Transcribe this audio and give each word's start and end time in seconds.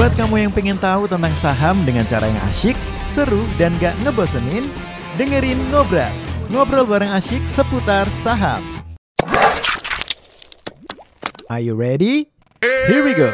Buat 0.00 0.16
kamu 0.16 0.48
yang 0.48 0.52
pengen 0.56 0.80
tahu 0.80 1.04
tentang 1.04 1.36
saham 1.36 1.76
dengan 1.84 2.08
cara 2.08 2.24
yang 2.24 2.40
asyik, 2.48 2.72
seru, 3.04 3.44
dan 3.60 3.68
gak 3.76 3.92
ngebosenin, 4.00 4.64
dengerin 5.20 5.60
Ngobras, 5.68 6.24
ngobrol 6.48 6.88
bareng 6.88 7.12
asyik 7.12 7.44
seputar 7.44 8.08
saham. 8.08 8.64
Are 11.52 11.60
you 11.60 11.76
ready? 11.76 12.32
Here 12.64 13.04
we 13.04 13.12
go. 13.12 13.28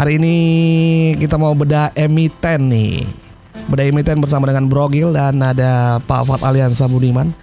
Hari 0.00 0.12
ini 0.16 0.36
kita 1.20 1.36
mau 1.36 1.52
bedah 1.52 1.92
emiten 1.92 2.72
nih. 2.72 3.27
Bedah 3.68 3.84
emiten 3.84 4.16
bersama 4.24 4.48
dengan 4.48 4.64
Brogil 4.64 5.12
dan 5.12 5.44
ada 5.44 6.00
Pak 6.00 6.24
Fat 6.24 6.40
Aliansa 6.40 6.88
Budiman. 6.88 7.36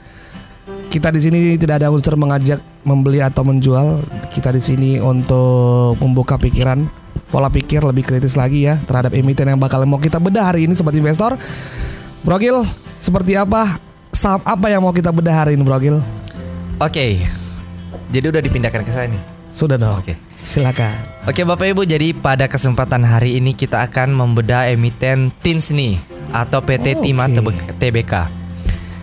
Kita 0.89 1.13
di 1.13 1.21
sini 1.21 1.53
tidak 1.53 1.85
ada 1.85 1.93
unsur 1.93 2.17
mengajak 2.17 2.57
membeli 2.81 3.21
atau 3.21 3.45
menjual. 3.45 4.01
Kita 4.33 4.49
di 4.49 4.57
sini 4.57 4.97
untuk 4.97 5.93
membuka 6.01 6.41
pikiran, 6.41 6.89
pola 7.29 7.45
pikir 7.53 7.85
lebih 7.85 8.09
kritis 8.09 8.33
lagi 8.33 8.65
ya 8.65 8.81
terhadap 8.89 9.13
emiten 9.13 9.45
yang 9.45 9.61
bakal 9.61 9.85
mau 9.85 10.01
kita 10.01 10.17
bedah 10.17 10.49
hari 10.49 10.65
ini 10.65 10.73
sobat 10.73 10.97
investor. 10.97 11.37
Brogil, 12.25 12.65
seperti 12.97 13.37
apa 13.37 13.77
saham 14.09 14.41
apa 14.41 14.65
yang 14.65 14.81
mau 14.81 14.95
kita 14.95 15.13
bedah 15.13 15.45
hari 15.45 15.53
ini 15.53 15.61
Brogil? 15.61 16.01
Oke. 16.81 17.21
Jadi 18.09 18.25
udah 18.25 18.41
dipindahkan 18.41 18.81
ke 18.81 18.89
saya 18.89 19.13
nih. 19.13 19.21
Sudah 19.53 19.77
dong. 19.77 20.01
Oke. 20.01 20.17
Silakan. 20.45 20.93
Oke 21.25 21.41
Bapak 21.41 21.65
Ibu, 21.65 21.89
jadi 21.89 22.13
pada 22.13 22.45
kesempatan 22.45 23.01
hari 23.01 23.41
ini 23.41 23.57
kita 23.57 23.81
akan 23.81 24.13
membedah 24.13 24.69
emiten 24.69 25.33
TINS 25.41 25.73
nih 25.73 25.97
atau 26.29 26.61
PT 26.61 26.93
Oh, 26.93 27.01
Timah. 27.01 27.27
Tebe- 27.27 27.65
TBK. 27.81 28.13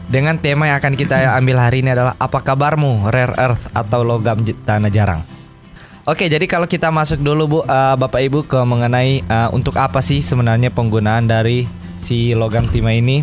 Dengan 0.06 0.38
tema 0.38 0.70
yang 0.70 0.78
akan 0.78 0.94
kita 0.94 1.34
ambil 1.34 1.58
hari 1.58 1.82
ini 1.82 1.90
adalah 1.90 2.14
apa 2.14 2.38
kabarmu 2.38 3.10
rare 3.10 3.34
earth 3.34 3.66
atau 3.72 4.04
logam 4.04 4.38
tanah 4.44 4.92
jarang. 4.92 5.26
Oke, 6.04 6.26
jadi 6.26 6.46
kalau 6.46 6.66
kita 6.66 6.90
masuk 6.90 7.18
dulu 7.18 7.42
Bu 7.48 7.58
eh, 7.62 7.94
Bapak 7.96 8.22
Ibu 8.22 8.46
ke 8.46 8.60
mengenai 8.62 9.22
eh, 9.22 9.48
untuk 9.50 9.74
apa 9.80 9.98
sih 9.98 10.22
sebenarnya 10.22 10.70
penggunaan 10.70 11.26
dari 11.26 11.66
si 11.96 12.34
logam 12.34 12.68
timah 12.68 12.94
ini. 12.94 13.22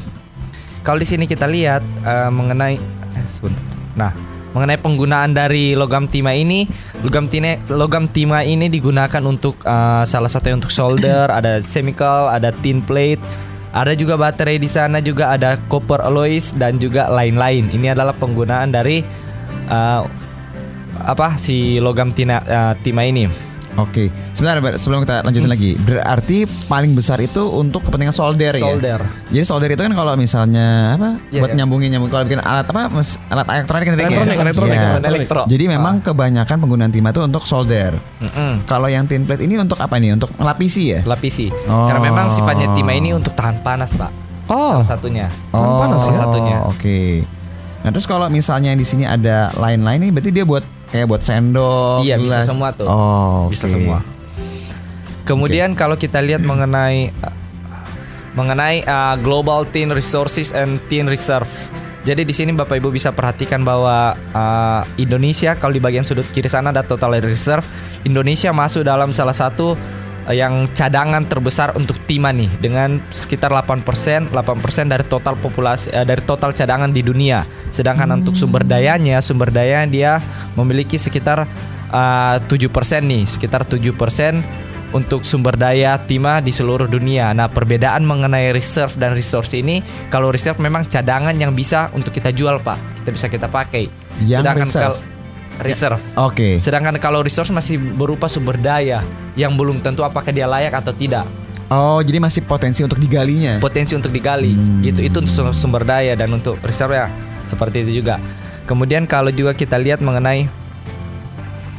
Kalau 0.82 0.98
di 0.98 1.08
sini 1.08 1.24
kita 1.24 1.48
lihat 1.48 1.84
eh, 2.04 2.30
mengenai 2.32 2.76
eh, 3.16 3.26
sebentar. 3.28 3.64
Nah, 3.96 4.12
mengenai 4.60 4.76
penggunaan 4.76 5.32
dari 5.32 5.72
logam 5.72 6.04
timah 6.12 6.36
ini, 6.36 6.68
logam 7.00 7.32
tine, 7.32 7.64
logam 7.72 8.12
timah 8.12 8.44
ini 8.44 8.68
digunakan 8.68 9.24
untuk 9.24 9.56
eh, 9.64 10.04
salah 10.04 10.28
satunya 10.28 10.60
untuk 10.60 10.76
solder, 10.76 11.32
ada 11.40 11.64
chemical, 11.64 12.28
ada 12.28 12.52
tin 12.52 12.84
plate, 12.84 13.24
ada 13.72 13.96
juga 13.96 14.20
baterai 14.20 14.60
di 14.60 14.68
sana 14.68 15.00
juga 15.00 15.32
ada 15.32 15.56
copper 15.72 16.04
alloys 16.04 16.52
dan 16.60 16.76
juga 16.76 17.08
lain-lain. 17.08 17.72
Ini 17.72 17.96
adalah 17.96 18.12
penggunaan 18.12 18.76
dari 18.76 19.00
eh, 19.72 20.02
apa 21.00 21.40
si 21.40 21.80
logam 21.80 22.12
tina, 22.12 22.44
eh, 22.44 22.74
timah 22.84 23.08
ini. 23.08 23.49
Oke, 23.80 24.04
sebentar 24.32 24.60
Ber, 24.60 24.76
sebelum 24.76 25.02
kita 25.02 25.24
lanjutin 25.24 25.48
lagi. 25.48 25.72
Berarti 25.78 26.38
paling 26.66 26.92
besar 26.92 27.18
itu 27.18 27.48
untuk 27.48 27.82
kepentingan 27.82 28.12
solder, 28.12 28.52
ya. 28.52 28.62
Solder. 28.62 29.00
Jadi 29.30 29.44
solder 29.44 29.70
itu 29.70 29.80
kan 29.80 29.94
kalau 29.94 30.14
misalnya 30.14 30.94
apa 30.94 31.16
Iya, 31.28 31.40
buat 31.40 31.50
iya. 31.50 31.58
nyambungin 31.58 31.90
nyambung 31.90 32.10
kalau 32.10 32.24
bikin 32.24 32.40
alat 32.40 32.66
apa 32.66 32.82
mes- 32.90 33.20
alat 33.28 33.48
elektronik 33.48 33.86
kan 33.86 33.94
tadi 33.94 34.02
ya? 34.02 34.08
Elektronik, 34.10 34.40
elektronik, 34.40 34.70
Iya. 34.70 34.84
elektronik. 34.90 35.10
Elektro. 35.16 35.42
Jadi 35.48 35.64
memang 35.66 35.94
kebanyakan 36.00 36.56
penggunaan 36.58 36.92
timah 36.92 37.12
itu 37.12 37.22
untuk 37.22 37.44
solder. 37.44 37.94
Mm-mm. 38.20 38.52
Kalau 38.66 38.88
yang 38.88 39.06
tin 39.06 39.24
plate 39.24 39.42
ini 39.42 39.56
untuk 39.56 39.80
apa 39.80 39.96
nih? 39.96 40.14
Untuk 40.14 40.30
melapisi 40.36 40.92
ya? 40.92 41.00
Lapisi. 41.04 41.48
Oh. 41.66 41.88
Karena 41.88 42.02
memang 42.04 42.28
sifatnya 42.30 42.68
timah 42.72 42.94
ini 42.94 43.12
untuk 43.12 43.32
tahan 43.32 43.60
panas, 43.60 43.92
Pak. 43.92 44.12
Oh, 44.46 44.82
Salah 44.82 44.98
satunya. 44.98 45.28
Tahan 45.50 45.72
panas 45.78 46.02
ya? 46.04 46.16
satunya. 46.18 46.58
Oke. 46.66 47.24
Nah 47.80 47.90
terus 47.90 48.04
kalau 48.04 48.28
misalnya 48.28 48.74
di 48.74 48.84
sini 48.84 49.04
ada 49.04 49.56
lain-lain 49.56 50.00
nih, 50.02 50.12
berarti 50.12 50.32
dia 50.32 50.44
buat 50.44 50.66
kayak 50.90 51.06
buat 51.06 51.22
sendok, 51.22 52.02
Iya, 52.02 52.18
bisa 52.18 52.42
gelas. 52.42 52.46
semua 52.50 52.70
tuh. 52.74 52.88
Oh, 52.88 53.48
Bisa 53.48 53.66
oke. 53.66 53.74
semua. 53.74 54.00
Kemudian 55.24 55.78
kalau 55.78 55.94
kita 55.94 56.18
lihat 56.20 56.42
mengenai 56.42 57.14
mengenai 58.34 58.86
uh, 58.86 59.16
Global 59.20 59.66
Tin 59.66 59.92
Resources 59.92 60.54
and 60.54 60.82
Tin 60.90 61.06
Reserves. 61.06 61.70
Jadi 62.08 62.24
di 62.24 62.34
sini 62.34 62.56
Bapak 62.56 62.80
Ibu 62.80 62.90
bisa 62.90 63.12
perhatikan 63.12 63.62
bahwa 63.62 64.16
uh, 64.32 64.82
Indonesia 64.96 65.54
kalau 65.54 65.76
di 65.76 65.84
bagian 65.84 66.08
sudut 66.08 66.26
kiri 66.32 66.48
sana 66.48 66.72
ada 66.72 66.82
total 66.82 67.20
reserve. 67.20 67.66
Indonesia 68.08 68.50
masuk 68.56 68.88
dalam 68.88 69.12
salah 69.12 69.36
satu 69.36 69.76
uh, 70.26 70.34
yang 70.34 70.66
cadangan 70.72 71.28
terbesar 71.28 71.76
untuk 71.76 72.00
timah 72.08 72.32
nih 72.32 72.50
dengan 72.58 73.04
sekitar 73.12 73.52
8%, 73.52 74.32
8% 74.32 74.32
dari 74.88 75.04
total 75.06 75.36
populasi 75.38 75.92
uh, 75.92 76.08
dari 76.08 76.24
total 76.24 76.56
cadangan 76.56 76.90
di 76.90 77.04
dunia. 77.04 77.44
Sedangkan 77.70 78.10
untuk 78.16 78.34
sumber 78.34 78.64
dayanya, 78.64 79.20
sumber 79.20 79.52
daya 79.52 79.84
dia 79.86 80.24
memiliki 80.62 81.00
sekitar 81.00 81.48
uh, 81.90 82.38
7% 82.46 82.52
nih, 83.02 83.24
sekitar 83.26 83.64
7% 83.64 83.90
untuk 84.90 85.22
sumber 85.22 85.54
daya 85.54 86.02
timah 86.02 86.42
di 86.42 86.50
seluruh 86.50 86.90
dunia. 86.90 87.30
Nah, 87.34 87.46
perbedaan 87.46 88.02
mengenai 88.06 88.50
reserve 88.50 88.98
dan 88.98 89.14
resource 89.14 89.54
ini, 89.54 89.86
kalau 90.10 90.34
reserve 90.34 90.58
memang 90.58 90.86
cadangan 90.90 91.34
yang 91.38 91.54
bisa 91.54 91.94
untuk 91.94 92.10
kita 92.10 92.34
jual, 92.34 92.58
Pak. 92.62 93.04
Kita 93.04 93.10
bisa 93.14 93.28
kita 93.30 93.48
pakai. 93.50 93.86
Yang 94.26 94.42
Sedangkan 94.42 94.68
reserve? 94.68 94.82
kalau 94.82 94.98
reserve. 95.60 96.00
Oke. 96.18 96.50
Sedangkan 96.64 96.96
kalau 96.98 97.20
resource 97.22 97.52
masih 97.54 97.78
berupa 97.78 98.26
sumber 98.32 98.58
daya 98.58 99.04
yang 99.38 99.54
belum 99.54 99.84
tentu 99.84 100.02
apakah 100.02 100.34
dia 100.34 100.50
layak 100.50 100.74
atau 100.74 100.92
tidak. 100.96 101.28
Oh, 101.70 102.02
jadi 102.02 102.18
masih 102.18 102.42
potensi 102.50 102.82
untuk 102.82 102.98
digalinya. 102.98 103.62
Potensi 103.62 103.94
untuk 103.94 104.10
digali. 104.10 104.58
Gitu. 104.82 105.06
Itu 105.06 105.22
untuk 105.22 105.30
sum- 105.30 105.54
sumber 105.54 105.86
daya 105.86 106.18
dan 106.18 106.34
untuk 106.34 106.58
reserve 106.66 106.98
ya 106.98 107.08
seperti 107.46 107.86
itu 107.86 108.02
juga. 108.02 108.18
Kemudian 108.70 109.10
kalau 109.10 109.34
juga 109.34 109.58
kita 109.58 109.82
lihat 109.82 109.98
mengenai 109.98 110.46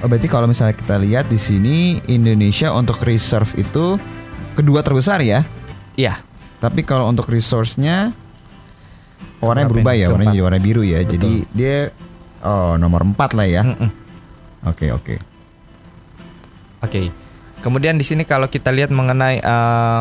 Oh, 0.01 0.09
berarti 0.09 0.33
kalau 0.33 0.49
misalnya 0.49 0.73
kita 0.73 0.97
lihat 0.97 1.28
di 1.28 1.37
sini 1.37 2.01
Indonesia 2.09 2.73
untuk 2.73 3.05
reserve 3.05 3.53
itu 3.61 4.01
kedua 4.56 4.81
terbesar 4.81 5.21
ya. 5.21 5.45
ya, 5.93 6.25
Tapi 6.56 6.89
kalau 6.89 7.05
untuk 7.05 7.28
resource-nya 7.28 8.09
warnanya 9.45 9.69
berubah 9.69 9.93
ini? 9.93 10.01
ya, 10.01 10.06
warnanya 10.09 10.33
jadi 10.33 10.41
warna 10.41 10.61
biru 10.65 10.83
ya. 10.89 11.05
Jadi 11.05 11.45
dia 11.53 11.93
oh 12.41 12.81
nomor 12.81 13.05
4 13.05 13.37
lah 13.37 13.47
ya. 13.47 13.62
Oke, 14.65 14.89
oke. 14.89 15.21
Oke. 16.81 17.12
Kemudian 17.61 18.01
di 18.01 18.05
sini 18.09 18.25
kalau 18.25 18.49
kita 18.49 18.72
lihat 18.72 18.89
mengenai 18.89 19.37
eh, 19.45 20.01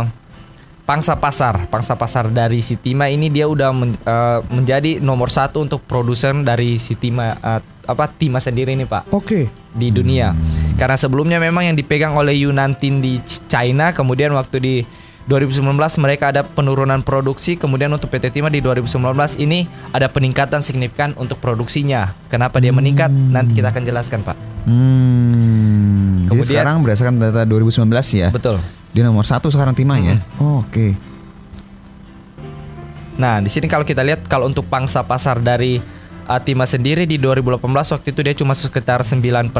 pangsa 0.89 1.13
pasar, 1.13 1.69
pangsa 1.69 1.93
pasar 1.93 2.33
dari 2.33 2.65
Sitima 2.65 3.05
ini 3.05 3.29
dia 3.29 3.45
udah 3.45 3.69
men- 3.69 3.93
eh, 3.95 4.39
menjadi 4.49 4.97
nomor 4.97 5.29
satu 5.29 5.61
untuk 5.61 5.85
produsen 5.85 6.41
dari 6.41 6.81
Sitima 6.81 7.37
eh, 7.37 7.61
apa 7.85 8.09
Tima 8.09 8.41
sendiri 8.41 8.73
nih 8.73 8.89
Pak 8.89 9.13
oke. 9.13 9.45
di 9.69 9.87
dunia. 9.89 10.33
Karena 10.75 10.97
sebelumnya 10.97 11.37
memang 11.37 11.61
yang 11.63 11.77
dipegang 11.77 12.17
oleh 12.17 12.33
Yunantin 12.33 13.05
di 13.05 13.21
Ch- 13.21 13.45
China, 13.45 13.93
kemudian 13.93 14.33
waktu 14.33 14.57
di 14.57 14.75
2019 15.25 15.61
mereka 16.01 16.33
ada 16.33 16.41
penurunan 16.41 17.05
produksi, 17.05 17.53
kemudian 17.53 17.93
untuk 17.93 18.09
PT 18.09 18.33
Timah 18.33 18.49
di 18.49 18.57
2019 18.57 19.37
ini 19.37 19.69
ada 19.93 20.09
peningkatan 20.09 20.65
signifikan 20.65 21.13
untuk 21.13 21.37
produksinya. 21.37 22.17
Kenapa 22.33 22.57
dia 22.57 22.73
meningkat? 22.73 23.13
Nanti 23.13 23.53
kita 23.53 23.69
akan 23.69 23.85
jelaskan, 23.85 24.25
Pak. 24.25 24.37
Hmm. 24.65 26.25
Jadi 26.25 26.33
Kemudian- 26.33 26.49
sekarang 26.49 26.75
berdasarkan 26.81 27.15
data 27.21 27.41
2019 27.45 28.09
ya. 28.09 28.33
Betul. 28.33 28.57
Dia 28.93 29.05
nomor 29.05 29.25
satu 29.25 29.53
sekarang 29.53 29.77
timah 29.77 29.99
ya. 30.01 30.15
Oh, 30.41 30.65
oke. 30.65 30.97
Nah, 33.19 33.43
di 33.43 33.51
sini 33.51 33.67
kalau 33.67 33.83
kita 33.83 33.99
lihat 34.01 34.25
kalau 34.31 34.47
untuk 34.47 34.65
pangsa 34.71 35.03
pasar 35.03 35.43
dari 35.43 35.77
uh, 36.25 36.39
Tima 36.39 36.63
sendiri 36.63 37.03
di 37.03 37.19
2018 37.19 37.59
waktu 37.67 38.07
itu 38.15 38.21
dia 38.23 38.33
cuma 38.33 38.55
sekitar 38.55 39.03
9%. 39.03 39.51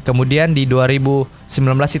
Kemudian 0.00 0.56
di 0.56 0.64
2019 0.64 1.28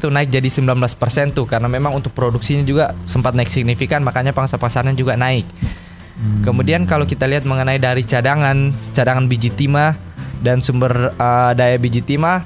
itu 0.00 0.08
naik 0.08 0.32
jadi 0.32 0.48
19% 0.48 1.36
tuh 1.36 1.44
karena 1.44 1.68
memang 1.68 1.92
untuk 1.92 2.16
produksinya 2.16 2.64
juga 2.64 2.96
sempat 3.04 3.36
naik 3.36 3.52
signifikan 3.52 4.00
makanya 4.00 4.32
pangsa 4.32 4.56
pasarnya 4.56 4.96
juga 4.96 5.20
naik. 5.20 5.44
Kemudian 6.44 6.84
kalau 6.84 7.08
kita 7.08 7.24
lihat 7.24 7.48
mengenai 7.48 7.80
dari 7.80 8.04
cadangan, 8.04 8.76
cadangan 8.92 9.24
biji 9.24 9.52
timah 9.56 9.96
dan 10.44 10.60
sumber 10.60 11.16
uh, 11.16 11.52
daya 11.56 11.80
biji 11.80 12.04
timah 12.04 12.44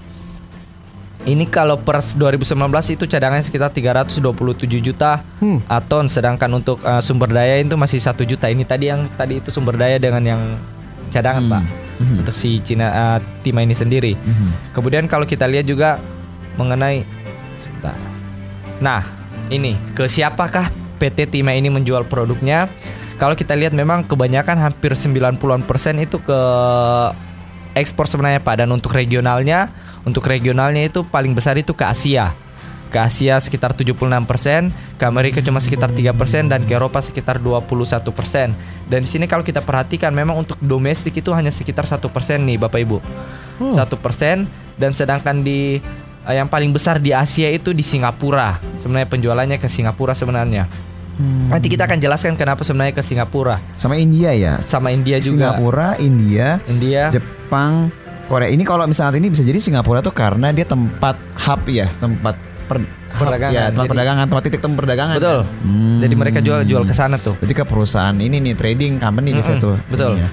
ini 1.24 1.48
kalau 1.48 1.80
per 1.80 2.04
2019 2.04 2.52
itu 2.92 3.04
cadangannya 3.08 3.44
sekitar 3.44 3.72
327 3.72 4.68
juta 4.84 5.24
Hmm. 5.40 5.60
uh, 5.64 5.82
ton 5.84 6.08
sedangkan 6.08 6.48
untuk 6.52 6.80
uh, 6.84 7.00
sumber 7.00 7.32
daya 7.32 7.60
itu 7.60 7.76
masih 7.80 7.96
satu 8.00 8.28
juta. 8.28 8.52
Ini 8.52 8.64
tadi 8.68 8.92
yang 8.92 9.08
tadi 9.16 9.40
itu 9.40 9.48
sumber 9.48 9.76
daya 9.80 9.96
dengan 9.96 10.20
yang 10.20 10.42
cadangan, 11.08 11.44
Pak. 11.48 11.64
Untuk 11.94 12.34
si 12.34 12.58
Cina 12.60 12.90
uh, 12.90 13.18
Timah 13.46 13.62
ini 13.64 13.72
sendiri. 13.72 14.12
Kemudian 14.76 15.06
kalau 15.08 15.24
kita 15.24 15.46
lihat 15.48 15.64
juga 15.64 15.96
mengenai 16.60 17.06
sebentar. 17.62 17.96
Nah, 18.82 19.00
ini 19.48 19.78
ke 19.94 20.04
siapakah 20.04 20.68
PT 20.98 21.30
Timah 21.30 21.54
ini 21.54 21.70
menjual 21.70 22.04
produknya? 22.10 22.68
Kalau 23.14 23.38
kita 23.38 23.54
lihat 23.54 23.72
memang 23.72 24.02
kebanyakan 24.02 24.58
hampir 24.58 24.92
90-an 24.92 25.62
persen 25.62 26.02
itu 26.02 26.18
ke 26.18 26.38
ekspor 27.78 28.10
sebenarnya 28.10 28.42
Pak 28.42 28.66
dan 28.66 28.68
untuk 28.74 28.90
regionalnya, 28.94 29.70
untuk 30.04 30.24
regionalnya 30.28 30.84
itu 30.84 31.02
paling 31.04 31.32
besar 31.32 31.56
itu 31.56 31.72
ke 31.72 31.84
Asia. 31.84 32.32
ke 32.94 33.02
Asia 33.02 33.34
sekitar 33.42 33.74
76%, 33.74 34.70
ke 34.94 35.02
Amerika 35.02 35.42
cuma 35.42 35.58
sekitar 35.58 35.90
3% 35.90 36.46
dan 36.46 36.62
ke 36.62 36.78
Eropa 36.78 37.02
sekitar 37.02 37.42
21%. 37.42 38.06
Dan 38.86 39.02
di 39.02 39.08
sini 39.10 39.26
kalau 39.26 39.42
kita 39.42 39.66
perhatikan 39.66 40.14
memang 40.14 40.38
untuk 40.38 40.54
domestik 40.62 41.10
itu 41.18 41.34
hanya 41.34 41.50
sekitar 41.50 41.90
satu 41.90 42.06
persen 42.06 42.46
nih 42.46 42.54
Bapak 42.54 42.78
Ibu. 42.86 43.02
Satu 43.74 43.98
persen 43.98 44.46
dan 44.78 44.94
sedangkan 44.94 45.42
di 45.42 45.82
eh, 46.22 46.34
yang 46.38 46.46
paling 46.46 46.70
besar 46.70 47.02
di 47.02 47.10
Asia 47.10 47.50
itu 47.50 47.74
di 47.74 47.82
Singapura. 47.82 48.62
Sebenarnya 48.78 49.10
penjualannya 49.10 49.58
ke 49.58 49.66
Singapura 49.66 50.14
sebenarnya. 50.14 50.70
Nanti 51.50 51.70
kita 51.70 51.90
akan 51.90 51.98
jelaskan 51.98 52.34
kenapa 52.34 52.66
sebenarnya 52.66 52.90
ke 52.90 53.02
Singapura 53.06 53.62
Sama 53.78 53.94
India 53.94 54.34
ya. 54.34 54.58
sama 54.58 54.90
India 54.90 55.18
juga. 55.22 55.54
Singapura, 55.54 55.94
India, 56.02 56.58
India. 56.66 57.10
Jepang, 57.10 57.90
Korea. 58.24 58.48
Ini 58.48 58.62
kalau 58.62 58.84
misalnya 58.84 59.16
ini 59.16 59.28
bisa 59.28 59.40
jadi 59.40 59.56
Singapura 59.56 60.00
tuh 60.00 60.10
karena 60.10 60.50
dia 60.50 60.64
tempat 60.64 61.14
hub 61.38 61.62
ya, 61.66 61.86
tempat 61.96 62.34
per, 62.64 62.80
Perdagangan. 63.14 63.54
ya, 63.54 63.64
tempat 63.68 63.78
Jadi- 63.78 63.92
perdagangan, 63.94 64.24
tempat 64.26 64.42
titik 64.42 64.60
temu 64.60 64.74
perdagangan. 64.74 65.14
Betul. 65.16 65.40
kan? 65.46 65.62
Hmm. 65.62 65.98
Jadi 66.02 66.14
mereka 66.14 66.38
jual 66.40 66.60
jual 66.64 66.82
ke 66.82 66.90
sana 66.92 67.16
tuh. 67.16 67.38
Berarti 67.38 67.54
ke 67.54 67.64
perusahaan 67.64 68.16
ini 68.16 68.42
nih 68.42 68.54
trading 68.54 68.98
company 68.98 69.30
bisa 69.32 69.54
Mm-mm, 69.54 69.62
tuh. 69.62 69.76
betul. 69.86 70.18
Iya. 70.18 70.28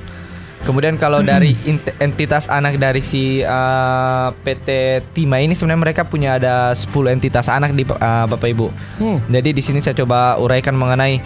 Kemudian 0.62 0.94
kalau 0.96 1.26
dari 1.26 1.58
entitas 1.98 2.46
anak 2.46 2.78
dari 2.78 3.02
si 3.02 3.42
uh, 3.42 4.30
PT 4.46 4.70
Tima 5.10 5.42
ini 5.42 5.58
sebenarnya 5.58 5.82
mereka 5.82 6.06
punya 6.06 6.38
ada 6.38 6.70
10 6.72 6.86
entitas 7.10 7.50
anak 7.50 7.74
di 7.74 7.82
uh, 7.82 8.26
Bapak 8.30 8.46
Ibu. 8.46 8.70
Hmm. 9.02 9.18
Jadi 9.26 9.58
di 9.58 9.62
sini 9.62 9.82
saya 9.82 9.98
coba 9.98 10.38
uraikan 10.38 10.78
mengenai 10.78 11.18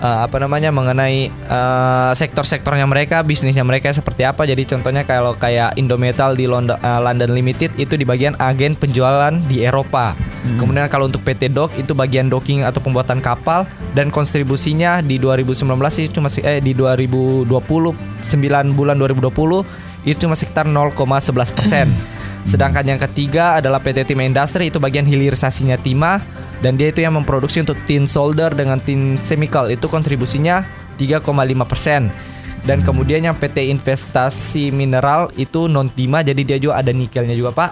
uh, 0.00 0.26
apa 0.26 0.36
namanya 0.40 0.72
mengenai 0.74 1.28
uh, 1.46 2.10
sektor-sektornya 2.16 2.88
mereka, 2.88 3.22
bisnisnya 3.22 3.62
mereka 3.62 3.92
seperti 3.92 4.26
apa. 4.26 4.48
Jadi 4.48 4.66
contohnya 4.66 5.04
kalau 5.04 5.36
kayak 5.36 5.76
Indometal 5.76 6.34
di 6.34 6.48
London, 6.48 6.80
uh, 6.80 7.00
London 7.00 7.30
Limited 7.36 7.76
itu 7.76 7.94
di 7.94 8.08
bagian 8.08 8.34
agen 8.40 8.74
penjualan 8.74 9.32
di 9.46 9.62
Eropa. 9.62 10.16
Kemudian 10.40 10.88
kalau 10.88 11.04
untuk 11.04 11.20
PT 11.20 11.52
Dock 11.52 11.76
itu 11.76 11.92
bagian 11.92 12.32
docking 12.32 12.64
atau 12.64 12.80
pembuatan 12.80 13.20
kapal 13.20 13.68
dan 13.92 14.08
kontribusinya 14.08 15.04
di 15.04 15.20
2019 15.20 15.68
sih 15.92 16.08
cuma 16.08 16.32
eh 16.40 16.64
di 16.64 16.72
2020 16.72 17.44
9 17.44 18.72
bulan 18.72 18.96
2020 18.96 20.08
itu 20.08 20.16
cuma 20.24 20.32
sekitar 20.32 20.64
0,11 20.64 21.52
persen. 21.52 21.92
Sedangkan 22.44 22.82
yang 22.82 23.00
ketiga 23.00 23.60
adalah 23.60 23.78
PT 23.78 24.10
Tima 24.10 24.24
Industry 24.24 24.72
itu 24.72 24.80
bagian 24.80 25.04
hilirisasinya 25.04 25.76
Tima 25.78 26.18
dan 26.60 26.76
dia 26.76 26.92
itu 26.92 27.00
yang 27.04 27.16
memproduksi 27.16 27.64
untuk 27.64 27.76
tin 27.84 28.04
solder 28.04 28.52
dengan 28.52 28.80
tin 28.80 29.20
chemical 29.20 29.68
itu 29.68 29.86
kontribusinya 29.88 30.64
3,5 30.96 31.24
persen. 31.64 32.12
Dan 32.60 32.84
kemudian 32.84 33.24
yang 33.24 33.32
PT 33.32 33.72
Investasi 33.72 34.68
Mineral 34.68 35.32
itu 35.40 35.64
non 35.64 35.88
Tima 35.88 36.20
jadi 36.20 36.42
dia 36.44 36.58
juga 36.60 36.76
ada 36.80 36.92
nikelnya 36.92 37.32
juga 37.32 37.56
Pak. 37.56 37.70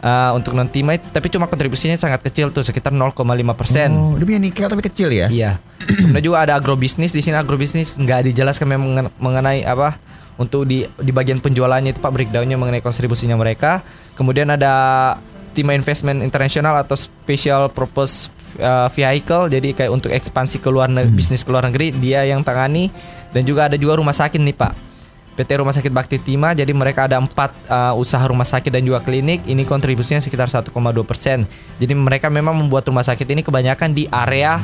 Uh, 0.00 0.32
untuk 0.32 0.56
non 0.56 0.66
Tima 0.66 0.96
tapi 0.96 1.28
cuma 1.28 1.44
kontribusinya 1.44 1.94
sangat 1.94 2.24
kecil 2.24 2.50
tuh 2.50 2.66
sekitar 2.66 2.90
0,5 2.90 3.14
persen. 3.54 3.92
Oh, 3.94 4.16
dia 4.18 4.26
punya 4.26 4.40
nikel 4.42 4.66
tapi 4.66 4.82
kecil 4.82 5.14
ya. 5.14 5.30
Iya. 5.30 5.50
Kemudian 5.80 6.24
juga 6.24 6.38
ada 6.42 6.58
agrobisnis 6.58 7.14
di 7.14 7.22
sini 7.22 7.36
agrobisnis 7.38 7.94
nggak 8.00 8.32
dijelaskan 8.32 8.66
memang 8.66 8.88
mengen- 8.90 9.14
mengenai 9.20 9.60
apa 9.62 9.98
untuk 10.40 10.64
di 10.64 10.88
di 10.88 11.12
bagian 11.12 11.44
penjualannya 11.44 11.92
itu 11.92 12.00
Pak 12.00 12.12
breakdownnya 12.16 12.56
mengenai 12.56 12.80
kontribusinya 12.80 13.36
mereka. 13.36 13.84
Kemudian 14.16 14.48
ada 14.48 14.72
Tima 15.52 15.76
Investment 15.76 16.24
International 16.24 16.80
atau 16.80 16.96
Special 16.96 17.68
Purpose 17.68 18.32
uh, 18.56 18.88
Vehicle 18.88 19.52
jadi 19.52 19.76
kayak 19.76 19.92
untuk 19.92 20.10
ekspansi 20.10 20.64
ke 20.64 20.72
luar 20.72 20.88
negeri 20.88 21.12
bisnis 21.12 21.44
ke 21.44 21.50
luar 21.52 21.68
negeri 21.68 21.92
dia 21.92 22.24
yang 22.24 22.40
tangani 22.40 22.88
dan 23.36 23.44
juga 23.44 23.68
ada 23.68 23.76
juga 23.76 24.00
rumah 24.00 24.16
sakit 24.16 24.40
nih 24.40 24.56
Pak. 24.56 24.89
PT 25.34 25.50
Rumah 25.56 25.72
Sakit 25.72 25.92
Bakti 25.94 26.18
Tima 26.18 26.52
jadi 26.52 26.70
mereka 26.70 27.06
ada 27.06 27.16
empat 27.16 27.54
uh, 27.66 27.94
usaha 27.96 28.20
rumah 28.22 28.44
sakit 28.44 28.68
dan 28.68 28.82
juga 28.84 29.00
klinik. 29.00 29.46
Ini 29.46 29.62
kontribusinya 29.64 30.20
sekitar 30.20 30.50
1,2 30.50 30.68
persen. 31.02 31.48
Jadi 31.78 31.92
mereka 31.96 32.28
memang 32.28 32.52
membuat 32.52 32.84
rumah 32.86 33.06
sakit 33.06 33.24
ini 33.24 33.40
kebanyakan 33.40 33.94
di 33.94 34.04
area 34.10 34.60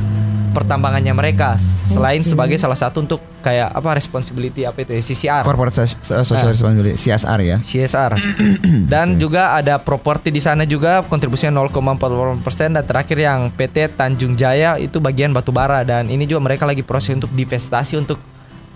pertambangannya 0.52 1.12
mereka. 1.12 1.60
Selain 1.60 2.24
sebagai 2.24 2.56
salah 2.56 2.76
satu 2.76 3.04
untuk 3.04 3.20
kayak 3.44 3.76
apa 3.76 3.92
responsibility 3.92 4.64
apa 4.64 4.82
itu 4.82 4.96
ya, 4.96 5.02
CCR 5.04 5.42
Corporate 5.44 5.84
Soc- 5.84 6.24
Social 6.24 6.48
Nah. 6.48 6.56
Responsibility 6.56 6.96
CSR 6.96 7.40
ya. 7.44 7.56
CSR 7.60 8.12
dan 8.92 9.20
juga 9.20 9.52
ada 9.54 9.76
properti 9.76 10.32
di 10.32 10.40
sana 10.40 10.64
juga 10.64 11.04
kontribusinya 11.04 11.60
0,48 11.60 12.40
persen. 12.44 12.68
Dan 12.72 12.84
terakhir 12.84 13.16
yang 13.20 13.52
PT 13.52 13.96
Tanjung 13.96 14.34
Jaya 14.34 14.80
itu 14.80 14.96
bagian 14.96 15.30
batubara 15.36 15.84
dan 15.84 16.08
ini 16.08 16.24
juga 16.24 16.40
mereka 16.42 16.64
lagi 16.64 16.80
proses 16.80 17.16
untuk 17.16 17.30
divestasi 17.36 18.00
untuk 18.00 18.16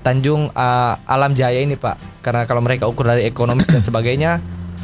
Tanjung 0.00 0.48
uh, 0.52 0.94
Alam 1.04 1.36
Jaya 1.36 1.60
ini 1.60 1.76
Pak. 1.76 2.24
Karena 2.24 2.44
kalau 2.48 2.64
mereka 2.64 2.88
ukur 2.88 3.04
dari 3.04 3.28
ekonomis 3.28 3.68
dan 3.68 3.84
sebagainya 3.84 4.40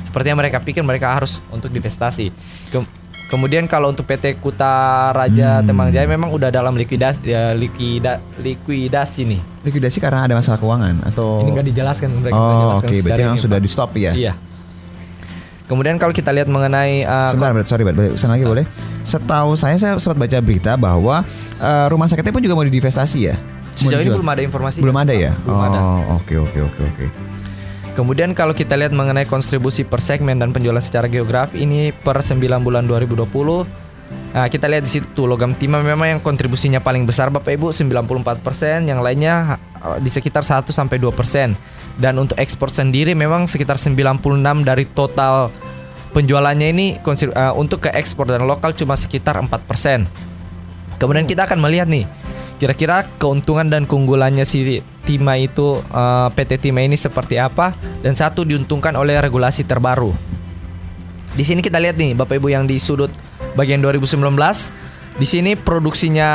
sepertinya 0.08 0.40
mereka 0.40 0.64
pikir 0.64 0.80
mereka 0.80 1.12
harus 1.12 1.44
untuk 1.52 1.68
divestasi. 1.68 2.32
Kem- 2.72 2.88
kemudian 3.28 3.68
kalau 3.68 3.92
untuk 3.92 4.08
PT 4.08 4.40
Kuta 4.40 5.12
Raja 5.12 5.60
Temang 5.60 5.92
Jaya 5.92 6.08
memang 6.08 6.32
udah 6.32 6.48
dalam 6.48 6.72
likuidasi 6.72 7.20
ya, 7.26 7.52
likida, 7.52 8.20
likuidasi 8.40 9.28
nih. 9.28 9.40
Likuidasi 9.68 9.98
karena 10.00 10.24
ada 10.24 10.32
masalah 10.36 10.56
keuangan 10.56 11.04
atau 11.12 11.44
ini 11.44 11.52
nggak 11.52 11.66
dijelaskan 11.68 12.08
mereka 12.16 12.36
Oh, 12.36 12.80
oke, 12.80 12.88
berarti 12.88 13.02
secara 13.02 13.28
yang 13.28 13.36
sudah 13.36 13.58
di 13.60 13.68
stop 13.68 13.92
ya. 13.96 14.12
Iya. 14.16 14.32
Kemudian 15.66 15.98
kalau 15.98 16.14
kita 16.14 16.30
lihat 16.30 16.46
mengenai 16.46 17.02
uh, 17.02 17.34
Sebentar, 17.34 17.50
sorry, 17.66 17.82
boleh 17.82 18.14
usaha 18.14 18.30
lagi 18.30 18.46
boleh. 18.46 18.62
Setahu 19.02 19.58
saya 19.58 19.74
saya 19.74 19.98
sempat 19.98 20.26
baca 20.26 20.38
berita 20.38 20.78
bahwa 20.78 21.26
eh, 21.58 21.86
rumah 21.90 22.06
sakitnya 22.06 22.30
pun 22.30 22.42
juga 22.42 22.54
mau 22.54 22.62
divestasi 22.62 23.18
ya. 23.26 23.34
Sejauh 23.76 24.02
ini 24.02 24.11
belum 24.11 24.31
ada 24.32 24.43
informasi. 24.43 24.81
belum 24.81 24.96
ada 24.96 25.12
ya. 25.12 25.32
Belum 25.44 25.61
ada. 25.61 25.78
oh, 25.78 26.00
oke 26.20 26.34
oke 26.37 26.58
oke 26.64 26.81
oke. 26.82 27.06
Kemudian 27.96 28.37
kalau 28.37 28.52
kita 28.52 28.76
lihat 28.76 28.93
mengenai 28.93 29.25
kontribusi 29.25 29.84
per 29.84 30.05
segmen 30.05 30.37
dan 30.37 30.52
penjualan 30.52 30.81
secara 30.84 31.08
geografi 31.08 31.64
ini 31.64 31.96
per 31.96 32.20
9 32.20 32.40
bulan 32.61 32.84
2020 32.84 33.87
Nah, 34.37 34.52
kita 34.52 34.69
lihat 34.69 34.84
di 34.84 34.90
situ 35.00 35.25
logam 35.25 35.56
timah 35.56 35.81
memang 35.81 36.19
yang 36.19 36.20
kontribusinya 36.20 36.76
paling 36.78 37.08
besar 37.08 37.32
Bapak 37.32 37.56
Ibu 37.56 37.73
94%, 37.73 38.84
yang 38.84 39.00
lainnya 39.00 39.56
uh, 39.81 39.96
di 39.96 40.12
sekitar 40.12 40.44
1 40.44 40.69
sampai 40.69 41.00
2%. 41.00 41.96
Dan 41.96 42.20
untuk 42.20 42.37
ekspor 42.37 42.69
sendiri 42.69 43.17
memang 43.17 43.49
sekitar 43.49 43.81
96 43.81 44.20
dari 44.61 44.84
total 44.93 45.49
penjualannya 46.12 46.69
ini 46.69 46.87
uh, 47.00 47.56
untuk 47.56 47.88
ke 47.88 47.90
ekspor 47.96 48.28
dan 48.28 48.44
lokal 48.44 48.76
cuma 48.76 48.93
sekitar 48.93 49.40
4%. 49.40 50.05
Kemudian 51.00 51.25
kita 51.25 51.49
akan 51.49 51.56
melihat 51.61 51.88
nih 51.88 52.05
kira-kira 52.56 53.04
keuntungan 53.20 53.68
dan 53.68 53.84
keunggulannya 53.84 54.44
si 54.48 54.80
Tima 55.06 55.38
itu 55.38 55.80
uh, 55.92 56.28
PT 56.34 56.68
Tima 56.68 56.82
ini 56.82 56.98
seperti 56.98 57.38
apa 57.38 57.76
dan 58.02 58.16
satu 58.16 58.42
diuntungkan 58.42 58.96
oleh 58.98 59.20
regulasi 59.20 59.62
terbaru. 59.62 60.10
Di 61.36 61.44
sini 61.44 61.60
kita 61.60 61.76
lihat 61.76 62.00
nih 62.00 62.16
Bapak 62.16 62.40
Ibu 62.40 62.48
yang 62.48 62.64
di 62.64 62.80
sudut 62.80 63.12
bagian 63.54 63.84
2019 63.84 64.18
di 65.16 65.24
sini 65.24 65.56
produksinya 65.56 66.28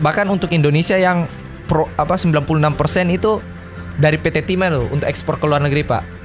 bahkan 0.00 0.28
untuk 0.32 0.52
Indonesia 0.52 0.96
yang 0.96 1.28
pro 1.68 1.84
apa 2.00 2.16
96% 2.16 3.12
itu 3.12 3.40
dari 3.96 4.16
PT 4.20 4.44
Tima 4.44 4.72
loh 4.72 4.88
untuk 4.92 5.08
ekspor 5.08 5.40
ke 5.40 5.44
luar 5.48 5.60
negeri, 5.64 5.84
Pak. 5.84 6.15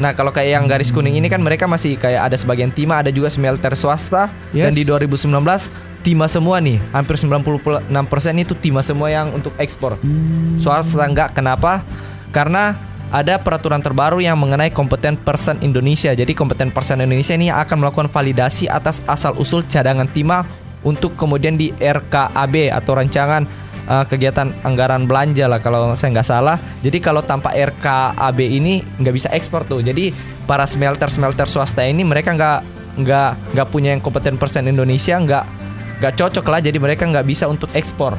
Nah, 0.00 0.16
kalau 0.16 0.32
kayak 0.32 0.60
yang 0.60 0.64
garis 0.64 0.88
kuning 0.88 1.20
ini 1.20 1.28
kan 1.28 1.40
mereka 1.42 1.68
masih 1.68 2.00
kayak 2.00 2.32
ada 2.32 2.36
sebagian 2.36 2.72
Tima, 2.72 3.04
ada 3.04 3.12
juga 3.12 3.28
smelter 3.28 3.76
swasta 3.76 4.32
dan 4.52 4.72
Yes. 4.72 4.76
di 4.76 4.82
2019 4.88 5.68
Tima 6.02 6.26
semua 6.26 6.58
nih, 6.58 6.82
hampir 6.90 7.14
96% 7.14 7.86
itu 8.42 8.58
Tima 8.58 8.82
semua 8.82 9.06
yang 9.12 9.30
untuk 9.30 9.54
ekspor. 9.60 9.94
Swasta 10.58 11.06
enggak 11.06 11.30
kenapa? 11.36 11.86
Karena 12.34 12.74
ada 13.12 13.36
peraturan 13.36 13.78
terbaru 13.84 14.18
yang 14.24 14.40
mengenai 14.40 14.72
kompeten 14.72 15.20
person 15.20 15.60
Indonesia. 15.60 16.10
Jadi 16.16 16.32
kompeten 16.32 16.72
person 16.72 17.04
Indonesia 17.04 17.36
ini 17.36 17.52
akan 17.52 17.84
melakukan 17.84 18.08
validasi 18.08 18.66
atas 18.72 19.04
asal 19.04 19.36
usul 19.36 19.62
cadangan 19.68 20.08
timah 20.08 20.48
untuk 20.82 21.14
kemudian 21.14 21.54
di 21.54 21.70
RKAB 21.76 22.72
atau 22.72 22.98
rancangan 22.98 23.46
uh, 23.88 24.04
kegiatan 24.06 24.50
anggaran 24.62 25.06
belanja 25.06 25.46
lah 25.46 25.58
kalau 25.58 25.94
saya 25.94 26.14
nggak 26.14 26.28
salah. 26.28 26.56
Jadi 26.82 26.98
kalau 27.02 27.22
tanpa 27.22 27.54
RKAB 27.54 28.38
ini 28.42 28.82
nggak 29.00 29.14
bisa 29.14 29.28
ekspor 29.32 29.66
tuh. 29.66 29.82
Jadi 29.82 30.14
para 30.46 30.66
smelter 30.66 31.08
smelter 31.08 31.46
swasta 31.48 31.86
ini 31.86 32.02
mereka 32.06 32.34
nggak 32.34 32.60
nggak 32.92 33.56
nggak 33.56 33.68
punya 33.72 33.96
yang 33.96 34.02
kompeten 34.04 34.36
person 34.36 34.68
Indonesia 34.68 35.16
nggak 35.16 35.44
nggak 36.02 36.14
cocok 36.18 36.46
lah. 36.46 36.60
Jadi 36.60 36.78
mereka 36.78 37.08
nggak 37.08 37.26
bisa 37.26 37.48
untuk 37.48 37.70
ekspor. 37.72 38.18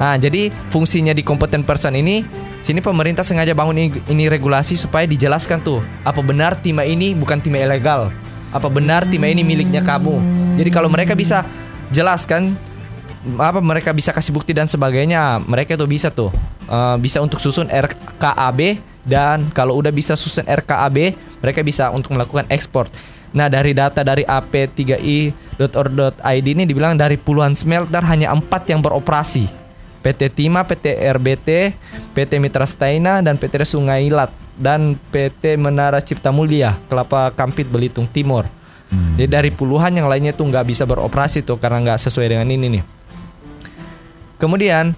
Nah, 0.00 0.18
jadi 0.18 0.50
fungsinya 0.72 1.14
di 1.14 1.22
kompeten 1.22 1.62
person 1.62 1.94
ini 1.94 2.26
sini 2.62 2.82
pemerintah 2.82 3.22
sengaja 3.22 3.54
bangun 3.54 3.76
ini, 3.78 3.88
ini 4.10 4.24
regulasi 4.26 4.74
supaya 4.74 5.06
dijelaskan 5.06 5.62
tuh 5.62 5.82
apa 6.02 6.18
benar 6.22 6.58
timah 6.58 6.86
ini 6.86 7.14
bukan 7.14 7.38
timah 7.38 7.62
ilegal. 7.62 8.10
Apa 8.52 8.68
benar 8.68 9.06
timah 9.08 9.32
ini 9.32 9.46
miliknya 9.46 9.80
kamu. 9.80 10.18
Jadi 10.60 10.70
kalau 10.74 10.92
mereka 10.92 11.16
bisa 11.16 11.46
jelaskan 11.88 12.52
apa 13.38 13.62
mereka 13.62 13.94
bisa 13.94 14.10
kasih 14.10 14.34
bukti 14.34 14.50
dan 14.50 14.66
sebagainya, 14.66 15.38
mereka 15.46 15.78
tuh 15.78 15.86
bisa 15.86 16.10
tuh 16.10 16.34
eh, 16.66 16.96
bisa 16.98 17.22
untuk 17.22 17.38
susun 17.38 17.70
RKAB 17.70 18.82
dan 19.02 19.50
kalau 19.50 19.78
udah 19.78 19.90
bisa 19.90 20.14
susun 20.14 20.46
RKAB, 20.46 21.14
mereka 21.42 21.60
bisa 21.62 21.90
untuk 21.90 22.14
melakukan 22.14 22.46
ekspor. 22.50 22.86
Nah, 23.32 23.48
dari 23.48 23.72
data 23.72 24.04
dari 24.04 24.28
ap3i.or.id 24.28 25.36
ini 26.46 26.68
dibilang 26.68 27.00
dari 27.00 27.16
puluhan 27.16 27.56
smelter 27.56 28.04
hanya 28.04 28.28
empat 28.36 28.68
yang 28.68 28.84
beroperasi. 28.84 29.48
PT 30.02 30.34
Tima, 30.34 30.66
PT 30.66 30.98
RBT, 30.98 31.72
PT 32.12 32.42
Mitra 32.42 32.66
Staina, 32.66 33.22
dan 33.22 33.38
PT 33.38 33.62
Sungai 33.64 34.10
Ilat 34.10 34.34
dan 34.58 34.98
PT 35.14 35.56
Menara 35.56 36.02
Cipta 36.02 36.34
Mulia, 36.34 36.74
Kelapa 36.90 37.30
Kampit, 37.32 37.70
Belitung 37.70 38.10
Timur. 38.10 38.44
Jadi 39.16 39.24
dari 39.24 39.48
puluhan 39.48 39.96
yang 39.96 40.04
lainnya 40.04 40.36
tuh 40.36 40.44
nggak 40.52 40.68
bisa 40.68 40.84
beroperasi 40.84 41.40
tuh 41.40 41.56
karena 41.56 41.80
nggak 41.80 42.00
sesuai 42.04 42.28
dengan 42.28 42.44
ini 42.52 42.66
nih. 42.78 42.84
Kemudian, 44.42 44.90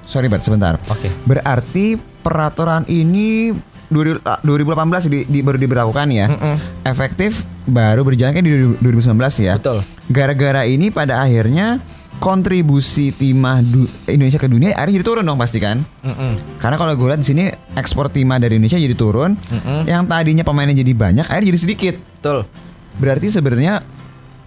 Sorry 0.00 0.26
Bert, 0.26 0.40
sebentar. 0.40 0.80
oke, 0.80 1.12
Berarti 1.22 2.00
peraturan 2.24 2.88
ini 2.88 3.52
2018 3.92 4.64
di, 5.06 5.18
di- 5.28 5.44
baru 5.44 5.58
diberlakukan 5.58 6.06
ya. 6.08 6.26
Mm-mm. 6.26 6.56
Efektif 6.82 7.44
baru 7.66 8.00
berjalan 8.00 8.32
kan 8.32 8.40
di 8.40 8.50
2019 8.80 9.12
ya. 9.44 9.60
betul. 9.60 9.84
Gara-gara 10.08 10.64
ini 10.64 10.88
pada 10.88 11.20
akhirnya 11.20 11.82
kontribusi 12.16 13.10
timah 13.10 13.64
Indonesia 14.04 14.36
ke 14.36 14.44
dunia 14.44 14.72
akhirnya 14.74 14.96
jadi 14.96 15.06
turun 15.06 15.24
dong 15.24 15.36
pasti 15.36 15.58
kan? 15.58 15.84
Mm-mm. 16.00 16.56
Karena 16.56 16.76
kalau 16.76 16.92
gue 16.92 17.06
lihat 17.06 17.20
di 17.20 17.28
sini 17.28 17.44
ekspor 17.74 18.08
timah 18.08 18.36
dari 18.36 18.56
Indonesia 18.56 18.78
jadi 18.78 18.94
turun, 18.94 19.36
Mm-mm. 19.36 19.84
yang 19.84 20.04
tadinya 20.04 20.42
pemainnya 20.42 20.72
jadi 20.74 20.92
banyak, 20.92 21.26
akhirnya 21.26 21.48
jadi 21.50 21.60
sedikit. 21.60 21.94
Betul. 22.16 22.48
Berarti 22.96 23.26
sebenarnya 23.28 23.84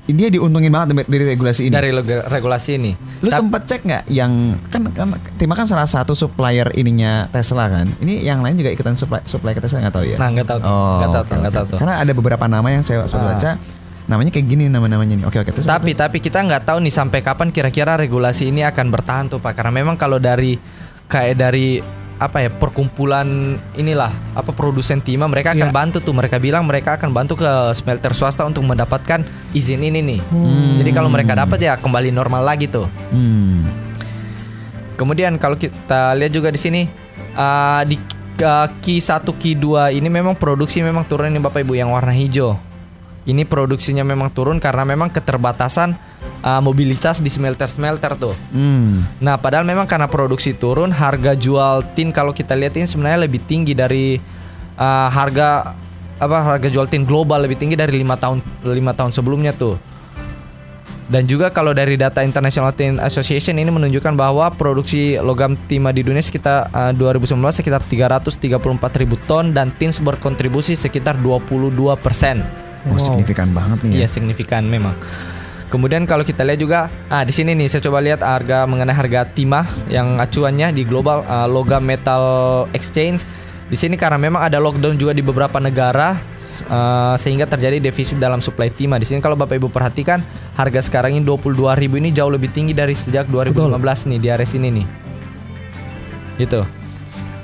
dia 0.05 0.27
diuntungin 0.27 0.67
banget 0.67 1.07
dari 1.07 1.23
regulasi 1.25 1.67
ini. 1.67 1.71
Dari 1.71 1.89
regulasi 2.27 2.71
ini. 2.75 2.91
Lu 3.19 3.31
Ta- 3.31 3.39
sempet 3.39 3.63
cek 3.63 3.81
nggak 3.83 4.03
yang 4.09 4.59
kan 4.67 4.83
kan 4.91 5.15
Timah 5.39 5.55
kan 5.55 5.63
salah 5.63 5.87
satu 5.87 6.11
supplier 6.11 6.67
ininya 6.73 7.31
Tesla 7.31 7.71
kan? 7.71 7.87
Ini 7.97 8.19
yang 8.21 8.43
lain 8.43 8.55
juga 8.55 8.67
ikutan 8.69 8.93
supply 8.93 9.23
supply 9.23 9.51
ke 9.51 9.63
Tesla 9.63 9.79
nggak 9.79 9.95
tahu 9.95 10.05
ya? 10.05 10.17
Nah, 10.19 10.29
nggak 10.29 10.43
tahu. 10.45 10.59
Oh, 10.59 10.97
Nggak 10.99 11.09
tahu 11.09 11.23
nggak 11.23 11.39
oke. 11.45 11.55
tahu 11.55 11.65
tuh. 11.65 11.77
Karena 11.79 11.93
ada 11.97 12.11
beberapa 12.11 12.45
nama 12.45 12.67
yang 12.67 12.83
saya 12.83 13.07
sempat 13.07 13.23
Ah. 13.23 13.31
baca 13.33 13.51
namanya 14.03 14.29
kayak 14.29 14.43
gini 14.45 14.67
nama-namanya 14.67 15.15
nih. 15.15 15.25
Oke 15.25 15.39
oke 15.39 15.55
terus 15.55 15.63
Tapi 15.63 15.95
tapi 15.95 16.19
kita 16.19 16.43
nggak 16.43 16.67
tahu 16.67 16.83
nih 16.83 16.91
sampai 16.91 17.23
kapan 17.23 17.47
kira-kira 17.49 17.95
regulasi 17.95 18.51
ini 18.51 18.59
akan 18.61 18.91
bertahan 18.91 19.31
tuh 19.31 19.39
Pak. 19.39 19.55
Karena 19.55 19.71
memang 19.73 19.95
kalau 19.95 20.19
dari 20.19 20.59
kayak 21.07 21.35
dari 21.39 21.79
apa 22.23 22.39
ya 22.39 22.49
perkumpulan 22.49 23.59
inilah 23.75 24.11
apa 24.33 24.51
produsen 24.55 25.03
timah 25.03 25.27
mereka 25.27 25.51
akan 25.51 25.69
Iya. 25.69 25.75
bantu 25.75 25.97
tuh 25.99 26.15
mereka 26.15 26.39
bilang 26.39 26.63
mereka 26.63 26.95
akan 26.95 27.11
bantu 27.11 27.43
ke 27.43 27.51
smelter 27.75 28.15
swasta 28.15 28.47
untuk 28.47 28.63
mendapatkan 28.63 29.21
izin 29.51 29.83
ini 29.83 29.99
nih. 29.99 30.19
Hmm. 30.31 30.79
Jadi 30.79 30.91
kalau 30.95 31.11
mereka 31.11 31.35
dapat 31.35 31.59
ya 31.59 31.75
kembali 31.75 32.15
normal 32.15 32.47
lagi 32.47 32.71
tuh. 32.71 32.87
Hmm. 33.11 33.67
Kemudian 34.95 35.35
kalau 35.41 35.57
kita 35.57 36.13
lihat 36.15 36.31
juga 36.31 36.53
di 36.53 36.59
sini 36.61 36.81
uh, 37.35 37.81
di 37.83 37.97
uh, 38.39 38.67
Q1 38.69 39.25
Q2 39.25 39.97
ini 39.97 40.07
memang 40.07 40.37
produksi 40.37 40.79
memang 40.85 41.03
turun 41.03 41.33
ini 41.33 41.41
Bapak 41.41 41.65
Ibu 41.65 41.73
yang 41.75 41.91
warna 41.91 42.13
hijau. 42.13 42.55
Ini 43.23 43.47
produksinya 43.47 44.03
memang 44.03 44.31
turun 44.35 44.59
karena 44.59 44.83
memang 44.83 45.07
keterbatasan 45.07 45.95
uh, 46.43 46.61
mobilitas 46.61 47.23
di 47.23 47.31
smelter-smelter 47.31 48.19
tuh. 48.19 48.35
Hmm. 48.51 49.07
Nah, 49.23 49.39
padahal 49.39 49.63
memang 49.63 49.87
karena 49.87 50.05
produksi 50.11 50.51
turun, 50.53 50.91
harga 50.91 51.33
jual 51.33 51.81
tin 51.95 52.11
kalau 52.11 52.35
kita 52.35 52.53
lihat 52.53 52.75
ini 52.75 52.85
sebenarnya 52.85 53.25
lebih 53.25 53.41
tinggi 53.47 53.71
dari 53.73 54.19
uh, 54.77 55.09
harga 55.09 55.73
apa 56.21 56.37
harga 56.55 56.69
jual 56.69 56.85
tin 56.87 57.03
global 57.03 57.41
lebih 57.41 57.57
tinggi 57.57 57.73
dari 57.73 57.97
lima 57.97 58.15
tahun 58.19 58.43
lima 58.67 58.93
tahun 58.93 59.15
sebelumnya 59.15 59.55
tuh. 59.55 59.79
Dan 61.03 61.27
juga 61.27 61.51
kalau 61.51 61.75
dari 61.75 61.99
data 61.99 62.23
International 62.23 62.71
Tin 62.71 62.95
Association 62.97 63.59
ini 63.59 63.67
menunjukkan 63.69 64.15
bahwa 64.15 64.47
produksi 64.55 65.19
logam 65.19 65.59
timah 65.67 65.91
di 65.91 65.99
dunia 66.01 66.23
sekitar 66.23 66.71
uh, 66.71 66.95
2019 66.95 67.37
sekitar 67.53 67.83
334 67.85 68.39
ribu 69.03 69.19
ton 69.27 69.51
dan 69.51 69.69
tin 69.75 69.91
berkontribusi 69.91 70.79
sekitar 70.79 71.19
22 71.19 71.75
persen. 71.99 72.41
Oh, 72.87 72.99
signifikan 72.99 73.51
banget 73.51 73.83
nih. 73.83 73.99
Iya 73.99 74.07
Ya. 74.07 74.07
signifikan 74.09 74.63
memang. 74.65 74.95
Kemudian 75.73 76.05
kalau 76.05 76.21
kita 76.21 76.45
lihat 76.45 76.61
juga, 76.61 76.85
ah 77.09 77.25
di 77.25 77.33
sini 77.33 77.57
nih 77.57 77.65
saya 77.65 77.81
coba 77.89 77.97
lihat 77.97 78.21
harga 78.21 78.69
mengenai 78.69 78.93
harga 78.93 79.25
timah 79.25 79.65
yang 79.89 80.21
acuannya 80.21 80.69
di 80.69 80.85
global 80.85 81.25
uh, 81.25 81.49
logam 81.49 81.81
metal 81.81 82.21
exchange. 82.77 83.25
Di 83.65 83.73
sini 83.73 83.97
karena 83.97 84.21
memang 84.21 84.45
ada 84.45 84.61
lockdown 84.61 85.01
juga 85.01 85.17
di 85.17 85.25
beberapa 85.25 85.57
negara 85.57 86.13
uh, 86.69 87.17
sehingga 87.17 87.49
terjadi 87.49 87.81
defisit 87.81 88.21
dalam 88.21 88.37
supply 88.37 88.69
timah. 88.69 89.01
Di 89.01 89.09
sini 89.09 89.17
kalau 89.17 89.33
Bapak 89.33 89.57
Ibu 89.57 89.73
perhatikan 89.73 90.21
harga 90.53 90.85
sekarang 90.85 91.17
ini 91.17 91.25
22.000 91.25 91.57
ini 91.97 92.13
jauh 92.13 92.29
lebih 92.29 92.53
tinggi 92.53 92.77
dari 92.77 92.93
sejak 92.93 93.25
2015 93.33 93.73
nih 94.13 94.19
di 94.21 94.27
area 94.29 94.45
sini 94.45 94.69
nih. 94.69 94.85
Gitu. 96.37 96.61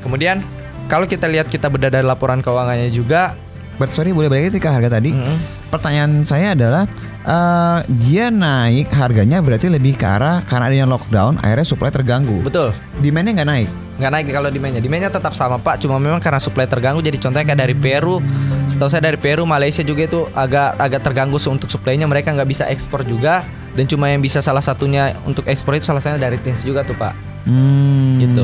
Kemudian 0.05 0.45
kalau 0.85 1.09
kita 1.09 1.25
lihat 1.25 1.49
kita 1.49 1.65
beda 1.65 1.89
dari 1.89 2.05
laporan 2.05 2.45
keuangannya 2.45 2.93
juga, 2.93 3.33
Bert, 3.81 3.89
sorry 3.89 4.13
boleh 4.13 4.29
balik 4.29 4.53
lagi 4.53 4.61
ke 4.61 4.69
harga 4.69 5.01
tadi. 5.01 5.17
mm, 5.17 5.58
Pertanyaan 5.69 6.25
saya 6.25 6.57
adalah 6.57 6.83
eh, 7.21 7.79
dia 8.01 8.33
naik 8.33 8.89
harganya 8.89 9.37
berarti 9.39 9.69
lebih 9.69 9.93
ke 9.93 10.05
arah 10.05 10.41
karena 10.43 10.65
adanya 10.69 10.87
lockdown 10.89 11.37
akhirnya 11.39 11.65
supply 11.65 11.89
terganggu. 11.89 12.41
betul. 12.41 12.73
Demandnya 12.99 13.41
nggak 13.41 13.49
naik. 13.49 13.69
nggak 13.99 14.11
naik 14.15 14.25
kalau 14.31 14.47
demandnya 14.47 14.79
demandnya 14.79 15.11
tetap 15.11 15.35
sama 15.35 15.59
pak 15.59 15.83
cuma 15.83 15.99
memang 15.99 16.23
karena 16.23 16.39
supply 16.39 16.63
terganggu 16.63 17.03
jadi 17.03 17.19
contohnya 17.19 17.51
kayak 17.51 17.59
dari 17.67 17.75
Peru 17.75 18.23
setahu 18.63 18.87
saya 18.87 19.03
dari 19.03 19.19
Peru 19.19 19.43
Malaysia 19.43 19.83
juga 19.83 20.07
itu 20.07 20.23
agak 20.31 20.79
agak 20.79 21.03
terganggu 21.03 21.35
untuk 21.35 21.67
supply-nya 21.67 22.07
mereka 22.07 22.31
nggak 22.31 22.47
bisa 22.47 22.63
ekspor 22.71 23.03
juga 23.03 23.43
dan 23.75 23.91
cuma 23.91 24.07
yang 24.07 24.23
bisa 24.23 24.39
salah 24.39 24.63
satunya 24.63 25.19
untuk 25.27 25.43
ekspor 25.51 25.75
itu 25.75 25.83
salah 25.83 25.99
satunya 25.99 26.31
dari 26.31 26.39
Tins 26.39 26.63
juga 26.63 26.87
tuh 26.87 26.95
pak 26.95 27.11
Hmm. 27.43 28.23
Gitu. 28.23 28.43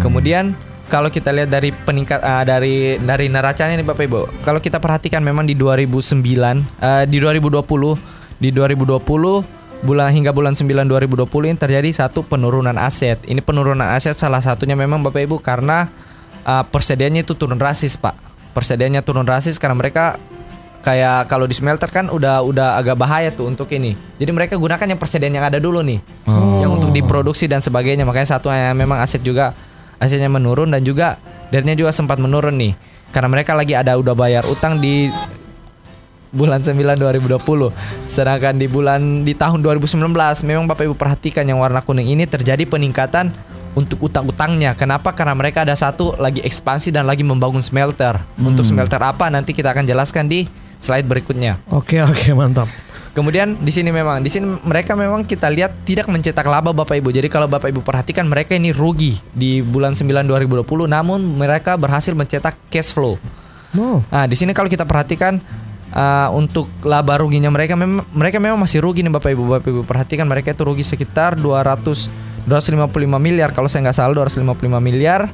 kemudian 0.00 0.56
kalau 0.88 1.12
kita 1.12 1.30
lihat 1.32 1.52
dari 1.52 1.70
peningkat 1.70 2.20
ah, 2.24 2.42
dari 2.42 2.96
dari 2.98 3.28
neracanya 3.28 3.76
nih 3.76 3.86
Bapak 3.86 4.04
Ibu 4.08 4.20
kalau 4.42 4.60
kita 4.60 4.80
perhatikan 4.80 5.20
memang 5.20 5.44
di 5.44 5.54
2009 5.54 6.24
eh, 6.80 7.04
di 7.06 7.18
2020 7.20 8.40
di 8.40 8.48
2020 8.50 9.58
bulan 9.82 10.10
hingga 10.10 10.34
bulan 10.34 10.54
9 10.58 10.66
2020 10.66 11.26
ini 11.50 11.58
terjadi 11.58 11.90
satu 11.94 12.26
penurunan 12.26 12.74
aset. 12.74 13.22
Ini 13.26 13.38
penurunan 13.42 13.86
aset 13.86 14.18
salah 14.18 14.42
satunya 14.42 14.74
memang 14.74 15.02
Bapak 15.06 15.22
Ibu 15.22 15.38
karena 15.38 15.86
uh, 16.42 16.64
persediaannya 16.66 17.22
itu 17.22 17.38
turun 17.38 17.58
drastis, 17.58 17.94
Pak. 17.94 18.14
Persediaannya 18.54 19.02
turun 19.06 19.22
drastis 19.22 19.54
karena 19.60 19.78
mereka 19.78 20.18
kayak 20.82 21.30
kalau 21.30 21.46
di 21.46 21.54
smelter 21.54 21.90
kan 21.90 22.10
udah 22.10 22.42
udah 22.42 22.78
agak 22.78 22.98
bahaya 22.98 23.30
tuh 23.30 23.46
untuk 23.46 23.70
ini. 23.70 23.94
Jadi 24.18 24.30
mereka 24.34 24.58
gunakan 24.58 24.86
yang 24.86 24.98
persediaan 24.98 25.34
yang 25.34 25.46
ada 25.46 25.62
dulu 25.62 25.78
nih. 25.82 26.02
Yang 26.58 26.70
untuk 26.74 26.90
diproduksi 26.90 27.46
dan 27.46 27.62
sebagainya. 27.62 28.02
Makanya 28.02 28.38
satu 28.38 28.50
yang 28.50 28.74
memang 28.74 28.98
aset 28.98 29.22
juga 29.22 29.54
asetnya 29.98 30.30
menurun 30.30 30.70
dan 30.70 30.82
juga 30.82 31.18
darinya 31.50 31.74
juga 31.74 31.90
sempat 31.94 32.18
menurun 32.18 32.54
nih. 32.54 32.72
Karena 33.10 33.28
mereka 33.30 33.56
lagi 33.56 33.72
ada 33.72 33.96
udah 33.96 34.14
bayar 34.14 34.44
utang 34.46 34.78
di 34.78 35.08
bulan 36.32 36.60
9 36.60 36.76
2020. 36.76 37.40
Sedangkan 38.04 38.54
di 38.56 38.66
bulan 38.68 39.24
di 39.24 39.32
tahun 39.32 39.64
2019 39.64 40.12
memang 40.44 40.68
Bapak 40.68 40.84
Ibu 40.88 40.94
perhatikan 40.96 41.44
yang 41.48 41.60
warna 41.60 41.80
kuning 41.80 42.12
ini 42.12 42.28
terjadi 42.28 42.68
peningkatan 42.68 43.32
untuk 43.72 44.10
utang-utangnya. 44.10 44.76
Kenapa? 44.76 45.14
Karena 45.16 45.32
mereka 45.32 45.64
ada 45.64 45.72
satu 45.76 46.16
lagi 46.20 46.44
ekspansi 46.44 46.92
dan 46.92 47.08
lagi 47.08 47.24
membangun 47.24 47.64
smelter. 47.64 48.20
Untuk 48.36 48.66
smelter 48.68 49.00
apa 49.00 49.32
nanti 49.32 49.56
kita 49.56 49.72
akan 49.72 49.88
jelaskan 49.88 50.28
di 50.28 50.44
slide 50.78 51.06
berikutnya. 51.06 51.58
Oke 51.70 52.00
oke 52.00 52.32
mantap. 52.32 52.70
Kemudian 53.12 53.58
di 53.58 53.74
sini 53.74 53.90
memang 53.90 54.22
di 54.22 54.30
sini 54.30 54.46
mereka 54.62 54.94
memang 54.94 55.26
kita 55.26 55.50
lihat 55.50 55.74
tidak 55.82 56.06
mencetak 56.06 56.46
laba 56.46 56.70
Bapak 56.70 57.02
Ibu. 57.02 57.10
Jadi 57.10 57.26
kalau 57.26 57.50
Bapak 57.50 57.74
Ibu 57.74 57.82
perhatikan 57.82 58.30
mereka 58.30 58.54
ini 58.54 58.70
rugi 58.70 59.18
di 59.34 59.58
bulan 59.58 59.98
9 59.98 60.06
2020 60.26 60.62
namun 60.86 61.18
mereka 61.18 61.74
berhasil 61.74 62.14
mencetak 62.14 62.54
cash 62.70 62.94
flow. 62.94 63.18
Oh. 63.76 64.00
Nah, 64.08 64.24
di 64.24 64.38
sini 64.38 64.56
kalau 64.56 64.70
kita 64.70 64.88
perhatikan 64.88 65.42
uh, 65.92 66.28
untuk 66.32 66.70
laba 66.86 67.20
ruginya 67.20 67.52
mereka 67.52 67.76
memang 67.76 68.06
mereka 68.14 68.38
memang 68.40 68.56
masih 68.62 68.80
rugi 68.80 69.02
nih 69.02 69.12
Bapak 69.12 69.34
Ibu. 69.34 69.42
Bapak 69.50 69.68
Ibu 69.68 69.82
perhatikan 69.82 70.30
mereka 70.30 70.54
itu 70.54 70.62
rugi 70.62 70.86
sekitar 70.86 71.34
200 71.36 72.28
255 72.48 72.88
miliar 73.20 73.52
kalau 73.52 73.68
saya 73.68 73.84
nggak 73.84 73.96
salah 74.00 74.24
255 74.24 74.80
miliar 74.80 75.28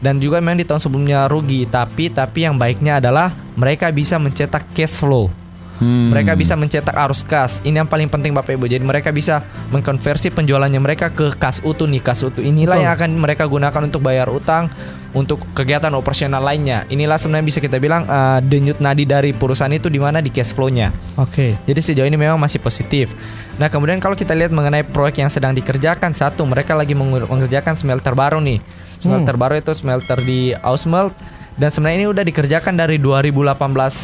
dan 0.00 0.18
juga 0.18 0.40
memang 0.40 0.60
di 0.60 0.66
tahun 0.66 0.82
sebelumnya 0.82 1.28
rugi. 1.28 1.68
Tapi 1.68 2.12
tapi 2.12 2.48
yang 2.48 2.56
baiknya 2.56 2.98
adalah 2.98 3.32
mereka 3.54 3.92
bisa 3.92 4.16
mencetak 4.16 4.66
cash 4.74 5.00
flow. 5.00 5.39
Hmm. 5.80 6.12
Mereka 6.12 6.36
bisa 6.36 6.54
mencetak 6.60 6.92
arus 6.92 7.24
kas. 7.24 7.64
Ini 7.64 7.82
yang 7.82 7.88
paling 7.88 8.12
penting 8.12 8.36
Bapak 8.36 8.52
Ibu. 8.52 8.68
Jadi 8.68 8.84
mereka 8.84 9.08
bisa 9.10 9.40
mengkonversi 9.72 10.28
penjualannya 10.28 10.76
mereka 10.76 11.08
ke 11.08 11.32
kas 11.40 11.64
utuh 11.64 11.88
nih. 11.88 12.04
Kas 12.04 12.20
utuh 12.20 12.44
inilah 12.44 12.76
Betul. 12.76 12.84
yang 12.84 12.92
akan 12.92 13.10
mereka 13.16 13.44
gunakan 13.48 13.82
untuk 13.88 14.04
bayar 14.04 14.28
utang, 14.28 14.68
untuk 15.16 15.40
kegiatan 15.56 15.90
operasional 15.96 16.44
lainnya. 16.44 16.84
Inilah 16.92 17.16
sebenarnya 17.16 17.46
bisa 17.48 17.58
kita 17.64 17.80
bilang 17.80 18.04
uh, 18.04 18.44
denyut 18.44 18.78
nadi 18.78 19.08
dari 19.08 19.32
perusahaan 19.32 19.72
itu 19.72 19.88
di 19.88 19.96
mana 19.96 20.20
di 20.20 20.28
cash 20.28 20.52
flow-nya. 20.52 20.92
Oke. 21.16 21.56
Jadi 21.64 21.80
sejauh 21.80 22.06
ini 22.06 22.20
memang 22.20 22.36
masih 22.36 22.60
positif. 22.60 23.10
Nah 23.56 23.72
kemudian 23.72 24.04
kalau 24.04 24.14
kita 24.14 24.36
lihat 24.36 24.52
mengenai 24.52 24.84
proyek 24.84 25.24
yang 25.24 25.32
sedang 25.32 25.56
dikerjakan, 25.56 26.12
satu 26.12 26.44
mereka 26.44 26.76
lagi 26.76 26.92
mengerjakan 26.92 27.72
smelter 27.72 28.12
baru 28.12 28.36
nih. 28.38 28.60
Smelter 29.00 29.32
baru 29.40 29.56
itu 29.56 29.72
smelter 29.72 30.20
di 30.20 30.52
Ausmelt 30.60 31.16
dan 31.60 31.68
sebenarnya 31.68 31.98
ini 32.00 32.08
udah 32.08 32.24
dikerjakan 32.24 32.72
dari 32.72 32.96
2018 32.96 33.52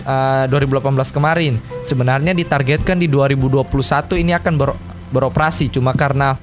eh, 0.04 0.44
2018 0.52 1.16
kemarin. 1.16 1.56
Sebenarnya 1.80 2.36
ditargetkan 2.36 3.00
di 3.00 3.08
2021 3.08 3.64
ini 4.20 4.36
akan 4.36 4.54
ber- 4.60 4.76
beroperasi 5.08 5.72
cuma 5.72 5.96
karena 5.96 6.36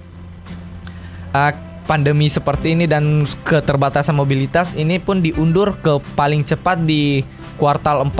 eh, 1.37 1.53
pandemi 1.85 2.33
seperti 2.33 2.73
ini 2.73 2.89
dan 2.89 3.29
keterbatasan 3.45 4.17
mobilitas 4.17 4.73
ini 4.73 4.97
pun 4.97 5.21
diundur 5.21 5.77
ke 5.77 6.01
paling 6.17 6.41
cepat 6.41 6.81
di 6.81 7.21
kuartal 7.61 8.09
4 8.09 8.17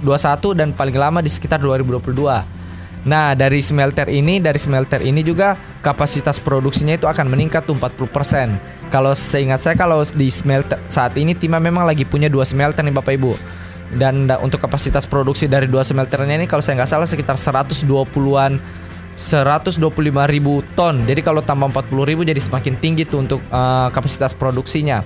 2021 0.00 0.08
dan 0.56 0.72
paling 0.72 0.96
lama 0.96 1.20
di 1.20 1.28
sekitar 1.28 1.60
2022. 1.60 2.57
Nah, 3.08 3.32
dari 3.32 3.64
smelter 3.64 4.04
ini, 4.12 4.36
dari 4.36 4.60
smelter 4.60 5.00
ini 5.00 5.24
juga 5.24 5.56
kapasitas 5.80 6.36
produksinya 6.36 6.92
itu 6.92 7.08
akan 7.08 7.32
meningkat 7.32 7.64
tuh 7.64 7.72
40%. 7.72 8.92
Kalau 8.92 9.16
seingat 9.16 9.64
saya 9.64 9.80
kalau 9.80 10.04
di 10.04 10.28
smelter 10.28 10.76
saat 10.92 11.16
ini 11.16 11.32
Tima 11.32 11.56
memang 11.56 11.88
lagi 11.88 12.04
punya 12.04 12.28
dua 12.28 12.44
smelter 12.44 12.84
nih 12.84 12.92
Bapak 12.92 13.16
Ibu. 13.16 13.32
Dan 13.96 14.28
da- 14.28 14.36
untuk 14.44 14.60
kapasitas 14.60 15.08
produksi 15.08 15.48
dari 15.48 15.64
dua 15.64 15.80
smelternya 15.80 16.36
ini 16.36 16.44
kalau 16.44 16.60
saya 16.60 16.84
nggak 16.84 16.92
salah 16.92 17.08
sekitar 17.08 17.40
120-an 17.40 18.60
125 19.16 19.80
ribu 20.28 20.60
ton. 20.76 21.08
Jadi 21.08 21.24
kalau 21.24 21.40
tambah 21.40 21.72
40 21.72 22.04
ribu 22.04 22.22
jadi 22.28 22.38
semakin 22.38 22.76
tinggi 22.76 23.08
tuh 23.08 23.24
untuk 23.24 23.40
eh, 23.40 23.88
kapasitas 23.88 24.36
produksinya. 24.36 25.00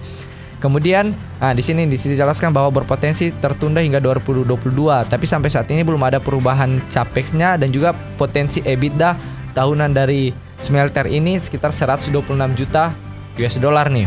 Kemudian, 0.62 1.10
nah 1.42 1.50
di 1.50 1.58
sini 1.58 1.90
dijelaskan 1.90 2.54
bahwa 2.54 2.70
berpotensi 2.70 3.34
tertunda 3.42 3.82
hingga 3.82 3.98
2022, 3.98 5.10
tapi 5.10 5.26
sampai 5.26 5.50
saat 5.50 5.66
ini 5.74 5.82
belum 5.82 5.98
ada 6.06 6.22
perubahan 6.22 6.78
capexnya 6.86 7.58
dan 7.58 7.74
juga 7.74 7.90
potensi 8.14 8.62
EBITDA 8.62 9.18
tahunan 9.58 9.90
dari 9.90 10.30
smelter 10.62 11.10
ini 11.10 11.34
sekitar 11.34 11.74
126 11.74 12.14
juta 12.54 12.94
US 13.42 13.58
dollar 13.58 13.90
nih. 13.90 14.06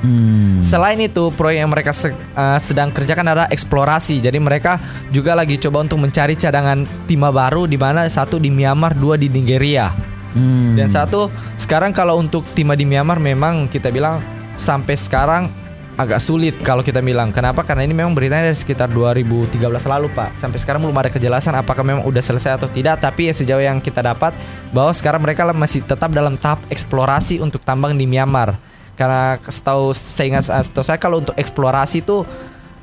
Hmm. 0.00 0.64
Selain 0.64 0.96
itu, 0.96 1.28
proyek 1.36 1.60
yang 1.60 1.72
mereka 1.72 1.92
se- 1.92 2.12
uh, 2.12 2.56
sedang 2.56 2.88
kerjakan 2.88 3.32
adalah 3.32 3.48
eksplorasi. 3.52 4.24
Jadi 4.24 4.40
mereka 4.40 4.80
juga 5.12 5.36
lagi 5.36 5.60
coba 5.60 5.84
untuk 5.84 6.00
mencari 6.00 6.36
cadangan 6.36 6.88
timah 7.04 7.32
baru 7.32 7.68
di 7.68 7.76
mana 7.76 8.08
satu 8.08 8.40
di 8.40 8.48
Myanmar, 8.48 8.96
dua 8.96 9.20
di 9.20 9.28
Nigeria. 9.28 9.92
Hmm. 10.36 10.76
Dan 10.76 10.88
satu 10.88 11.28
sekarang 11.56 11.96
kalau 11.96 12.16
untuk 12.20 12.44
timah 12.52 12.76
di 12.76 12.84
Myanmar 12.84 13.20
memang 13.20 13.68
kita 13.68 13.88
bilang 13.88 14.20
sampai 14.60 14.96
sekarang 14.96 15.48
agak 15.96 16.20
sulit 16.20 16.54
kalau 16.60 16.84
kita 16.84 17.00
bilang. 17.00 17.32
Kenapa? 17.32 17.64
Karena 17.64 17.82
ini 17.88 17.96
memang 17.96 18.12
beritanya 18.12 18.52
dari 18.52 18.58
sekitar 18.60 18.92
2013 18.92 19.56
lalu, 19.88 20.12
Pak. 20.12 20.36
Sampai 20.36 20.60
sekarang 20.60 20.84
belum 20.84 20.96
ada 20.96 21.08
kejelasan 21.08 21.56
apakah 21.56 21.82
memang 21.82 22.04
udah 22.04 22.20
selesai 22.20 22.60
atau 22.60 22.68
tidak, 22.68 23.00
tapi 23.00 23.32
ya 23.32 23.34
sejauh 23.34 23.64
yang 23.64 23.80
kita 23.80 24.04
dapat 24.04 24.36
bahwa 24.70 24.92
sekarang 24.92 25.24
mereka 25.24 25.48
masih 25.56 25.82
tetap 25.82 26.12
dalam 26.12 26.36
tahap 26.36 26.60
eksplorasi 26.68 27.40
untuk 27.40 27.64
tambang 27.64 27.96
di 27.96 28.04
Myanmar. 28.04 28.54
Karena 28.96 29.36
setahu 29.44 29.92
saya 29.92 30.36
ingat 30.36 30.44
setahu 30.48 30.84
saya 30.84 30.96
kalau 30.96 31.20
untuk 31.20 31.36
eksplorasi 31.36 32.00
itu 32.00 32.24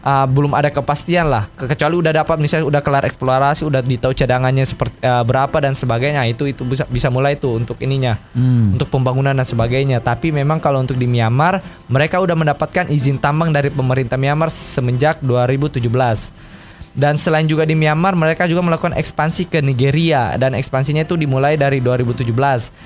uh, 0.04 0.28
belum 0.28 0.54
ada 0.54 0.70
kepastian 0.70 1.32
lah. 1.32 1.48
Ke- 1.56 1.72
Kecuali 1.74 1.96
udah 1.98 2.14
dapat 2.14 2.38
misalnya 2.38 2.68
udah 2.68 2.82
kelar 2.84 3.04
eksplorasi, 3.08 3.66
udah 3.66 3.82
ditahu 3.82 4.14
cadangannya 4.14 4.68
seperti 4.68 5.00
uh, 5.02 5.24
berapa 5.24 5.58
dan 5.64 5.74
sebagainya. 5.74 6.28
Itu 6.28 6.46
itu 6.46 6.68
bisa 6.68 6.86
bisa 6.86 7.08
mulai 7.08 7.40
tuh 7.40 7.58
untuk 7.58 7.80
ininya. 7.82 8.20
Hmm. 8.36 8.76
Untuk 8.76 8.92
pembangunan 8.92 9.34
dan 9.34 9.48
sebagainya. 9.48 10.04
Tapi 10.04 10.30
memang 10.36 10.60
kalau 10.60 10.84
untuk 10.84 11.00
di 11.00 11.08
Myanmar, 11.08 11.64
mereka 11.88 12.20
udah 12.20 12.36
mendapatkan 12.36 12.92
izin 12.92 13.18
tambang 13.18 13.50
dari 13.50 13.72
pemerintah 13.72 14.20
Myanmar 14.20 14.52
semenjak 14.52 15.24
2017. 15.24 16.53
Dan 16.94 17.18
selain 17.18 17.50
juga 17.50 17.66
di 17.66 17.74
Myanmar, 17.74 18.14
mereka 18.14 18.46
juga 18.46 18.62
melakukan 18.62 18.94
ekspansi 18.94 19.50
ke 19.50 19.66
Nigeria 19.66 20.38
dan 20.38 20.54
ekspansinya 20.54 21.02
itu 21.02 21.18
dimulai 21.18 21.58
dari 21.58 21.82
2017. 21.82 22.30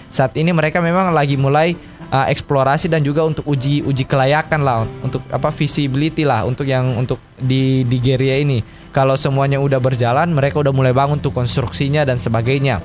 Saat 0.08 0.32
ini 0.40 0.56
mereka 0.56 0.80
memang 0.80 1.12
lagi 1.12 1.36
mulai 1.36 1.76
uh, 2.08 2.24
eksplorasi 2.32 2.88
dan 2.88 3.04
juga 3.04 3.28
untuk 3.28 3.44
uji 3.44 3.84
uji 3.84 4.08
kelayakan 4.08 4.64
lah 4.64 4.88
untuk 5.04 5.20
apa 5.28 5.52
visibility 5.52 6.24
lah 6.24 6.48
untuk 6.48 6.64
yang 6.64 6.88
untuk 6.96 7.20
di 7.36 7.84
Nigeria 7.84 8.40
ini. 8.40 8.64
Kalau 8.96 9.20
semuanya 9.20 9.60
udah 9.60 9.78
berjalan, 9.84 10.32
mereka 10.32 10.64
udah 10.64 10.72
mulai 10.72 10.96
bangun 10.96 11.20
tuh 11.20 11.36
konstruksinya 11.36 12.08
dan 12.08 12.16
sebagainya. 12.16 12.80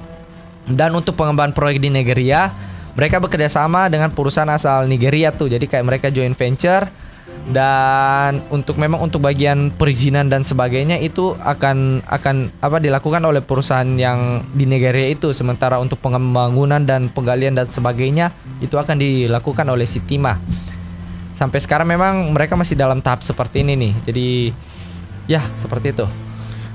Dan 0.67 0.91
untuk 0.99 1.15
pengembangan 1.15 1.55
proyek 1.55 1.79
di 1.79 1.89
Nigeria, 1.89 2.51
mereka 2.99 3.23
bekerja 3.23 3.49
sama 3.49 3.87
dengan 3.87 4.11
perusahaan 4.11 4.51
asal 4.51 4.91
Nigeria 4.91 5.31
tuh. 5.31 5.49
Jadi 5.49 5.71
kayak 5.71 5.87
mereka 5.87 6.07
joint 6.11 6.35
venture 6.35 6.91
dan 7.51 8.39
untuk 8.55 8.79
memang 8.79 9.03
untuk 9.03 9.19
bagian 9.19 9.75
perizinan 9.75 10.31
dan 10.31 10.47
sebagainya 10.47 11.03
itu 11.03 11.35
akan 11.43 11.99
akan 12.07 12.55
apa 12.63 12.79
dilakukan 12.79 13.19
oleh 13.27 13.43
perusahaan 13.43 13.89
yang 13.99 14.47
di 14.55 14.63
Nigeria 14.63 15.11
itu. 15.11 15.35
Sementara 15.35 15.83
untuk 15.83 15.99
pembangunan 15.99 16.79
dan 16.87 17.11
penggalian 17.11 17.59
dan 17.59 17.67
sebagainya 17.67 18.31
itu 18.63 18.79
akan 18.79 18.95
dilakukan 18.95 19.67
oleh 19.67 19.91
Sitima. 19.91 20.39
Sampai 21.35 21.59
sekarang 21.59 21.91
memang 21.91 22.31
mereka 22.31 22.55
masih 22.55 22.79
dalam 22.79 23.03
tahap 23.03 23.27
seperti 23.27 23.67
ini 23.67 23.75
nih. 23.75 23.93
Jadi 24.07 24.29
ya 25.27 25.43
seperti 25.59 25.91
itu. 25.91 26.07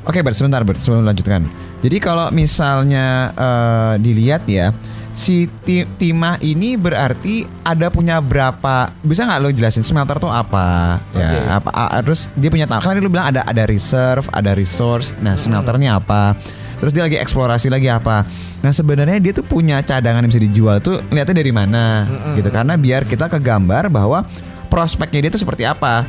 Oke, 0.08 0.24
Bert, 0.24 0.40
sebentar, 0.40 0.64
Bert, 0.64 0.80
sebelum 0.80 1.04
melanjutkan. 1.04 1.44
Jadi 1.84 1.98
kalau 2.00 2.32
misalnya 2.32 3.32
eh, 3.36 3.94
dilihat 4.00 4.48
ya, 4.48 4.72
si 5.18 5.50
ti- 5.66 5.90
timah 5.98 6.38
ini 6.40 6.78
berarti 6.78 7.50
ada 7.66 7.90
punya 7.90 8.22
berapa? 8.22 8.94
Bisa 9.02 9.26
nggak 9.26 9.40
lo 9.42 9.50
jelasin 9.50 9.82
smelter 9.82 10.22
tuh 10.22 10.30
apa? 10.30 11.02
Ya, 11.12 11.26
Oke. 11.26 11.40
apa? 11.58 11.70
a- 11.74 12.00
terus 12.06 12.30
dia 12.38 12.54
punya 12.54 12.70
tahap. 12.70 12.86
Kan 12.86 12.94
tadi 12.94 13.02
lo 13.02 13.10
bilang 13.10 13.34
ada 13.34 13.42
ada 13.42 13.66
reserve, 13.66 14.30
ada 14.30 14.54
resource. 14.54 15.18
Nah, 15.18 15.34
smelternya 15.34 15.98
apa? 15.98 16.38
Terus 16.78 16.94
dia 16.94 17.02
lagi 17.02 17.18
eksplorasi 17.18 17.74
lagi 17.74 17.90
apa? 17.90 18.22
Nah 18.62 18.70
sebenarnya 18.70 19.18
dia 19.18 19.34
tuh 19.34 19.46
punya 19.46 19.82
cadangan 19.82 20.22
yang 20.22 20.30
bisa 20.30 20.42
dijual 20.42 20.78
tuh 20.78 21.02
lihatnya 21.10 21.42
dari 21.42 21.54
mana 21.54 22.06
gitu 22.34 22.50
karena 22.50 22.74
biar 22.74 23.06
kita 23.06 23.30
kegambar 23.30 23.86
bahwa 23.90 24.26
prospeknya 24.70 25.26
dia 25.26 25.32
tuh 25.34 25.42
seperti 25.42 25.66
apa. 25.66 26.06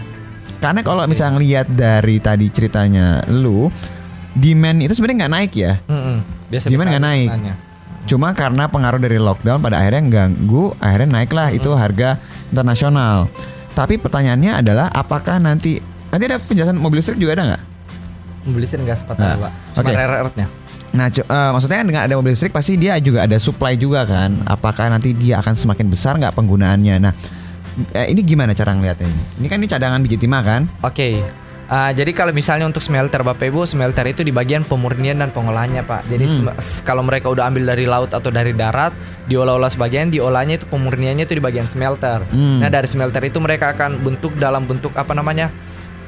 Karena 0.58 0.82
kalau 0.82 1.04
misalnya 1.06 1.38
ngelihat 1.38 1.66
dari 1.70 2.18
tadi 2.18 2.50
ceritanya 2.50 3.22
lu, 3.30 3.70
demand 4.34 4.82
itu 4.82 4.92
sebenarnya 4.92 5.16
nggak 5.24 5.34
naik 5.38 5.52
ya. 5.54 5.72
Mm-mm. 5.86 6.16
Biasa 6.50 6.66
Demand 6.68 6.88
nggak 6.90 7.04
naik. 7.04 7.30
Cuma 8.08 8.32
karena 8.32 8.64
pengaruh 8.64 8.96
dari 8.96 9.20
lockdown 9.20 9.60
pada 9.60 9.84
akhirnya 9.84 10.00
ganggu, 10.08 10.72
akhirnya 10.80 11.20
naiklah 11.20 11.52
itu 11.52 11.68
harga 11.76 12.16
internasional. 12.48 13.28
Tapi 13.76 14.00
pertanyaannya 14.00 14.64
adalah 14.64 14.88
apakah 14.88 15.36
nanti 15.36 15.76
nanti 16.08 16.24
ada 16.24 16.40
penjelasan 16.40 16.80
mobil 16.80 17.04
listrik 17.04 17.20
juga 17.20 17.36
ada 17.36 17.44
nggak? 17.52 17.62
Membeli 18.48 18.64
listrik 18.64 18.80
nggak 18.80 18.96
sempat 18.96 19.20
Nah, 19.20 19.36
Pak. 19.36 19.52
Cuma 19.76 19.80
oke. 19.84 19.92
rare 19.92 20.16
earth-nya. 20.24 20.46
Nah, 20.88 21.06
eh, 21.12 21.50
maksudnya 21.52 21.84
dengan 21.84 22.02
ada 22.08 22.14
mobil 22.16 22.32
listrik 22.32 22.48
pasti 22.48 22.80
dia 22.80 22.96
juga 22.96 23.28
ada 23.28 23.36
supply 23.36 23.76
juga 23.76 24.08
kan. 24.08 24.40
Apakah 24.48 24.88
nanti 24.88 25.12
dia 25.12 25.36
akan 25.44 25.52
semakin 25.52 25.86
besar 25.92 26.16
nggak 26.16 26.32
penggunaannya? 26.32 26.96
Nah, 26.96 27.12
eh, 27.92 28.08
ini 28.08 28.24
gimana 28.24 28.56
cara 28.56 28.72
ngeliatnya 28.72 29.04
ini? 29.04 29.22
Ini 29.44 29.46
kan 29.52 29.56
ini 29.60 29.68
cadangan 29.68 30.00
biji 30.00 30.16
timah 30.16 30.40
kan? 30.40 30.64
Oke. 30.80 31.20
Ah, 31.68 31.92
jadi 31.92 32.16
kalau 32.16 32.32
misalnya 32.32 32.64
untuk 32.64 32.80
smelter 32.80 33.20
Bapak 33.20 33.44
Ibu, 33.44 33.68
smelter 33.68 34.08
itu 34.08 34.24
di 34.24 34.32
bagian 34.32 34.64
pemurnian 34.64 35.20
dan 35.20 35.28
pengolahannya 35.28 35.84
Pak. 35.84 36.08
Jadi 36.08 36.24
s- 36.56 36.80
kalau 36.80 37.04
mereka 37.04 37.28
udah 37.28 37.44
ambil 37.44 37.68
dari 37.68 37.84
laut 37.84 38.08
atau 38.08 38.32
dari 38.32 38.56
darat, 38.56 38.96
diolah-olah 39.28 39.68
sebagian, 39.68 40.08
diolahnya 40.08 40.56
itu 40.56 40.64
pemurniannya 40.64 41.28
itu 41.28 41.36
di 41.36 41.44
bagian 41.44 41.68
smelter. 41.68 42.24
Hmm. 42.24 42.64
Nah 42.64 42.72
dari 42.72 42.88
smelter 42.88 43.20
itu 43.20 43.36
mereka 43.36 43.76
akan 43.76 44.00
bentuk 44.00 44.32
dalam 44.34 44.64
bentuk 44.64 44.96
apa 44.96 45.12
namanya? 45.12 45.52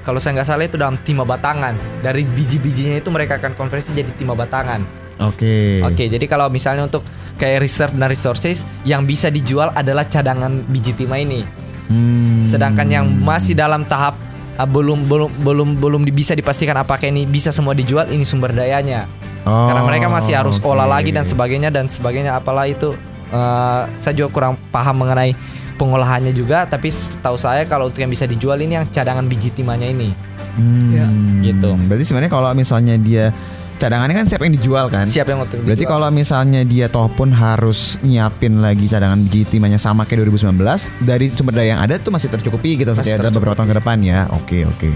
Kalau 0.00 0.16
saya 0.16 0.40
nggak 0.40 0.48
salah 0.48 0.64
itu 0.64 0.80
dalam 0.80 0.96
timah 0.96 1.28
batangan. 1.28 1.76
Dari 2.00 2.24
biji-bijinya 2.24 2.96
itu 2.96 3.12
mereka 3.12 3.36
akan 3.36 3.52
konversi 3.52 3.92
jadi 3.92 4.08
timah 4.16 4.40
batangan. 4.40 4.80
Oke. 5.20 5.84
Oke, 5.84 6.08
jadi 6.08 6.24
kalau 6.24 6.48
misalnya 6.48 6.88
untuk 6.88 7.04
kayak 7.36 7.60
reserve 7.60 7.92
dan 7.92 8.08
resources 8.08 8.64
yang 8.82 9.04
bisa 9.04 9.28
dijual 9.28 9.68
adalah 9.76 10.08
cadangan 10.08 10.64
biji 10.64 10.96
timah 10.96 11.20
ini. 11.20 11.44
Hmm. 11.92 12.48
Sedangkan 12.48 12.88
yang 12.88 13.04
masih 13.20 13.52
dalam 13.52 13.84
tahap 13.84 14.16
uh, 14.60 14.68
belum 14.68 15.08
belum 15.08 15.30
belum 15.40 15.68
belum 15.80 16.02
bisa 16.12 16.36
dipastikan 16.36 16.76
apakah 16.76 17.08
ini 17.08 17.24
bisa 17.24 17.48
semua 17.50 17.72
dijual 17.72 18.04
ini 18.12 18.28
sumber 18.28 18.52
dayanya. 18.52 19.08
Oh, 19.48 19.72
Karena 19.72 19.82
mereka 19.88 20.12
masih 20.12 20.36
harus 20.36 20.60
olah 20.60 20.84
oke. 20.84 21.00
lagi 21.00 21.10
dan 21.16 21.24
sebagainya 21.24 21.72
dan 21.72 21.88
sebagainya 21.88 22.36
apalah 22.36 22.68
itu 22.68 22.92
uh, 23.32 23.88
saya 23.96 24.12
juga 24.12 24.28
kurang 24.28 24.60
paham 24.68 25.00
mengenai 25.00 25.32
pengolahannya 25.80 26.36
juga 26.36 26.68
tapi 26.68 26.92
setahu 26.92 27.40
saya 27.40 27.64
kalau 27.64 27.88
untuk 27.88 28.04
yang 28.04 28.12
bisa 28.12 28.28
dijual 28.28 28.60
ini 28.60 28.76
yang 28.76 28.84
cadangan 28.92 29.24
biji 29.24 29.48
timahnya 29.56 29.88
ini. 29.88 30.12
Hmm. 30.60 30.92
Ya, 30.92 31.06
gitu. 31.40 31.72
Berarti 31.88 32.04
sebenarnya 32.04 32.28
kalau 32.28 32.52
misalnya 32.52 33.00
dia 33.00 33.32
cadangannya 33.80 34.14
kan 34.20 34.26
siapa 34.28 34.44
yang 34.44 34.54
dijual 34.60 34.86
kan? 34.92 35.08
Siapa 35.08 35.32
yang 35.32 35.40
untuk 35.48 35.64
Berarti 35.64 35.88
kalau 35.88 36.12
misalnya 36.12 36.60
dia 36.68 36.92
toh 36.92 37.08
pun 37.08 37.32
harus 37.32 37.96
nyiapin 38.04 38.60
lagi 38.60 38.84
cadangan 38.84 39.16
biji 39.24 39.56
timahnya 39.56 39.80
sama 39.80 40.04
kayak 40.04 40.28
2019 40.28 40.60
dari 41.00 41.32
sumber 41.32 41.56
daya 41.56 41.74
yang 41.74 41.80
ada 41.80 41.96
tuh 41.96 42.12
masih 42.12 42.28
tercukupi 42.28 42.76
gitu 42.76 42.92
Masih 42.92 43.16
ada 43.16 43.32
beberapa 43.32 43.56
tahun 43.56 43.72
ke 43.72 43.76
depan 43.80 43.96
ya. 44.04 44.28
Oke 44.36 44.68
oke. 44.68 44.92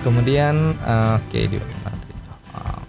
kemudian 0.00 0.74
uh, 0.82 1.20
oke 1.20 1.38
di 1.38 1.56
itu? 1.60 1.66
Uh, 2.56 2.80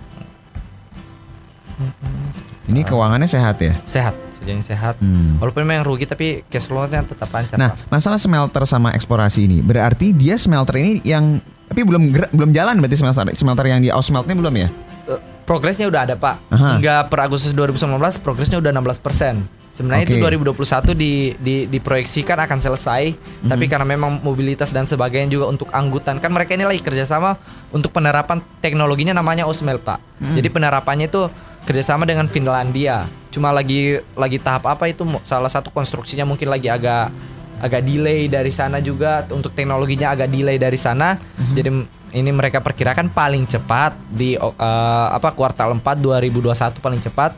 Ini 2.72 2.88
keuangannya 2.88 3.28
sehat 3.28 3.60
ya. 3.60 3.76
sehat, 3.84 4.16
sejauh 4.32 4.56
ini 4.56 4.64
sehat. 4.64 4.96
Hmm. 5.04 5.36
Walaupun 5.44 5.68
memang 5.68 5.84
rugi 5.84 6.08
tapi 6.08 6.48
cash 6.48 6.72
flow-nya 6.72 7.04
tetap 7.04 7.28
lancar. 7.28 7.60
Nah, 7.60 7.76
masalah 7.92 8.16
smelter 8.16 8.64
sama 8.64 8.96
eksplorasi 8.96 9.44
ini 9.44 9.60
berarti 9.60 10.16
dia 10.16 10.40
smelter 10.40 10.80
ini 10.80 11.04
yang 11.04 11.44
tapi 11.72 11.88
belum 11.88 12.12
gerak, 12.12 12.30
belum 12.36 12.52
jalan 12.52 12.84
berarti 12.84 13.00
smelter 13.00 13.32
smelter 13.32 13.64
yang 13.64 13.80
di 13.80 13.88
Ausmelt 13.88 14.28
ini 14.28 14.36
belum 14.36 14.56
ya? 14.60 14.68
Eh, 15.08 15.20
progresnya 15.48 15.88
udah 15.88 16.04
ada 16.04 16.20
pak 16.20 16.36
Aha. 16.52 16.76
hingga 16.76 17.08
per 17.08 17.24
Agustus 17.24 17.56
2019 17.56 18.20
progresnya 18.20 18.60
udah 18.60 18.76
16 18.76 19.40
sebenarnya 19.72 20.04
itu 20.04 20.20
Oke. 20.20 20.36
2021 20.52 20.92
di, 20.92 21.32
di 21.40 21.56
diproyeksikan 21.72 22.44
akan 22.44 22.60
selesai 22.60 23.16
tapi 23.48 23.66
Mhm. 23.66 23.72
karena 23.72 23.88
memang 23.88 24.20
mobilitas 24.20 24.76
dan 24.76 24.84
sebagainya 24.84 25.32
juga 25.32 25.48
untuk 25.48 25.72
anggutan 25.72 26.20
kan 26.20 26.28
mereka 26.28 26.60
ini 26.60 26.68
lagi 26.68 26.84
kerjasama 26.84 27.40
untuk 27.72 27.96
penerapan 27.96 28.44
teknologinya 28.60 29.16
namanya 29.16 29.48
Osmel 29.48 29.80
pak 29.80 30.04
Hmm. 30.20 30.36
jadi 30.36 30.52
penerapannya 30.52 31.08
itu 31.08 31.32
kerjasama 31.64 32.04
dengan 32.04 32.28
Finlandia 32.28 33.08
cuma 33.32 33.56
lagi 33.56 33.96
lagi 34.12 34.44
tahap 34.44 34.68
apa 34.68 34.92
itu 34.92 35.08
salah 35.24 35.48
satu 35.48 35.72
konstruksinya 35.72 36.28
mungkin 36.28 36.52
lagi 36.52 36.68
agak 36.68 37.16
agak 37.62 37.82
delay 37.82 38.26
dari 38.26 38.50
sana 38.50 38.78
juga 38.78 39.24
untuk 39.30 39.54
teknologinya 39.54 40.12
agak 40.12 40.28
delay 40.28 40.58
dari 40.58 40.76
sana 40.76 41.16
Mhm. 41.16 41.54
jadi 41.54 41.70
ini 42.12 42.30
mereka 42.30 42.60
perkirakan 42.60 43.08
paling 43.10 43.46
cepat 43.46 43.96
di 44.06 44.36
eh, 44.36 45.08
apa 45.08 45.32
kuartal 45.32 45.72
4 45.74 45.96
2021 45.96 46.76
paling 46.78 47.00
cepat 47.00 47.32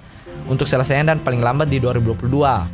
untuk 0.44 0.66
selesainya 0.66 1.14
dan 1.14 1.20
paling 1.20 1.40
lambat 1.40 1.68
di 1.68 1.78
2022. 1.78 2.68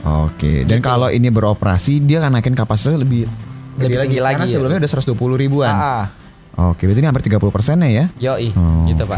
Oke. 0.00 0.64
Dan 0.64 0.80
kalau 0.80 1.08
ini 1.08 1.28
beroperasi 1.28 2.00
dia 2.00 2.18
akan 2.18 2.36
naikin 2.36 2.52
kapasitasnya 2.52 3.00
lebih 3.00 3.28
Lebih 3.78 3.96
tinggi 4.02 4.18
Karena 4.18 4.28
lagi 4.34 4.42
ya. 4.44 4.52
sebelumnya 4.52 4.78
udah 4.78 4.90
120 4.90 5.36
ribuan. 5.38 5.70
Ah, 5.70 5.80
ah. 5.80 6.04
Oke, 6.60 6.84
berarti 6.84 7.00
ini 7.00 7.08
hampir 7.08 7.24
30 7.24 7.48
persen 7.48 7.80
ya? 7.80 8.12
Yoi, 8.20 8.52
Oh, 8.52 8.84
gitu 8.84 9.08
pak. 9.08 9.16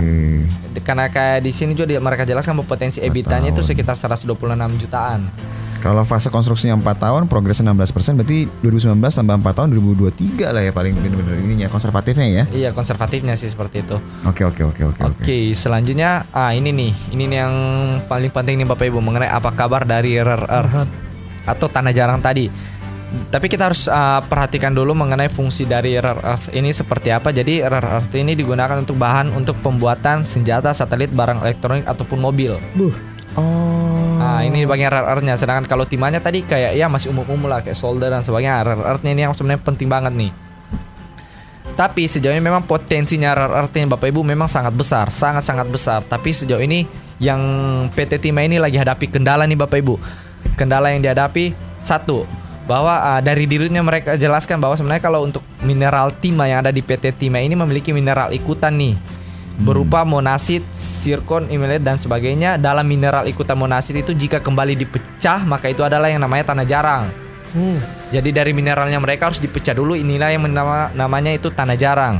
Karena 0.80 1.10
kayak 1.10 1.42
di 1.42 1.50
sini 1.50 1.74
juga 1.74 1.90
dia- 1.90 1.98
mereka 1.98 2.22
jelaskan 2.22 2.54
bahwa 2.54 2.70
potensi 2.70 3.02
EBITDA-nya 3.02 3.50
itu 3.50 3.58
sekitar 3.60 3.98
126 3.98 4.30
jutaan. 4.78 5.26
Kalau 5.82 6.06
fase 6.06 6.30
konstruksinya 6.30 6.78
4 6.78 6.94
tahun, 6.96 7.26
progresnya 7.26 7.66
16 7.66 7.90
persen, 7.90 8.14
berarti 8.14 8.46
2019 8.62 9.18
tambah 9.18 9.34
4 9.34 9.50
tahun 9.52 9.68
2023 9.74 10.54
lah 10.54 10.62
ya 10.62 10.70
paling 10.70 10.94
bener-bener 10.94 11.42
ininya 11.42 11.66
konservatifnya 11.66 12.22
ya. 12.24 12.44
Iya 12.48 12.70
konservatifnya 12.70 13.34
sih 13.34 13.50
seperti 13.50 13.82
itu. 13.82 13.98
Oke 14.22 14.46
oke 14.46 14.62
oke 14.62 14.82
oke 14.86 15.00
oke. 15.02 15.22
Oke, 15.26 15.38
selanjutnya 15.52 16.30
ah 16.30 16.54
ini 16.54 16.70
nih, 16.70 16.94
ini 17.10 17.26
nih 17.26 17.38
yang 17.42 17.54
paling 18.06 18.30
penting 18.30 18.62
nih 18.62 18.66
Bapak 18.68 18.86
Ibu 18.86 19.02
mengenai 19.02 19.26
apa 19.26 19.50
kabar 19.50 19.82
dari 19.82 20.14
rare 20.22 20.46
earth 20.46 20.86
atau 21.42 21.66
tanah 21.66 21.90
jarang 21.90 22.22
tadi. 22.22 22.46
Tapi 23.12 23.48
kita 23.48 23.68
harus 23.68 23.88
ah, 23.88 24.20
perhatikan 24.24 24.72
dulu 24.72 24.92
mengenai 24.92 25.28
fungsi 25.28 25.64
dari 25.64 25.96
rare 25.96 26.20
earth 26.20 26.52
ini 26.52 26.72
seperti 26.72 27.12
apa. 27.12 27.32
Jadi 27.32 27.64
rare 27.64 28.00
earth 28.00 28.12
ini 28.16 28.36
digunakan 28.36 28.76
untuk 28.76 28.96
bahan 29.00 29.32
untuk 29.32 29.56
pembuatan 29.60 30.24
senjata, 30.28 30.72
satelit, 30.76 31.12
barang 31.12 31.40
elektronik 31.44 31.88
ataupun 31.88 32.20
mobil. 32.20 32.56
Buh. 32.76 32.92
Oh. 33.32 34.20
Nah, 34.20 34.44
ini 34.44 34.68
bagian 34.68 34.92
rare 34.92 35.08
earth-nya. 35.08 35.40
Sedangkan 35.40 35.64
kalau 35.64 35.88
timahnya 35.88 36.20
tadi 36.20 36.44
kayak 36.44 36.76
ya 36.76 36.92
masih 36.92 37.12
umum-umum 37.12 37.48
lah 37.48 37.64
kayak 37.64 37.76
solder 37.76 38.12
dan 38.12 38.20
sebagainya. 38.20 38.64
Rare 38.64 38.84
earth-nya 38.84 39.12
ini 39.16 39.22
yang 39.24 39.32
sebenarnya 39.32 39.64
penting 39.64 39.88
banget 39.88 40.12
nih. 40.12 40.32
Tapi 41.72 42.04
sejauh 42.04 42.36
ini 42.36 42.44
memang 42.44 42.68
potensinya 42.68 43.32
rare 43.32 43.64
earth 43.64 43.72
ini 43.80 43.88
Bapak 43.88 44.12
Ibu 44.12 44.20
memang 44.20 44.44
sangat 44.44 44.76
besar, 44.76 45.08
sangat-sangat 45.08 45.72
besar. 45.72 46.04
Tapi 46.04 46.36
sejauh 46.36 46.60
ini 46.60 46.84
yang 47.16 47.40
PT 47.96 48.20
Timah 48.20 48.44
ini 48.44 48.60
lagi 48.60 48.76
hadapi 48.76 49.08
kendala 49.08 49.48
nih 49.48 49.56
Bapak 49.56 49.80
Ibu. 49.80 49.94
Kendala 50.52 50.92
yang 50.92 51.00
dihadapi 51.00 51.56
satu 51.80 52.41
bahwa 52.64 52.94
ah, 52.94 53.20
dari 53.20 53.44
dirinya 53.50 53.82
mereka 53.82 54.14
jelaskan 54.14 54.62
bahwa 54.62 54.78
sebenarnya 54.78 55.02
kalau 55.02 55.26
untuk 55.26 55.42
mineral 55.66 56.14
timah 56.14 56.46
yang 56.46 56.58
ada 56.62 56.72
di 56.74 56.82
PT 56.82 57.14
Timah 57.18 57.42
ini 57.42 57.58
memiliki 57.58 57.90
mineral 57.90 58.30
ikutan 58.30 58.74
nih 58.78 58.94
berupa 59.62 60.02
monasit, 60.02 60.64
zirkon, 60.72 61.50
imelet 61.52 61.84
dan 61.84 62.00
sebagainya. 62.00 62.56
Dalam 62.56 62.86
mineral 62.88 63.28
ikutan 63.28 63.58
monasit 63.58 63.98
itu 63.98 64.14
jika 64.14 64.40
kembali 64.40 64.78
dipecah 64.78 65.44
maka 65.44 65.68
itu 65.68 65.84
adalah 65.84 66.08
yang 66.08 66.22
namanya 66.22 66.54
tanah 66.54 66.66
jarang. 66.66 67.04
Hmm. 67.52 67.78
Jadi 68.08 68.32
dari 68.32 68.56
mineralnya 68.56 68.96
mereka 68.96 69.28
harus 69.28 69.42
dipecah 69.42 69.76
dulu. 69.76 69.92
Inilah 69.92 70.32
yang 70.32 70.42
menama- 70.48 70.88
namanya 70.96 71.36
itu 71.36 71.52
tanah 71.52 71.76
jarang. 71.76 72.16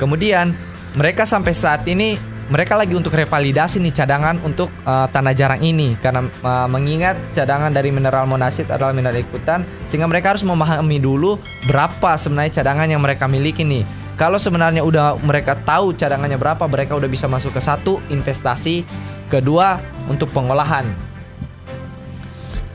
Kemudian 0.00 0.50
mereka 0.98 1.22
sampai 1.28 1.54
saat 1.54 1.86
ini 1.86 2.18
mereka 2.52 2.76
lagi 2.76 2.92
untuk 2.92 3.16
revalidasi 3.16 3.80
nih 3.80 4.04
cadangan 4.04 4.36
untuk 4.44 4.68
uh, 4.84 5.08
tanah 5.08 5.32
jarang 5.32 5.60
ini 5.64 5.96
karena 5.96 6.24
uh, 6.44 6.68
mengingat 6.68 7.16
cadangan 7.32 7.72
dari 7.72 7.88
mineral 7.88 8.28
monasit 8.28 8.68
adalah 8.68 8.92
mineral 8.92 9.16
ikutan 9.16 9.64
sehingga 9.88 10.04
mereka 10.04 10.36
harus 10.36 10.44
memahami 10.44 11.00
dulu 11.00 11.40
berapa 11.64 12.16
sebenarnya 12.20 12.60
cadangan 12.60 12.88
yang 12.88 13.00
mereka 13.00 13.24
miliki 13.24 13.64
nih. 13.64 13.84
Kalau 14.14 14.38
sebenarnya 14.38 14.86
udah 14.86 15.18
mereka 15.26 15.58
tahu 15.58 15.90
cadangannya 15.90 16.38
berapa, 16.38 16.62
mereka 16.70 16.94
udah 16.94 17.10
bisa 17.10 17.26
masuk 17.26 17.50
ke 17.50 17.58
satu 17.58 17.98
investasi, 18.14 18.86
kedua 19.26 19.82
untuk 20.06 20.30
pengolahan, 20.30 20.86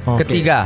Oke. 0.08 0.26
Ketiga, 0.26 0.66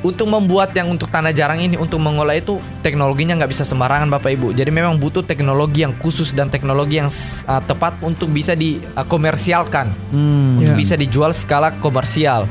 untuk 0.00 0.32
membuat 0.32 0.72
yang 0.72 0.88
untuk 0.88 1.12
tanah 1.12 1.28
jarang 1.32 1.60
ini 1.60 1.76
untuk 1.76 2.00
mengolah 2.00 2.32
itu 2.32 2.56
teknologinya 2.80 3.36
nggak 3.36 3.52
bisa 3.52 3.64
sembarangan 3.68 4.08
Bapak 4.08 4.32
Ibu. 4.32 4.56
Jadi 4.56 4.72
memang 4.72 4.96
butuh 4.96 5.20
teknologi 5.20 5.84
yang 5.84 5.92
khusus 6.00 6.32
dan 6.32 6.48
teknologi 6.48 6.96
yang 6.96 7.12
uh, 7.44 7.60
tepat 7.60 8.00
untuk 8.00 8.32
bisa 8.32 8.56
dikomersialkan, 8.56 9.92
Hmm. 10.08 10.56
untuk 10.56 10.72
Iya. 10.72 10.80
bisa 10.80 10.94
dijual 10.96 11.36
skala 11.36 11.76
komersial. 11.84 12.48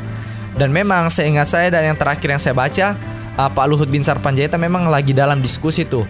Dan 0.54 0.70
memang 0.70 1.10
seingat 1.10 1.50
saya 1.50 1.74
dan 1.74 1.94
yang 1.94 1.98
terakhir 1.98 2.30
yang 2.30 2.42
saya 2.42 2.54
baca, 2.54 2.94
uh, 3.34 3.50
Pak 3.50 3.66
Luhut 3.66 3.90
Binsar 3.90 4.22
Panjaitan 4.22 4.62
memang 4.62 4.86
lagi 4.86 5.14
dalam 5.16 5.42
diskusi 5.42 5.86
tuh. 5.86 6.06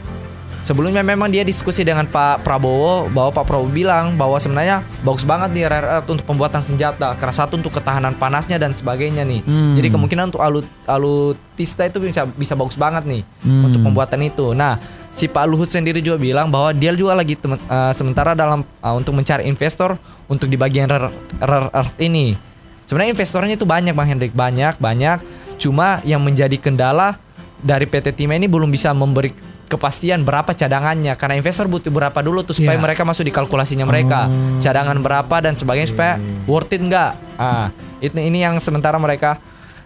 Sebelumnya 0.60 1.02
memang 1.02 1.32
dia 1.32 1.42
diskusi 1.42 1.82
dengan 1.82 2.04
Pak 2.04 2.44
Prabowo 2.44 3.08
bahwa 3.10 3.32
Pak 3.32 3.48
Prabowo 3.48 3.72
bilang 3.72 4.20
bahwa 4.20 4.36
sebenarnya 4.38 4.84
bagus 5.02 5.24
banget 5.24 5.56
nih 5.56 5.66
rare 5.66 5.88
earth 5.98 6.08
untuk 6.12 6.28
pembuatan 6.28 6.62
senjata 6.62 7.16
karena 7.16 7.34
satu 7.34 7.56
untuk 7.56 7.72
ketahanan 7.72 8.14
panasnya 8.14 8.60
dan 8.60 8.76
sebagainya 8.76 9.24
nih. 9.24 9.42
Hmm. 9.42 9.80
Jadi 9.80 9.88
kemungkinan 9.88 10.30
untuk 10.30 10.44
alut 10.44 10.68
alutista 10.84 11.88
itu 11.88 12.04
bisa 12.04 12.28
bisa 12.28 12.54
bagus 12.54 12.76
banget 12.76 13.08
nih 13.08 13.24
Hmm. 13.42 13.66
untuk 13.66 13.82
pembuatan 13.82 14.20
itu. 14.22 14.52
Nah, 14.52 14.78
si 15.10 15.26
Pak 15.26 15.48
Luhut 15.48 15.72
sendiri 15.72 16.04
juga 16.04 16.20
bilang 16.20 16.52
bahwa 16.52 16.76
dia 16.76 16.92
juga 16.92 17.16
lagi 17.16 17.34
temen- 17.34 17.60
eh, 17.60 17.94
sementara 17.96 18.36
dalam 18.36 18.62
eh, 18.62 18.94
untuk 18.94 19.16
mencari 19.16 19.48
investor 19.48 19.96
untuk 20.28 20.52
di 20.52 20.60
bagian 20.60 20.86
rare, 20.86 21.10
rare 21.40 21.72
earth 21.72 21.96
ini. 21.98 22.36
Sebenarnya 22.84 23.16
investornya 23.16 23.54
itu 23.56 23.64
banyak 23.64 23.96
Bang 23.96 24.10
Hendrik, 24.10 24.36
banyak, 24.36 24.76
banyak. 24.76 25.22
Cuma 25.56 26.04
yang 26.04 26.20
menjadi 26.20 26.58
kendala 26.58 27.16
dari 27.60 27.84
PT 27.84 28.12
Timah 28.14 28.36
ini 28.36 28.48
belum 28.48 28.68
bisa 28.68 28.92
memberi 28.92 29.32
kepastian 29.70 30.26
berapa 30.26 30.50
cadangannya. 30.52 31.14
Karena 31.14 31.38
investor 31.38 31.70
butuh 31.70 31.94
berapa 31.94 32.18
dulu 32.20 32.42
tuh 32.42 32.58
supaya 32.58 32.76
Iya. 32.76 32.84
mereka 32.84 33.06
masuk 33.06 33.24
di 33.24 33.32
kalkulasinya 33.32 33.86
mereka. 33.86 34.26
Cadangan 34.58 34.98
berapa 35.00 35.36
dan 35.46 35.54
sebagainya 35.54 35.94
supaya 35.94 36.14
worth 36.50 36.74
it 36.74 36.82
nggak? 36.82 37.12
Ah 37.38 37.70
itu 38.02 38.18
ini 38.18 38.42
yang 38.42 38.58
sementara 38.58 38.98
mereka 38.98 39.38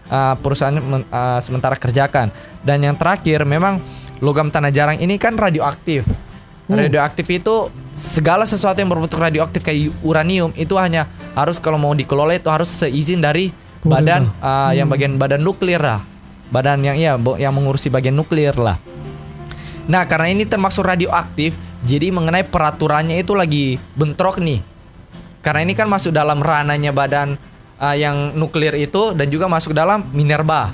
ah, 0.08 0.34
perusahaan 0.40 0.72
men- 0.72 1.06
ah, 1.12 1.38
sementara 1.44 1.76
kerjakan. 1.76 2.32
Dan 2.64 2.80
yang 2.80 2.96
terakhir 2.96 3.44
memang 3.44 3.78
logam 4.24 4.48
tanah 4.48 4.72
jarang 4.72 4.96
ini 4.96 5.20
kan 5.20 5.36
radioaktif. 5.36 6.08
Radioaktif 6.64 7.28
itu 7.28 7.68
segala 7.92 8.48
sesuatu 8.48 8.80
yang 8.80 8.88
berbentuk 8.88 9.20
radioaktif 9.20 9.60
kayak 9.60 9.92
uranium 10.00 10.48
itu 10.56 10.72
hanya 10.80 11.04
harus 11.36 11.60
kalau 11.60 11.76
mau 11.76 11.92
dikelola 11.92 12.32
itu 12.32 12.48
harus 12.48 12.72
seizin 12.72 13.20
dari 13.20 13.52
badan 13.84 14.24
ah, 14.40 14.72
yang 14.72 14.88
bagian 14.88 15.20
badan 15.20 15.44
nuklir 15.44 15.78
lah. 15.78 16.00
Badan 16.48 16.80
yang 16.80 16.96
iya 16.96 17.12
yang 17.36 17.52
mengurusi 17.52 17.92
bagian 17.92 18.16
nuklir 18.16 18.56
lah 18.56 18.80
Nah, 19.84 20.08
karena 20.08 20.32
ini 20.32 20.48
termasuk 20.48 20.88
radioaktif, 20.88 21.52
jadi 21.84 22.08
mengenai 22.08 22.48
peraturannya 22.48 23.20
itu 23.20 23.36
lagi 23.36 23.76
bentrok 23.92 24.40
nih. 24.40 24.64
Karena 25.44 25.60
ini 25.60 25.76
kan 25.76 25.84
masuk 25.84 26.08
dalam 26.08 26.40
ranahnya 26.40 26.88
badan 26.88 27.36
uh, 27.76 27.92
yang 27.92 28.32
nuklir 28.32 28.72
itu 28.80 29.12
dan 29.12 29.28
juga 29.28 29.44
masuk 29.44 29.76
dalam 29.76 30.08
Minerba. 30.16 30.72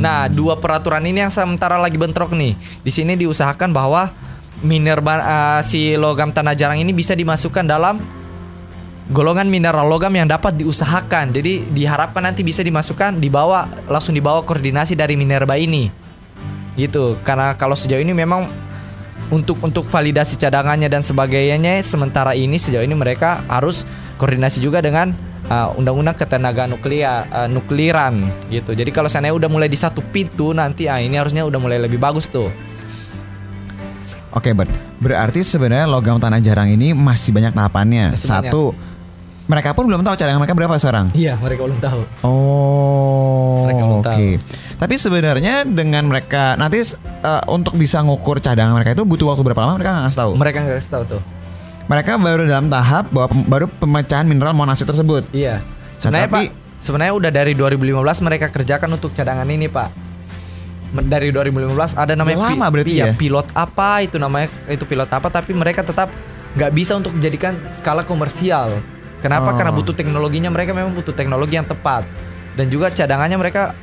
Nah, 0.00 0.30
dua 0.30 0.56
peraturan 0.56 1.02
ini 1.04 1.26
yang 1.26 1.34
sementara 1.34 1.76
lagi 1.76 1.98
bentrok 1.98 2.32
nih. 2.32 2.54
Di 2.86 2.94
sini 2.94 3.18
diusahakan 3.18 3.74
bahwa 3.74 4.14
Minerba 4.62 5.14
uh, 5.18 5.60
si 5.66 5.98
logam 5.98 6.30
tanah 6.30 6.54
jarang 6.54 6.78
ini 6.78 6.94
bisa 6.94 7.12
dimasukkan 7.12 7.66
dalam 7.66 8.00
golongan 9.10 9.50
mineral 9.50 9.84
logam 9.90 10.14
yang 10.14 10.30
dapat 10.30 10.54
diusahakan. 10.56 11.34
Jadi 11.34 11.68
diharapkan 11.74 12.22
nanti 12.22 12.46
bisa 12.46 12.62
dimasukkan 12.62 13.18
dibawa 13.18 13.66
langsung 13.90 14.14
dibawa 14.14 14.46
koordinasi 14.46 14.94
dari 14.94 15.18
Minerba 15.18 15.58
ini 15.58 16.05
gitu 16.76 17.16
karena 17.24 17.56
kalau 17.56 17.74
sejauh 17.74 18.00
ini 18.00 18.12
memang 18.12 18.48
untuk 19.32 19.58
untuk 19.64 19.88
validasi 19.90 20.38
cadangannya 20.38 20.86
dan 20.86 21.02
sebagainya 21.02 21.82
sementara 21.82 22.36
ini 22.36 22.60
sejauh 22.60 22.84
ini 22.84 22.94
mereka 22.94 23.42
harus 23.50 23.82
koordinasi 24.20 24.62
juga 24.62 24.78
dengan 24.78 25.10
uh, 25.50 25.74
undang-undang 25.74 26.14
ketenaga 26.14 26.70
nuklir 26.70 27.02
uh, 27.08 27.48
nukliran 27.50 28.22
gitu 28.52 28.76
jadi 28.76 28.90
kalau 28.94 29.10
sana 29.10 29.34
udah 29.34 29.50
mulai 29.50 29.66
di 29.66 29.78
satu 29.80 30.04
pintu 30.14 30.54
nanti 30.54 30.86
ah 30.86 31.02
ini 31.02 31.18
harusnya 31.18 31.42
udah 31.42 31.58
mulai 31.58 31.80
lebih 31.82 31.98
bagus 31.98 32.30
tuh 32.30 32.52
Oke, 34.36 34.52
Bert. 34.52 34.68
Berarti 35.00 35.40
sebenarnya 35.40 35.88
logam 35.88 36.20
tanah 36.20 36.44
jarang 36.44 36.68
ini 36.68 36.92
masih 36.92 37.32
banyak 37.32 37.56
tahapannya. 37.56 38.12
Masih 38.12 38.28
banyak. 38.28 38.52
Mereka 39.46 39.72
pun 39.72 39.86
belum 39.86 40.02
tahu 40.02 40.14
cadangan 40.14 40.38
mereka 40.38 40.54
berapa 40.54 40.74
sekarang. 40.74 41.06
iya 41.12 41.34
mereka 41.36 41.62
belum 41.62 41.78
tahu 41.78 42.00
Oh, 42.26 43.62
Mereka 43.64 43.82
belum 43.84 44.00
oke. 44.00 44.06
tahu. 44.06 44.26
Tapi 44.76 44.94
sebenarnya 44.96 45.54
dengan 45.62 46.02
mereka 46.04 46.54
nanti 46.54 46.82
eh, 46.82 47.42
untuk 47.46 47.74
bisa 47.74 48.00
ngukur 48.00 48.38
cadangan 48.38 48.74
mereka 48.74 48.92
itu 48.92 49.02
butuh 49.02 49.30
waktu 49.30 49.42
berapa 49.42 49.60
lama 49.60 49.72
mereka 49.76 49.90
nggak 49.92 50.04
ngasih 50.04 50.18
tahu. 50.18 50.32
mereka 50.34 50.58
nggak 50.60 50.82
tahu 50.84 51.04
tuh 51.08 51.22
Mereka 51.86 52.10
baru 52.18 52.42
dalam 52.44 52.66
tahap 52.66 53.06
bahwa 53.08 53.28
pem- 53.28 53.46
baru 53.46 53.66
pemecahan 53.72 54.24
mineral 54.24 54.50
monasit 54.52 54.84
tersebut. 54.84 55.22
iya 55.30 55.62
sebenarnya 55.96 56.26
tapi- 56.28 56.50
pak 56.50 56.54
sebenarnya 56.76 57.14
udah 57.14 57.30
dari 57.32 57.52
2015 57.52 58.18
mereka 58.20 58.46
kerjakan 58.48 58.90
untuk 58.92 59.10
cadangan 59.10 59.46
ini 59.46 59.66
pak 59.66 59.88
dari 61.02 61.30
2015 61.30 61.94
ada 61.94 62.12
namanya 62.14 62.46
lama 62.46 62.66
berarti 62.68 62.92
iya, 62.92 63.06
ya? 63.06 63.12
pilot 63.12 63.46
apa 63.52 64.02
itu 64.02 64.16
namanya 64.16 64.50
itu 64.66 64.82
pilot 64.82 65.06
apa 65.08 65.28
tapi 65.28 65.50
mereka 65.52 65.82
tetap 65.82 66.10
nggak 66.52 66.72
bisa 66.72 66.94
untuk 66.94 67.10
dijadikan 67.12 67.54
skala 67.70 68.02
komersial 68.02 68.70
kenapa? 69.26 69.50
Oh. 69.50 69.56
karena 69.58 69.72
butuh 69.74 69.94
teknologinya 69.94 70.50
mereka 70.54 70.70
memang 70.70 70.94
butuh 70.94 71.12
teknologi 71.12 71.58
yang 71.58 71.66
tepat. 71.66 72.06
Dan 72.56 72.72
juga 72.72 72.88
cadangannya 72.88 73.36
mereka 73.36 73.76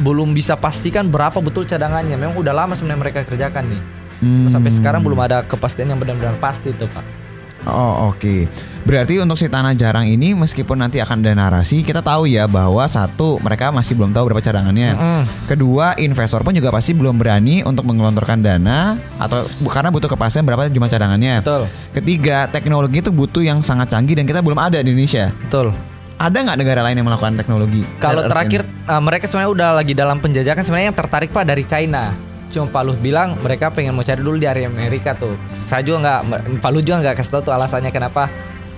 belum 0.00 0.32
bisa 0.32 0.56
pastikan 0.56 1.10
berapa 1.10 1.36
betul 1.42 1.68
cadangannya. 1.68 2.16
Memang 2.16 2.38
udah 2.38 2.54
lama 2.54 2.72
sebenarnya 2.72 3.00
mereka 3.10 3.20
kerjakan 3.26 3.68
nih. 3.68 3.82
Hmm. 4.24 4.46
sampai 4.48 4.70
sekarang 4.70 5.02
belum 5.02 5.20
ada 5.20 5.42
kepastian 5.42 5.90
yang 5.90 5.98
benar-benar 5.98 6.38
pasti 6.38 6.70
itu 6.70 6.86
pak 6.86 7.23
Oh 7.64 8.12
oke. 8.12 8.48
Berarti 8.84 9.16
untuk 9.16 9.40
si 9.40 9.48
tanah 9.48 9.72
jarang 9.72 10.04
ini 10.04 10.36
meskipun 10.36 10.76
nanti 10.76 11.00
akan 11.00 11.24
ada 11.24 11.32
narasi, 11.32 11.80
kita 11.80 12.04
tahu 12.04 12.28
ya 12.28 12.44
bahwa 12.44 12.84
satu 12.84 13.40
mereka 13.40 13.72
masih 13.72 13.96
belum 13.96 14.12
tahu 14.12 14.28
berapa 14.28 14.44
cadangannya. 14.44 14.92
Mm-mm. 14.92 15.22
Kedua, 15.48 15.96
investor 15.96 16.44
pun 16.44 16.52
juga 16.52 16.68
pasti 16.68 16.92
belum 16.92 17.16
berani 17.16 17.64
untuk 17.64 17.88
menggelontorkan 17.88 18.44
dana 18.44 19.00
atau 19.16 19.48
karena 19.72 19.88
butuh 19.88 20.12
kepastian 20.12 20.44
berapa 20.44 20.68
jumlah 20.68 20.92
cadangannya. 20.92 21.40
betul 21.40 21.64
Ketiga, 21.96 22.44
teknologi 22.52 23.00
itu 23.00 23.08
butuh 23.08 23.40
yang 23.40 23.64
sangat 23.64 23.88
canggih 23.88 24.20
dan 24.20 24.28
kita 24.28 24.44
belum 24.44 24.60
ada 24.60 24.84
di 24.84 24.92
Indonesia. 24.92 25.32
betul 25.32 25.72
Ada 26.14 26.46
nggak 26.46 26.58
negara 26.60 26.80
lain 26.84 27.00
yang 27.00 27.08
melakukan 27.08 27.34
teknologi? 27.40 27.82
Kalau 27.98 28.22
terakhir 28.28 28.68
uh, 28.86 29.02
mereka 29.02 29.26
sebenarnya 29.26 29.50
udah 29.50 29.70
lagi 29.80 29.92
dalam 29.96 30.20
penjajakan 30.20 30.62
sebenarnya 30.62 30.88
yang 30.92 30.98
tertarik 30.98 31.32
Pak 31.32 31.44
dari 31.48 31.64
China. 31.64 32.33
Cuma 32.48 32.66
Pak 32.66 32.82
Luhut 32.82 32.98
bilang 32.98 33.34
mereka 33.38 33.68
pengen 33.68 33.92
mau 33.92 34.02
cari 34.02 34.18
dulu 34.18 34.34
di 34.34 34.44
area 34.44 34.66
Amerika 34.66 35.12
tuh. 35.12 35.34
Saya 35.50 35.80
juga 35.80 35.98
nggak, 36.00 36.20
Pak 36.58 36.70
Luhut 36.70 36.84
juga 36.84 36.98
nggak 37.00 37.14
kasih 37.16 37.30
tahu 37.30 37.42
tuh 37.42 37.52
alasannya 37.52 37.90
kenapa 37.90 38.28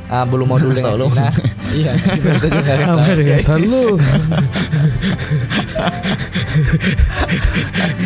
ah, 0.06 0.22
belum 0.22 0.46
mau 0.46 0.56
dulu 0.56 0.72
dengan 0.72 0.94
lu 0.94 1.08
Cina. 1.08 1.30
Iya, 1.66 1.92
kita 1.98 2.46
juga 2.46 2.72
nggak 2.72 2.78
kasih 3.20 3.44
tahu. 3.44 3.58
Lu? 3.66 3.84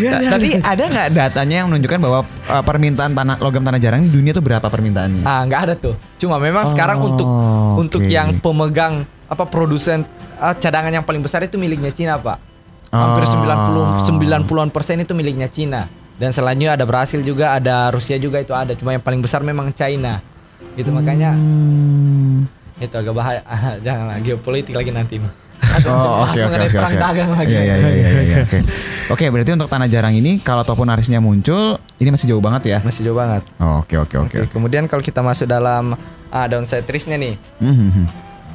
Ta- 0.00 0.32
Tapi 0.32 0.48
ada 0.58 0.82
nggak 0.82 1.08
datanya 1.12 1.56
yang 1.62 1.68
menunjukkan 1.70 1.98
bahwa 2.00 2.18
uh, 2.24 2.62
permintaan 2.64 3.12
tanah 3.12 3.36
logam 3.38 3.62
tanah 3.62 3.78
jarang 3.78 4.02
di 4.02 4.10
dunia 4.10 4.32
tuh 4.32 4.42
berapa 4.42 4.64
permintaannya? 4.64 5.22
Ah, 5.22 5.44
nggak 5.44 5.60
ada 5.60 5.74
tuh. 5.76 5.94
Cuma 6.16 6.40
memang 6.40 6.64
Oh, 6.66 6.70
sekarang 6.70 6.98
untuk 7.00 7.28
oke. 7.28 7.78
untuk 7.78 8.02
yang 8.04 8.36
pemegang 8.38 8.94
apa 9.30 9.44
produsen 9.46 10.02
ah, 10.36 10.52
cadangan 10.52 10.90
yang 10.90 11.04
paling 11.04 11.22
besar 11.22 11.44
itu 11.44 11.54
miliknya 11.54 11.92
Cina, 11.92 12.16
Pak. 12.18 12.49
Hampir 12.90 13.22
Oh. 13.22 14.02
90 14.02 14.02
90-an 14.02 14.70
persen 14.70 14.98
itu 14.98 15.14
miliknya 15.14 15.46
Cina. 15.46 15.86
Dan 16.14 16.34
selanjutnya 16.34 16.74
ada 16.74 16.84
Brasil 16.84 17.22
juga, 17.22 17.54
ada 17.54 17.88
Rusia 17.88 18.18
juga 18.18 18.36
itu 18.36 18.52
ada. 18.52 18.74
Cuma 18.74 18.92
yang 18.92 19.00
paling 19.00 19.22
besar 19.22 19.40
memang 19.40 19.70
China. 19.70 20.20
Gitu 20.74 20.90
makanya 20.90 21.32
Hmm. 21.32 22.44
itu 22.76 22.92
agak 22.92 23.14
bahaya. 23.14 23.40
Janganlah 23.86 24.18
geopolitik 24.20 24.74
lagi 24.74 24.90
nanti 24.90 25.16
nih. 25.16 25.32
Oh, 25.86 26.20
oke 26.24 26.40
oke 26.40 26.56
oke. 26.56 26.72
perang 26.72 26.92
oke. 26.92 27.00
dagang 27.00 27.30
lagi. 27.30 27.52
Iya 27.52 27.62
iya 27.62 27.74
iya 27.76 28.08
iya 28.20 28.36
oke. 28.42 28.58
Oke, 29.10 29.26
berarti 29.26 29.50
untuk 29.52 29.66
tanah 29.66 29.86
jarang 29.86 30.14
ini 30.14 30.38
kalau 30.38 30.62
toponarisnya 30.62 31.18
muncul, 31.18 31.76
ini 31.98 32.08
masih 32.08 32.30
jauh 32.30 32.42
banget 32.42 32.62
ya. 32.68 32.78
Masih 32.80 33.02
jauh 33.02 33.18
banget. 33.18 33.42
Oh, 33.58 33.82
Oke 33.82 33.98
oke 33.98 34.16
oke. 34.18 34.36
Kemudian 34.48 34.86
kalau 34.86 35.02
kita 35.02 35.18
masuk 35.20 35.46
dalam 35.46 35.94
ah, 36.30 36.46
downside 36.46 36.86
risk-nya 36.86 37.18
nih. 37.18 37.34
Hmm, 37.58 37.74
hmm, 37.74 37.90
hmm. 37.90 38.06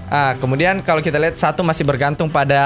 Ah, 0.06 0.38
kemudian 0.38 0.86
kalau 0.86 1.02
kita 1.02 1.18
lihat 1.18 1.34
satu 1.34 1.66
masih 1.66 1.82
bergantung 1.82 2.30
pada 2.30 2.62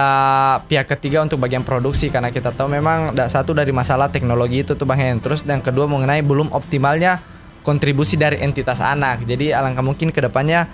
pihak 0.68 0.92
ketiga 0.92 1.24
untuk 1.24 1.40
bagian 1.40 1.64
produksi 1.64 2.12
karena 2.12 2.36
kita 2.36 2.52
tahu 2.52 2.68
memang 2.68 3.16
satu 3.16 3.56
dari 3.56 3.72
masalah 3.72 4.12
teknologi 4.12 4.68
itu 4.68 4.76
tuh 4.76 4.84
Bang 4.84 5.00
Hen. 5.00 5.24
Terus 5.24 5.48
yang 5.48 5.64
kedua 5.64 5.88
mengenai 5.88 6.20
belum 6.20 6.52
optimalnya 6.52 7.24
kontribusi 7.64 8.20
dari 8.20 8.44
entitas 8.44 8.84
anak. 8.84 9.24
Jadi 9.24 9.56
alangkah 9.56 9.80
mungkin 9.80 10.12
ke 10.12 10.20
depannya 10.20 10.68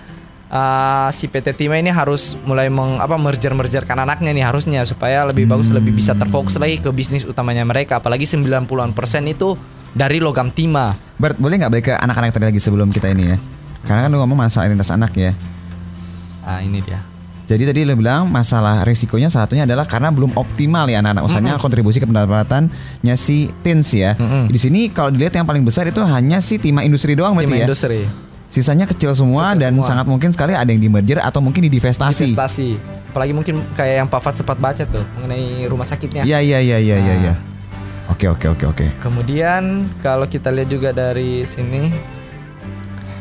ah, 0.49 1.13
si 1.13 1.29
PT 1.29 1.53
Timah 1.53 1.77
ini 1.77 1.93
harus 1.93 2.33
mulai 2.49 2.73
meng, 2.73 2.97
apa 2.97 3.13
merger 3.21 3.53
mergerkan 3.53 4.01
anaknya 4.01 4.33
nih 4.33 4.45
harusnya 4.49 4.81
supaya 4.89 5.21
lebih 5.29 5.45
bagus 5.45 5.69
lebih 5.69 5.93
bisa 5.93 6.17
terfokus 6.17 6.57
lagi 6.57 6.81
ke 6.81 6.89
bisnis 6.89 7.29
utamanya 7.29 7.61
mereka 7.61 8.01
apalagi 8.01 8.25
90-an 8.25 8.89
persen 8.97 9.29
itu 9.29 9.53
dari 9.93 10.17
logam 10.17 10.49
timah. 10.49 10.97
Bert, 11.21 11.37
boleh 11.37 11.61
nggak 11.61 11.71
balik 11.71 11.85
ke 11.87 11.93
anak-anak 11.93 12.35
tadi 12.35 12.45
lagi 12.49 12.59
sebelum 12.59 12.89
kita 12.89 13.13
ini 13.13 13.31
ya? 13.31 13.37
Karena 13.85 14.09
kan 14.09 14.11
lu 14.11 14.17
ngomong 14.17 14.49
masalah 14.49 14.65
identitas 14.65 14.91
anak 14.91 15.13
ya. 15.13 15.31
Ah, 16.45 16.61
ini 16.61 16.79
dia. 16.85 17.01
Jadi 17.45 17.63
tadi 17.69 17.79
lu 17.85 17.93
bilang 17.93 18.25
masalah 18.25 18.81
risikonya 18.81 19.29
salah 19.29 19.45
satunya 19.45 19.69
adalah 19.69 19.85
karena 19.85 20.09
belum 20.09 20.33
optimal 20.33 20.89
ya 20.89 20.97
anak-anak 21.05 21.23
usahanya 21.29 21.53
kontribusi 21.61 22.01
ke 22.01 22.09
pendapatannya 22.09 23.15
si 23.17 23.53
teens 23.61 23.93
ya. 23.93 24.17
Mm-mm. 24.17 24.49
Di 24.49 24.57
sini 24.57 24.89
kalau 24.89 25.13
dilihat 25.13 25.37
yang 25.37 25.45
paling 25.45 25.61
besar 25.61 25.85
itu 25.85 26.01
hanya 26.01 26.41
si 26.41 26.57
timah 26.57 26.81
industri 26.81 27.13
doang 27.13 27.37
berarti 27.37 27.61
ya. 27.61 27.69
industri. 27.69 28.09
Sisanya 28.49 28.89
kecil 28.89 29.13
semua 29.13 29.53
dan 29.53 29.77
semua. 29.77 29.85
sangat 29.85 30.05
mungkin 30.09 30.33
sekali 30.33 30.57
ada 30.57 30.65
yang 30.65 30.81
di 30.81 30.89
merger 30.89 31.21
atau 31.21 31.37
mungkin 31.37 31.61
di 31.61 31.69
divestasi. 31.69 32.33
investasi. 32.33 32.69
Apalagi 33.13 33.33
mungkin 33.37 33.61
kayak 33.77 34.05
yang 34.05 34.09
Pak 34.09 34.41
sempat 34.41 34.57
baca 34.57 34.81
tuh 34.89 35.05
mengenai 35.21 35.69
rumah 35.69 35.85
sakitnya. 35.85 36.25
Iya 36.25 36.41
iya 36.41 36.59
iya 36.65 36.77
iya 36.81 36.97
iya. 36.97 37.13
Nah. 37.13 37.21
iya. 37.29 37.33
Oke 38.09 38.25
oke 38.25 38.57
oke 38.57 38.65
oke. 38.69 38.85
Kemudian 39.01 39.85
kalau 40.01 40.25
kita 40.25 40.49
lihat 40.49 40.69
juga 40.69 40.89
dari 40.93 41.45
sini 41.45 41.93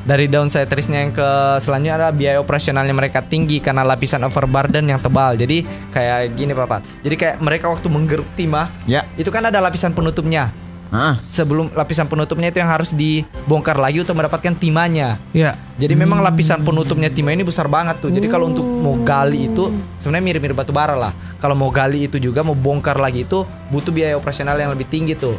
dari 0.05 0.29
downside 0.29 0.69
risk-nya 0.69 1.01
yang 1.01 1.13
ke 1.13 1.29
selanjutnya 1.59 1.97
adalah 1.97 2.13
biaya 2.13 2.39
operasionalnya 2.39 2.93
mereka 2.93 3.25
tinggi 3.25 3.57
karena 3.59 3.81
lapisan 3.83 4.21
overburden 4.21 4.85
yang 4.85 5.01
tebal. 5.01 5.33
Jadi 5.35 5.65
kayak 5.89 6.37
gini 6.37 6.53
Pak. 6.53 7.01
Jadi 7.01 7.15
kayak 7.17 7.37
mereka 7.41 7.73
waktu 7.73 7.89
menggeruk 7.89 8.29
timah 8.37 8.69
Ya. 8.85 9.09
itu 9.17 9.33
kan 9.33 9.41
ada 9.43 9.59
lapisan 9.59 9.97
penutupnya. 9.97 10.53
Ah, 10.95 11.19
Sebelum 11.27 11.75
lapisan 11.75 12.07
penutupnya 12.07 12.55
itu 12.55 12.63
yang 12.63 12.71
harus 12.71 12.95
dibongkar 12.95 13.75
lagi 13.75 13.99
untuk 13.99 14.15
mendapatkan 14.15 14.55
timahnya. 14.55 15.19
Ya. 15.35 15.59
Jadi 15.75 15.97
memang 15.99 16.23
lapisan 16.23 16.63
penutupnya 16.63 17.11
timah 17.11 17.35
ini 17.35 17.43
besar 17.43 17.67
banget 17.67 17.99
tuh. 17.99 18.15
Jadi 18.15 18.31
kalau 18.31 18.47
untuk 18.53 18.63
mau 18.63 18.95
gali 19.03 19.51
itu 19.51 19.75
sebenarnya 19.99 20.23
mirip-mirip 20.23 20.55
batu 20.55 20.71
bara 20.71 20.95
lah. 20.95 21.11
Kalau 21.43 21.59
mau 21.59 21.73
gali 21.73 22.07
itu 22.07 22.23
juga 22.23 22.47
mau 22.47 22.55
bongkar 22.55 23.01
lagi 23.01 23.27
itu 23.27 23.43
butuh 23.75 23.91
biaya 23.91 24.15
operasional 24.15 24.55
yang 24.55 24.71
lebih 24.71 24.87
tinggi 24.87 25.19
tuh. 25.19 25.35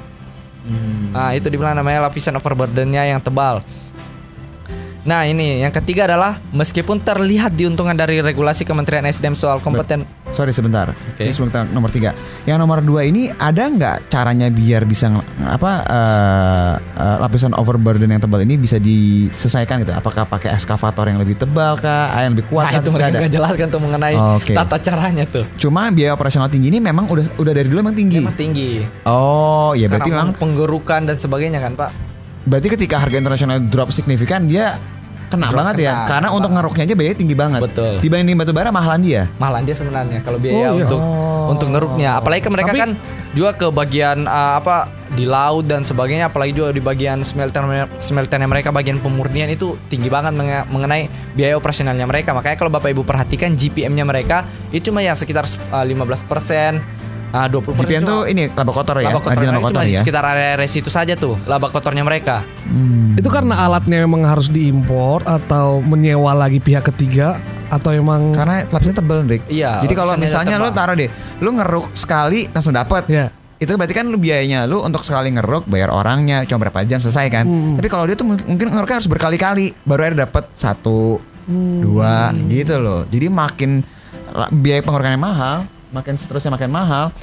Nah 1.14 1.32
itu 1.32 1.48
dibilang 1.48 1.78
namanya 1.78 2.10
lapisan 2.10 2.36
overburdennya 2.36 3.06
yang 3.08 3.22
tebal. 3.22 3.62
Nah 5.06 5.22
ini 5.30 5.62
yang 5.62 5.70
ketiga 5.70 6.10
adalah 6.10 6.42
meskipun 6.50 6.98
terlihat 6.98 7.54
diuntungkan 7.54 7.94
dari 7.94 8.26
regulasi 8.26 8.66
Kementerian 8.66 9.06
SDM 9.06 9.38
soal 9.38 9.62
kompeten 9.62 10.02
sorry 10.34 10.52
sebentar. 10.52 10.92
Ini 11.16 11.32
sebelum 11.32 11.50
kita 11.54 11.62
nomor 11.70 11.94
tiga. 11.94 12.12
Yang 12.44 12.58
nomor 12.60 12.82
dua 12.82 13.06
ini 13.08 13.30
ada 13.32 13.70
nggak 13.70 14.12
caranya 14.12 14.50
biar 14.50 14.84
bisa 14.84 15.08
apa 15.46 15.72
eh, 15.86 16.74
eh, 17.00 17.18
lapisan 17.22 17.54
overburden 17.56 18.10
yang 18.10 18.20
tebal 18.20 18.42
ini 18.42 18.58
bisa 18.58 18.82
diselesaikan 18.82 19.86
gitu? 19.86 19.94
Apakah 19.94 20.26
pakai 20.26 20.52
eskavator 20.58 21.08
yang 21.08 21.22
lebih 21.22 21.40
tebal 21.40 21.80
kah? 21.80 22.12
Ah, 22.12 22.26
Yang 22.26 22.42
lebih 22.42 22.46
kuat 22.52 22.66
Nah 22.68 22.82
itu 22.82 22.90
mereka 22.92 23.10
nggak 23.22 23.34
jelaskan 23.34 23.68
tuh 23.72 23.82
mengenai 23.82 24.16
Oke. 24.42 24.54
tata 24.58 24.78
caranya 24.82 25.24
tuh. 25.24 25.46
Cuma 25.56 25.88
biaya 25.94 26.12
operasional 26.12 26.52
tinggi 26.52 26.68
ini 26.74 26.84
memang 26.84 27.08
udah 27.08 27.40
udah 27.40 27.54
dari 27.56 27.70
dulu 27.72 27.86
memang 27.86 27.96
tinggi. 27.96 28.20
Emang 28.26 28.36
tinggi. 28.36 28.84
Oh, 29.08 29.72
ya 29.78 29.88
berarti 29.88 30.12
memang 30.12 30.36
penggerukan 30.36 31.08
dan 31.08 31.16
sebagainya 31.16 31.64
kan 31.64 31.78
Pak. 31.78 32.15
Berarti 32.46 32.68
ketika 32.70 32.96
harga 32.98 33.18
internasional 33.18 33.58
drop 33.60 33.90
signifikan 33.90 34.46
dia 34.46 34.78
kena 35.26 35.50
Drop 35.50 35.58
banget 35.58 35.76
ya. 35.82 35.92
kena, 35.92 36.06
Karena 36.06 36.28
kena 36.30 36.38
untuk 36.38 36.52
ngeruknya 36.54 36.84
aja 36.86 36.96
biayanya 36.96 37.18
tinggi 37.18 37.36
banget. 37.36 37.60
Betul. 37.60 37.94
Dibanding 37.98 38.36
batu 38.38 38.54
bara 38.54 38.70
mahalan 38.70 39.02
dia. 39.02 39.22
mahalan 39.36 39.66
dia 39.66 39.76
sebenarnya 39.76 40.20
kalau 40.22 40.38
biaya 40.38 40.56
Oh, 40.56 40.78
iya. 40.78 40.86
untuk 40.86 41.02
untuk 41.46 41.68
ngeruknya 41.70 42.10
apalagi 42.16 42.42
ke 42.42 42.50
mereka 42.50 42.72
Tapi- 42.72 42.82
kan 42.82 42.92
juga 43.34 43.52
ke 43.54 43.68
bagian 43.70 44.26
uh, 44.26 44.54
apa 44.56 44.86
di 45.12 45.26
laut 45.26 45.66
dan 45.66 45.82
sebagainya 45.82 46.30
apalagi 46.30 46.54
juga 46.54 46.70
di 46.70 46.80
bagian 46.80 47.22
smelter 47.22 47.62
smelternya 48.00 48.48
mereka 48.48 48.70
bagian 48.70 48.98
pemurnian 48.98 49.50
itu 49.50 49.78
tinggi 49.86 50.10
banget 50.10 50.34
mengenai 50.66 51.06
biaya 51.34 51.54
operasionalnya 51.54 52.06
mereka 52.06 52.32
makanya 52.32 52.56
kalau 52.56 52.72
bapak 52.72 52.94
ibu 52.94 53.02
perhatikan 53.02 53.54
GPM-nya 53.54 54.02
mereka 54.02 54.42
itu 54.70 54.90
cuma 54.90 55.02
ya 55.02 55.14
sekitar 55.14 55.46
uh, 55.70 55.86
15% 55.86 57.05
uh, 57.34 57.48
20% 57.48 57.82
GPM 57.82 58.02
cuma 58.04 58.12
tuh 58.12 58.22
ini 58.30 58.44
laba 58.54 58.72
kotor 58.76 58.96
ya, 59.02 59.10
laba 59.10 59.22
kotor 59.24 59.42
laba 59.42 59.62
kotor 59.72 59.84
ya. 59.88 60.02
sekitar 60.04 60.24
area 60.26 60.68
situ 60.70 60.90
saja 60.94 61.14
tuh 61.16 61.40
laba 61.48 61.72
kotornya 61.72 62.04
mereka 62.06 62.44
Hmm. 62.66 63.16
Itu 63.16 63.30
karena 63.30 63.64
alatnya 63.64 64.04
memang 64.04 64.26
harus 64.26 64.50
diimpor 64.50 65.22
atau 65.24 65.80
menyewa 65.80 66.34
lagi 66.34 66.58
pihak 66.60 66.84
ketiga 66.92 67.38
atau 67.70 67.94
emang 67.94 68.34
Karena 68.34 68.66
lapisnya 68.68 69.00
tebel, 69.00 69.24
Rick. 69.26 69.44
Iya, 69.48 69.80
Jadi 69.86 69.94
kalau 69.96 70.14
misalnya 70.18 70.60
lu 70.60 70.70
taruh 70.74 70.98
deh, 70.98 71.10
lu 71.40 71.50
ngeruk 71.56 71.94
sekali 71.96 72.50
langsung 72.52 72.76
dapat. 72.76 73.08
ya 73.08 73.30
Itu 73.56 73.80
berarti 73.80 73.96
kan 73.96 74.12
lu 74.12 74.20
biayanya 74.20 74.68
lu 74.68 74.84
untuk 74.84 75.08
sekali 75.08 75.32
ngeruk 75.32 75.70
bayar 75.72 75.94
orangnya 75.94 76.44
cuma 76.44 76.68
berapa 76.68 76.84
jam 76.84 77.00
selesai 77.00 77.32
kan. 77.32 77.46
Hmm. 77.48 77.80
Tapi 77.80 77.88
kalau 77.88 78.04
dia 78.10 78.20
tuh 78.20 78.28
mungkin 78.28 78.68
ngeruknya 78.74 78.98
harus 79.00 79.10
berkali-kali 79.10 79.72
baru 79.88 80.12
ada 80.12 80.28
dapat 80.28 80.52
satu, 80.52 81.22
dua 81.80 82.36
gitu 82.52 82.76
loh. 82.82 83.08
Jadi 83.08 83.32
makin 83.32 83.80
biaya 84.52 84.84
pengurukannya 84.84 85.22
mahal, 85.22 85.64
makin 85.94 86.16
seterusnya 86.18 86.54
makin 86.54 86.72
mahal, 86.72 87.14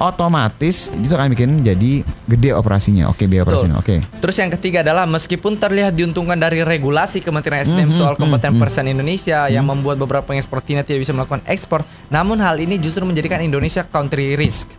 otomatis 0.00 0.88
itu 0.94 1.12
akan 1.12 1.34
bikin 1.34 1.60
jadi 1.60 2.06
gede 2.24 2.50
operasinya. 2.54 3.10
Oke, 3.10 3.28
biaya 3.28 3.44
operasinya. 3.44 3.76
Oke. 3.76 4.00
Terus 4.00 4.36
yang 4.40 4.50
ketiga 4.54 4.80
adalah 4.80 5.04
meskipun 5.04 5.60
terlihat 5.60 5.92
diuntungkan 5.92 6.40
dari 6.40 6.64
regulasi 6.64 7.20
Kementerian 7.20 7.66
SDM 7.66 7.90
Mhm, 7.90 7.98
soal 7.98 8.14
mhm, 8.16 8.20
kompeten 8.24 8.52
mhm. 8.56 8.60
persen 8.62 8.84
Indonesia 8.88 9.50
yang 9.52 9.66
membuat 9.66 10.00
beberapa 10.00 10.24
pengekspor 10.24 10.64
Tina 10.64 10.86
tidak 10.86 11.04
bisa 11.04 11.12
melakukan 11.12 11.44
ekspor, 11.44 11.84
namun 12.08 12.40
hal 12.40 12.56
ini 12.56 12.80
justru 12.80 13.04
menjadikan 13.04 13.44
Indonesia 13.44 13.84
country 13.84 14.38
risk. 14.38 14.72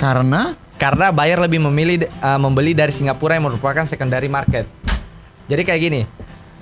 Karena 0.00 0.58
Karena 0.82 1.14
buyer 1.14 1.38
lebih 1.38 1.62
memilih 1.62 2.10
uh, 2.18 2.42
membeli 2.42 2.74
dari 2.74 2.90
Singapura 2.90 3.38
yang 3.38 3.46
merupakan 3.46 3.86
secondary 3.86 4.26
market. 4.26 4.66
Jadi 5.46 5.62
kayak 5.62 5.78
gini, 5.78 6.00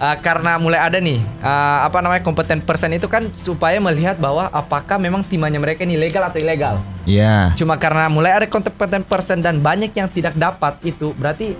uh, 0.00 0.16
karena 0.24 0.56
mulai 0.56 0.80
ada 0.80 0.96
nih 0.96 1.20
uh, 1.44 1.84
apa 1.84 2.00
namanya 2.00 2.24
kompeten 2.24 2.64
persen 2.64 2.96
itu 2.96 3.06
kan 3.06 3.28
supaya 3.36 3.76
melihat 3.78 4.16
bahwa 4.16 4.48
apakah 4.48 4.96
memang 4.96 5.20
timahnya 5.20 5.60
mereka 5.60 5.84
ini 5.84 6.00
legal 6.00 6.24
atau 6.24 6.40
ilegal. 6.40 6.80
ya 7.04 7.52
Cuma 7.54 7.76
karena 7.76 8.08
mulai 8.08 8.32
ada 8.32 8.46
kompeten 8.48 9.04
persen 9.04 9.44
dan 9.44 9.60
banyak 9.60 9.92
yang 9.92 10.08
tidak 10.08 10.32
dapat 10.34 10.80
itu 10.82 11.12
berarti 11.14 11.52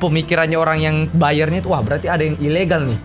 pemikirannya 0.00 0.58
orang 0.58 0.78
yang 0.80 0.96
bayarnya 1.12 1.60
itu 1.60 1.70
wah 1.70 1.84
berarti 1.84 2.08
ada 2.08 2.24
yang 2.24 2.40
ilegal 2.40 2.88
nih. 2.88 2.98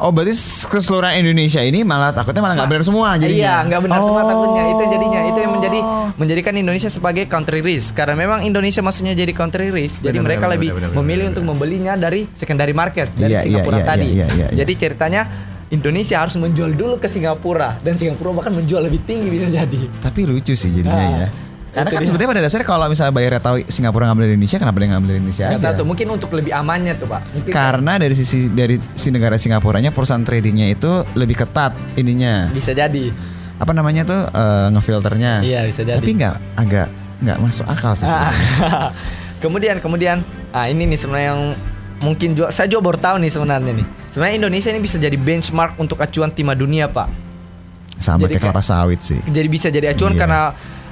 Oh 0.00 0.08
berarti 0.08 0.32
keseluruhan 0.64 1.12
Indonesia 1.14 1.60
ini 1.60 1.84
malah 1.84 2.08
takutnya 2.08 2.40
malah 2.40 2.56
nggak 2.56 2.70
benar 2.70 2.82
semua 2.82 3.14
jadinya. 3.14 3.36
Iya, 3.36 3.68
nggak 3.68 3.80
benar 3.84 4.00
semua 4.00 4.22
Oh. 4.22 4.26
takutnya 4.26 4.62
itu 4.66 4.82
jadinya 4.88 5.20
itu 5.22 5.38
yang 5.38 5.52
menjadi 5.52 5.78
menjadikan 6.16 6.52
Indonesia 6.54 6.88
sebagai 6.88 7.24
country 7.26 7.60
risk 7.60 7.92
karena 7.94 8.16
memang 8.16 8.40
Indonesia 8.40 8.80
maksudnya 8.80 9.12
jadi 9.12 9.28
country 9.30 9.68
risk 9.68 10.00
jadi 10.00 10.16
Benar, 10.16 10.24
mereka 10.26 10.40
benar, 10.42 10.54
lebih 10.56 10.68
benar, 10.70 10.80
benar, 10.88 10.96
memilih 10.98 11.20
benar, 11.22 11.32
untuk 11.32 11.44
membelinya 11.46 11.92
dari 11.94 12.24
secondary 12.32 12.72
market 12.72 13.12
dari 13.12 13.28
Iya, 13.30 13.38
iya, 13.38 13.44
Singapura 13.44 13.76
iya, 13.76 13.84
tadi. 13.84 14.06
iya, 14.08 14.26
iya, 14.26 14.46
iya. 14.46 14.56
Jadi 14.56 14.72
ceritanya 14.74 15.22
Indonesia 15.68 16.16
harus 16.18 16.34
menjual 16.34 16.70
dulu 16.72 16.96
ke 16.96 17.06
Singapura 17.06 17.76
dan 17.78 17.94
Singapura 17.94 18.32
bahkan 18.34 18.52
menjual 18.52 18.80
lebih 18.80 19.04
tinggi 19.04 19.28
bisa 19.28 19.46
jadi. 19.46 19.80
Tapi 20.00 20.20
lucu 20.24 20.52
sih 20.52 20.72
jadinya 20.72 20.96
Ah, 20.96 21.16
ya. 21.20 21.28
Karena 21.70 21.86
itu 21.86 21.94
kan 21.94 22.02
sebenarnya 22.02 22.28
pada 22.28 22.42
dasarnya 22.42 22.66
kalau 22.66 22.86
misalnya 22.86 23.14
bayarnya 23.14 23.40
tahu 23.40 23.56
Singapura 23.64 24.04
ngambil 24.06 24.24
dari 24.26 24.34
Indonesia, 24.34 24.58
kenapa 24.58 24.76
dia 24.76 24.88
ngambil 24.90 25.08
dari 25.08 25.18
Indonesia 25.18 25.44
Nggak 25.46 25.54
aja? 25.54 25.66
tahu 25.66 25.78
tuh 25.78 25.86
mungkin 25.86 26.06
untuk 26.10 26.30
lebih 26.34 26.52
amannya 26.52 26.92
tuh 26.94 27.06
pak. 27.06 27.20
Mungkin 27.30 27.52
Karena 27.52 27.92
dari 27.94 28.14
sisi 28.14 28.38
dari 28.48 28.74
si 28.92 29.08
negara 29.08 29.34
Singapuranya 29.34 29.90
perusahaan 29.90 30.20
tradingnya 30.20 30.66
itu 30.66 30.90
lebih 31.14 31.38
ketat 31.38 31.72
ininya. 31.94 32.50
bisa 32.50 32.70
jadi. 32.70 33.14
Apa 33.56 33.70
namanya 33.70 34.02
tuh 34.02 34.20
eh, 34.26 34.66
ngefilternya. 34.70 35.32
Iya 35.40 35.60
bisa 35.64 35.82
jadi. 35.82 35.96
Tapi 35.96 36.10
nggak 36.12 36.34
agak 36.56 36.88
nggak 37.20 37.38
masuk 37.38 37.66
akal 37.66 37.92
sih. 37.94 38.08
Kemudian 39.40 39.78
kemudian 39.78 40.20
ah 40.50 40.66
ini 40.66 40.84
nih 40.84 40.98
sebenarnya 40.98 41.28
yang 41.30 41.42
mungkin 42.00 42.32
juga 42.32 42.48
saya 42.50 42.68
juga 42.68 42.92
baru 42.92 42.98
tahu 42.98 43.16
nih 43.20 43.30
sebenarnya 43.30 43.72
nih. 43.72 43.86
Sebenarnya 44.08 44.36
Indonesia 44.36 44.68
ini 44.68 44.80
bisa 44.80 44.96
jadi 44.96 45.16
benchmark 45.16 45.78
untuk 45.78 45.96
acuan 45.96 46.28
timah 46.28 46.52
dunia, 46.52 46.90
Pak. 46.90 47.08
Sama 47.96 48.24
Jadi 48.24 48.36
kayak 48.36 48.42
kelapa 48.48 48.60
sawit 48.60 49.00
sih. 49.00 49.20
Jadi 49.22 49.48
bisa 49.48 49.68
jadi 49.68 49.92
acuan 49.92 50.12
Iya. 50.12 50.18
karena 50.18 50.40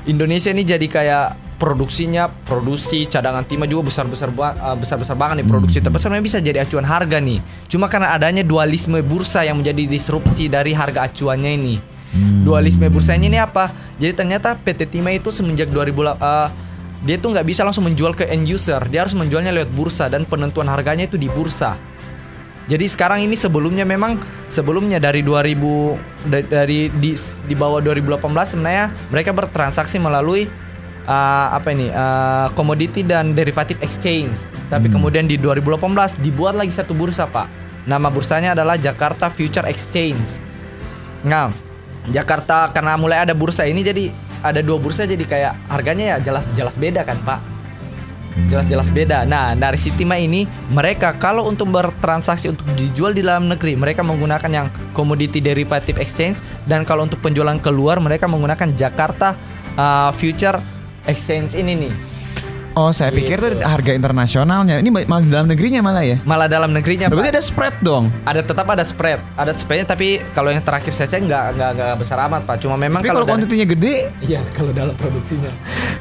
Indonesia 0.06 0.52
ini 0.54 0.62
jadi 0.62 0.86
kayak 0.86 1.26
produksinya 1.58 2.30
produksi 2.46 3.10
cadangan 3.10 3.42
timah 3.42 3.66
juga 3.66 3.90
besar 3.90 4.06
besar 4.06 4.30
besar 4.78 4.96
besar 4.96 5.16
banget 5.18 5.42
nih 5.42 5.46
Hmm. 5.50 5.54
produksi 5.58 5.78
terbesar. 5.82 6.08
Memang 6.14 6.24
bisa 6.24 6.38
jadi 6.38 6.62
acuan 6.62 6.86
harga 6.86 7.18
nih. 7.18 7.42
Cuma 7.66 7.90
karena 7.90 8.14
adanya 8.14 8.46
dualisme 8.46 9.02
bursa 9.02 9.42
yang 9.42 9.58
menjadi 9.58 9.90
disrupsi 9.90 10.46
dari 10.46 10.70
harga 10.72 11.10
acuannya 11.10 11.52
ini. 11.58 11.76
Hmm. 12.08 12.40
dualisme 12.40 12.88
bursanya 12.88 13.28
ini 13.28 13.36
apa? 13.36 13.68
Jadi 14.00 14.16
ternyata 14.16 14.56
PT 14.56 14.88
Timah 14.88 15.12
itu 15.12 15.28
semenjak 15.28 15.68
2000 15.68 16.16
eh, 16.16 16.48
dia 17.04 17.20
tuh 17.20 17.36
nggak 17.36 17.44
bisa 17.44 17.68
langsung 17.68 17.84
menjual 17.84 18.16
ke 18.16 18.24
end 18.32 18.48
user. 18.48 18.80
Dia 18.88 19.04
harus 19.04 19.12
menjualnya 19.12 19.52
lewat 19.52 19.68
bursa 19.76 20.08
dan 20.08 20.24
penentuan 20.24 20.72
harganya 20.72 21.04
itu 21.04 21.20
di 21.20 21.28
bursa 21.28 21.76
jadi 22.68 22.84
sekarang 22.84 23.24
ini 23.24 23.32
sebelumnya 23.32 23.88
memang 23.88 24.20
sebelumnya 24.44 25.00
dari 25.00 25.24
2000 25.24 26.28
da- 26.28 26.44
dari 26.44 26.92
di 26.92 27.16
di 27.48 27.54
bawah 27.56 27.80
2018 27.80 28.28
sebenarnya 28.44 28.92
mereka 29.08 29.32
bertransaksi 29.32 29.96
melalui 29.96 30.44
uh, 31.08 31.48
apa 31.56 31.72
ini 31.72 31.88
uh, 31.88 32.52
komoditi 32.52 33.00
dan 33.00 33.32
derivatif 33.32 33.80
exchange. 33.80 34.44
Tapi 34.68 34.92
kemudian 34.92 35.24
di 35.24 35.40
2018 35.40 36.20
dibuat 36.20 36.60
lagi 36.60 36.68
satu 36.68 36.92
bursa 36.92 37.24
pak. 37.24 37.48
Nama 37.88 38.12
bursanya 38.12 38.52
adalah 38.52 38.76
Jakarta 38.76 39.32
Future 39.32 39.64
Exchange. 39.64 40.36
Nah, 41.24 41.48
Jakarta 42.12 42.68
karena 42.68 43.00
mulai 43.00 43.24
ada 43.24 43.32
bursa 43.32 43.64
ini 43.64 43.80
jadi 43.80 44.12
ada 44.44 44.60
dua 44.60 44.76
bursa 44.76 45.08
jadi 45.08 45.24
kayak 45.24 45.72
harganya 45.72 46.04
ya 46.14 46.16
jelas 46.20 46.44
jelas 46.52 46.76
beda 46.78 47.02
kan 47.02 47.18
pak 47.26 47.57
jelas-jelas 48.46 48.88
beda. 48.94 49.26
Nah, 49.26 49.58
dari 49.58 49.76
Sitima 49.76 50.14
ini 50.14 50.46
mereka 50.70 51.18
kalau 51.18 51.50
untuk 51.50 51.74
bertransaksi 51.74 52.54
untuk 52.54 52.64
dijual 52.78 53.10
di 53.10 53.26
dalam 53.26 53.50
negeri, 53.50 53.74
mereka 53.74 54.06
menggunakan 54.06 54.50
yang 54.50 54.66
commodity 54.94 55.42
derivative 55.42 55.98
exchange 55.98 56.38
dan 56.70 56.86
kalau 56.86 57.04
untuk 57.04 57.18
penjualan 57.18 57.58
keluar 57.58 57.98
mereka 57.98 58.30
menggunakan 58.30 58.70
Jakarta 58.78 59.34
uh, 59.74 60.10
Future 60.14 60.62
Exchange 61.08 61.56
ini 61.56 61.88
nih. 61.88 61.94
Oh, 62.78 62.90
saya 62.90 63.10
pikir 63.10 63.36
tuh 63.36 63.50
Gitu. 63.50 63.64
harga 63.64 63.90
internasionalnya. 63.90 64.78
Ini 64.78 64.86
malah 65.02 65.24
dalam 65.24 65.46
negerinya 65.46 65.80
malah 65.80 66.04
ya. 66.04 66.16
Malah 66.22 66.46
dalam 66.46 66.70
negerinya 66.70 67.10
Berarti 67.10 67.24
Pak, 67.24 67.34
ada 67.34 67.42
spread 67.42 67.74
dong. 67.80 68.04
ada 68.22 68.38
tetap 68.40 68.66
ada 68.68 68.84
spread, 68.84 69.18
ada 69.34 69.50
spreadnya 69.52 69.86
tapi 69.88 70.22
kalau 70.30 70.48
yang 70.48 70.62
terakhir 70.62 70.92
saya 70.92 71.08
cek 71.08 71.24
nggak 71.24 71.44
nggak 71.52 71.70
nggak 71.74 71.90
besar 71.98 72.22
amat 72.24 72.46
Pak. 72.46 72.56
Cuma 72.58 72.76
memang 72.76 73.02
Tapi 73.02 73.08
kalau 73.08 73.18
kalau 73.18 73.34
dari- 73.34 73.42
kuantitinya 73.42 73.66
gede, 73.68 73.94
Iya, 74.20 74.40
kalau 74.52 74.70
dalam 74.70 74.94
produksinya. 74.94 75.50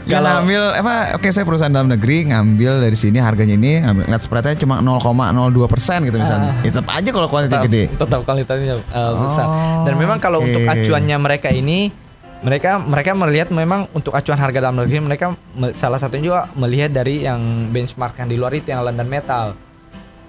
Kalau 0.03 0.29
ngambil 0.37 0.61
apa? 0.77 0.93
Oke, 1.15 1.27
saya 1.29 1.43
perusahaan 1.43 1.73
dalam 1.73 1.89
negeri 1.89 2.17
ngambil 2.27 2.79
dari 2.79 2.95
sini 2.95 3.17
harganya 3.17 3.55
ini 3.55 3.81
ngambil 3.81 4.03
lihat 4.05 4.21
spreadnya 4.21 4.53
cuma 4.55 4.79
0,02 4.79 5.33
persen 5.65 6.05
gitu 6.05 6.15
misalnya. 6.15 6.53
Ah. 6.53 6.61
Ya, 6.61 6.69
tetap 6.69 6.87
aja 6.87 7.09
kalau 7.09 7.27
kuantiti 7.27 7.51
tetap, 7.51 7.65
gede. 7.65 7.83
tetap 7.91 8.19
kualitasnya 8.21 8.75
uh, 8.87 9.13
besar. 9.19 9.47
Dan 9.83 9.93
Oh, 9.93 9.99
memang 9.99 10.17
kalau 10.17 10.39
oke. 10.39 10.45
untuk 10.45 10.61
acuannya 10.63 11.17
mereka 11.17 11.49
ini 11.49 11.89
mereka 12.37 12.77
mereka 12.77 13.11
melihat 13.17 13.49
memang 13.49 13.89
untuk 13.97 14.13
acuan 14.13 14.37
harga 14.37 14.69
dalam 14.69 14.77
negeri 14.77 15.01
mereka 15.01 15.33
me- 15.57 15.73
salah 15.73 15.97
satunya 15.97 16.29
juga 16.29 16.41
melihat 16.53 16.93
dari 16.93 17.25
yang 17.25 17.39
benchmark 17.73 18.21
yang 18.21 18.29
di 18.29 18.37
luar 18.37 18.53
itu 18.53 18.69
yang 18.69 18.85
London 18.85 19.09
Metal. 19.09 19.57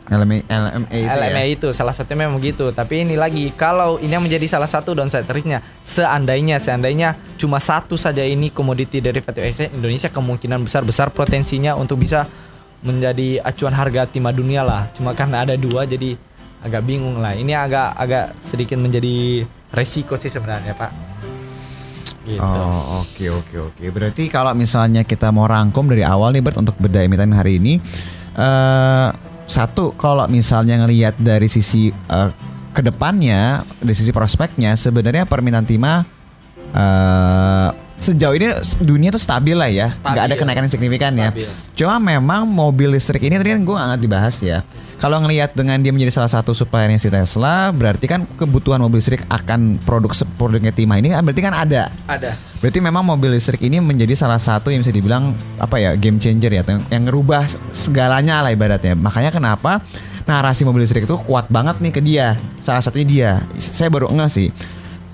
LMA, 0.09 0.41
LMA 0.49 0.89
itu 1.05 1.19
LMA 1.21 1.45
ya. 1.45 1.53
itu 1.53 1.69
salah 1.77 1.93
satunya 1.93 2.25
memang 2.25 2.41
gitu. 2.41 2.73
Tapi 2.73 3.05
ini 3.05 3.13
lagi 3.13 3.53
kalau 3.53 4.01
ini 4.01 4.17
yang 4.17 4.25
menjadi 4.25 4.49
salah 4.49 4.65
satu 4.65 4.97
downside 4.97 5.29
risknya 5.29 5.61
seandainya 5.85 6.57
seandainya 6.57 7.13
cuma 7.37 7.61
satu 7.61 8.01
saja 8.01 8.25
ini 8.25 8.49
komoditi 8.49 9.05
derivative 9.05 9.45
exchange 9.45 9.77
Indonesia 9.77 10.09
kemungkinan 10.09 10.65
besar 10.65 10.89
besar 10.89 11.13
potensinya 11.13 11.77
untuk 11.77 12.01
bisa 12.01 12.25
menjadi 12.81 13.45
acuan 13.45 13.77
harga 13.77 14.09
timah 14.09 14.33
dunia 14.33 14.65
lah. 14.65 14.89
Cuma 14.97 15.13
karena 15.13 15.45
ada 15.45 15.61
dua 15.61 15.85
jadi 15.85 16.17
agak 16.65 16.89
bingung 16.89 17.21
lah. 17.21 17.37
Ini 17.37 17.53
agak 17.53 18.01
agak 18.01 18.25
sedikit 18.41 18.81
menjadi 18.81 19.45
resiko 19.77 20.17
sih 20.17 20.33
sebenarnya 20.33 20.73
Pak. 20.73 21.28
Gitu. 22.29 22.45
Oh 22.45 23.01
oke 23.01 23.25
oke 23.33 23.57
oke. 23.73 23.85
Berarti 23.89 24.29
kalau 24.29 24.53
misalnya 24.53 25.03
kita 25.09 25.33
mau 25.33 25.49
rangkum 25.49 25.89
dari 25.89 26.05
awal 26.05 26.37
nih 26.37 26.45
Bert 26.45 26.61
untuk 26.61 26.77
beda 26.77 27.01
emiten 27.01 27.33
hari 27.33 27.57
ini, 27.57 27.81
eh 28.37 29.09
satu 29.49 29.97
kalau 29.97 30.29
misalnya 30.29 30.85
ngelihat 30.85 31.17
dari 31.17 31.49
sisi 31.49 31.89
eh, 31.89 32.31
ke 32.77 32.85
depannya, 32.85 33.65
dari 33.81 33.97
sisi 33.97 34.13
prospeknya, 34.13 34.77
sebenarnya 34.77 35.25
permintaan 35.25 35.65
timah 35.67 35.99
eh 36.77 37.88
sejauh 37.99 38.35
ini 38.39 38.55
dunia 38.81 39.11
tuh 39.11 39.21
stabil 39.21 39.59
lah 39.59 39.67
ya, 39.67 39.91
nggak 39.91 40.07
ada 40.07 40.35
Stabil. 40.35 40.39
kenaikan 40.39 40.63
yang 40.65 40.73
signifikan 40.73 41.13
ya. 41.19 41.29
Stabil. 41.35 41.51
Cuma 41.75 41.95
memang 41.99 42.47
mobil 42.47 42.95
listrik 42.95 43.27
ini 43.27 43.35
tadi 43.37 43.53
kan 43.55 43.61
gue 43.67 43.75
nggak 43.75 44.01
dibahas 44.01 44.39
ya. 44.39 44.63
Kalau 44.99 45.23
ngelihat 45.23 45.55
dengan 45.55 45.79
dia 45.79 45.95
menjadi 45.95 46.11
salah 46.11 46.27
satu 46.27 46.51
suppliernya 46.51 46.99
si 46.99 47.07
Tesla, 47.07 47.71
berarti 47.71 48.11
kan 48.11 48.27
kebutuhan 48.35 48.83
mobil 48.83 48.99
listrik 48.99 49.23
akan 49.31 49.79
produk 49.87 50.11
produknya 50.35 50.75
Timah 50.75 50.99
ini 50.99 51.15
kan 51.15 51.23
berarti 51.23 51.43
kan 51.43 51.55
ada. 51.55 51.91
Ada. 52.11 52.35
Berarti 52.59 52.79
memang 52.83 53.07
mobil 53.07 53.31
listrik 53.39 53.63
ini 53.63 53.79
menjadi 53.79 54.19
salah 54.19 54.43
satu 54.43 54.75
yang 54.75 54.83
bisa 54.83 54.91
dibilang 54.91 55.31
apa 55.63 55.79
ya 55.79 55.95
game 55.95 56.19
changer 56.19 56.51
ya, 56.51 56.63
yang, 56.67 56.83
yang 56.91 57.03
ngerubah 57.07 57.47
segalanya 57.71 58.43
lah 58.43 58.51
ibaratnya. 58.51 58.99
Makanya 58.99 59.31
kenapa 59.31 59.79
narasi 60.27 60.67
mobil 60.67 60.83
listrik 60.83 61.07
itu 61.07 61.15
kuat 61.23 61.47
banget 61.47 61.79
nih 61.79 61.93
ke 61.95 62.03
dia. 62.03 62.35
Salah 62.59 62.83
satunya 62.83 63.07
dia. 63.07 63.31
Saya 63.55 63.95
baru 63.95 64.11
enggak 64.11 64.35
sih. 64.35 64.51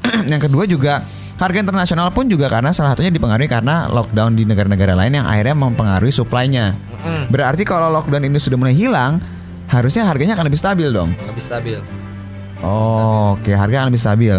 yang 0.32 0.40
kedua 0.40 0.64
juga 0.64 1.04
harga 1.34 1.58
internasional 1.58 2.14
pun 2.14 2.30
juga 2.30 2.46
karena 2.46 2.70
salah 2.70 2.94
satunya 2.94 3.10
dipengaruhi 3.10 3.50
karena 3.50 3.90
lockdown 3.90 4.38
di 4.38 4.46
negara-negara 4.46 4.94
lain 4.94 5.18
yang 5.18 5.26
akhirnya 5.26 5.56
mempengaruhi 5.58 6.14
supply-nya. 6.14 6.78
Mm, 7.02 7.28
Berarti 7.28 7.62
kalau 7.66 7.90
lockdown 7.90 8.22
ini 8.22 8.38
sudah 8.38 8.54
mulai 8.54 8.72
hilang, 8.72 9.18
harusnya 9.66 10.06
harganya 10.06 10.38
akan 10.38 10.46
lebih 10.46 10.60
stabil 10.60 10.88
dong. 10.88 11.10
lebih 11.26 11.42
stabil. 11.42 11.78
Oh, 12.62 13.36
oke, 13.36 13.50
harga 13.50 13.84
akan 13.84 13.88
lebih 13.92 14.02
stabil. 14.02 14.36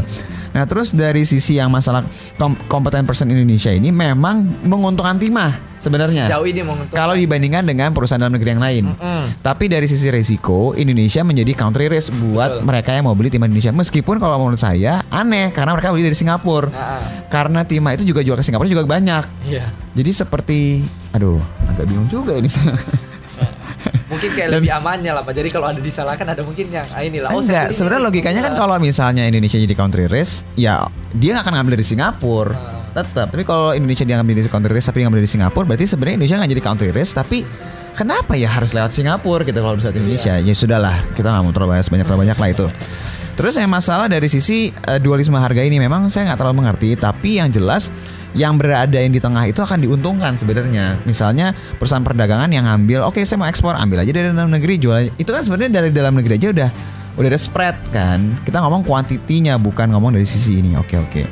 Nah, 0.55 0.63
terus 0.63 0.95
dari 0.95 1.27
sisi 1.27 1.59
yang 1.59 1.67
masalah 1.67 2.07
kom 2.39 2.55
kompeten 2.71 3.03
person 3.03 3.27
Indonesia 3.27 3.75
ini 3.75 3.91
memang 3.91 4.63
menguntungkan 4.63 5.19
timah 5.19 5.51
sebenarnya. 5.83 6.31
Sejauh 6.31 6.47
ini 6.47 6.63
menguntungkan. 6.63 6.95
Kalau 6.95 7.11
dibandingkan 7.11 7.67
dengan 7.67 7.91
perusahaan 7.91 8.23
dalam 8.23 8.39
negeri 8.39 8.55
yang 8.55 8.63
lain. 8.63 8.83
Mm-mm. 8.87 9.43
Tapi 9.43 9.67
dari 9.67 9.91
sisi 9.91 10.07
risiko, 10.07 10.71
Indonesia 10.79 11.27
menjadi 11.27 11.51
country 11.59 11.91
risk 11.91 12.15
buat 12.23 12.63
Betul. 12.63 12.71
mereka 12.71 12.89
yang 12.95 13.03
mau 13.03 13.19
beli 13.19 13.27
timah 13.27 13.51
Indonesia. 13.51 13.75
Meskipun 13.75 14.15
kalau 14.15 14.39
menurut 14.39 14.63
saya 14.63 15.03
aneh 15.11 15.51
karena 15.51 15.75
mereka 15.75 15.91
beli 15.91 16.07
dari 16.07 16.15
Singapura. 16.15 16.71
Ah, 16.71 16.79
ah. 16.79 16.99
Karena 17.27 17.67
timah 17.67 17.99
itu 17.99 18.07
juga 18.07 18.23
jual 18.23 18.39
ke 18.39 18.43
Singapura 18.47 18.71
juga 18.71 18.87
banyak. 18.87 19.51
Iya. 19.51 19.67
Jadi 19.91 20.11
seperti 20.15 20.59
aduh, 21.11 21.43
agak 21.67 21.83
bingung 21.83 22.07
juga 22.07 22.31
ini 22.39 22.47
saya. 22.47 22.79
Mungkin 24.05 24.37
kayak 24.37 24.49
lebih 24.61 24.69
amannya 24.69 25.11
lah 25.17 25.25
Pak. 25.25 25.33
Jadi 25.33 25.49
kalau 25.49 25.67
ada 25.73 25.81
disalahkan 25.81 26.25
ada 26.29 26.45
mungkin 26.45 26.69
yang 26.69 26.85
ah, 26.85 27.01
inilah. 27.01 27.29
Enggak, 27.33 27.41
saya 27.41 27.61
pilih 27.65 27.77
sebenarnya 27.77 28.01
ini. 28.01 28.09
logikanya 28.13 28.41
kan 28.45 28.53
kalau 28.53 28.75
misalnya 28.77 29.23
Indonesia 29.25 29.57
jadi 29.57 29.75
country 29.75 30.05
risk, 30.05 30.45
ya 30.53 30.85
dia 31.17 31.29
nggak 31.33 31.43
akan 31.49 31.53
ngambil 31.57 31.73
dari 31.81 31.85
Singapura. 31.85 32.53
Ah. 32.53 32.73
Tetap. 32.95 33.27
Tapi 33.33 33.43
kalau 33.43 33.73
Indonesia 33.73 34.05
dia 34.07 34.15
ngambil 34.21 34.45
dari 34.45 34.51
country 34.53 34.71
risk 34.71 34.87
tapi 34.93 34.99
ngambil 35.03 35.19
dari 35.25 35.31
Singapura, 35.33 35.65
berarti 35.65 35.85
sebenarnya 35.89 36.15
Indonesia 36.21 36.35
nggak 36.37 36.51
jadi 36.53 36.63
country 36.63 36.89
risk, 36.93 37.11
tapi 37.17 37.37
kenapa 37.97 38.33
ya 38.37 38.47
harus 38.53 38.71
lewat 38.77 38.91
Singapura 38.93 39.41
gitu 39.41 39.59
kalau 39.59 39.75
misalnya 39.75 39.97
Indonesia? 39.97 40.33
Iya. 40.37 40.45
Ya 40.45 40.53
sudahlah, 40.53 40.95
kita 41.17 41.27
nggak 41.33 41.43
mau 41.43 41.53
terlalu 41.55 41.69
banyak 41.75 41.87
banyak 41.89 42.05
terlalu 42.05 42.21
banyak 42.29 42.37
lah 42.37 42.49
itu. 42.53 42.67
Terus 43.35 43.53
yang 43.59 43.67
masalah 43.67 44.07
dari 44.07 44.29
sisi 44.31 44.71
eh, 44.71 44.99
dualisme 45.01 45.35
harga 45.35 45.59
ini 45.59 45.81
memang 45.81 46.07
saya 46.13 46.29
nggak 46.31 46.39
terlalu 46.45 46.55
mengerti, 46.61 46.93
tapi 46.95 47.41
yang 47.41 47.49
jelas 47.49 47.89
yang 48.35 48.59
berada 48.59 48.99
yang 48.99 49.15
di 49.15 49.23
tengah 49.23 49.47
itu 49.47 49.63
akan 49.63 49.79
diuntungkan 49.79 50.35
sebenarnya. 50.35 50.99
Misalnya 51.07 51.55
perusahaan 51.79 52.03
perdagangan 52.03 52.51
yang 52.51 52.67
ngambil, 52.67 53.07
oke 53.07 53.23
saya 53.23 53.39
mau 53.39 53.47
ekspor, 53.47 53.73
ambil 53.79 54.03
aja 54.03 54.11
dari 54.11 54.29
dalam 54.29 54.51
negeri, 54.51 54.75
jual. 54.75 55.09
Itu 55.15 55.31
kan 55.31 55.47
sebenarnya 55.47 55.81
dari 55.81 55.89
dalam 55.95 56.13
negeri 56.19 56.35
aja 56.35 56.47
udah 56.51 56.69
udah 57.15 57.29
ada 57.31 57.39
spread 57.39 57.77
kan. 57.95 58.19
Kita 58.43 58.59
ngomong 58.59 58.83
kuantitinya 58.83 59.55
bukan 59.55 59.95
ngomong 59.95 60.19
dari 60.19 60.27
sisi 60.27 60.59
ini. 60.59 60.75
Oke 60.75 60.99
oke. 60.99 61.23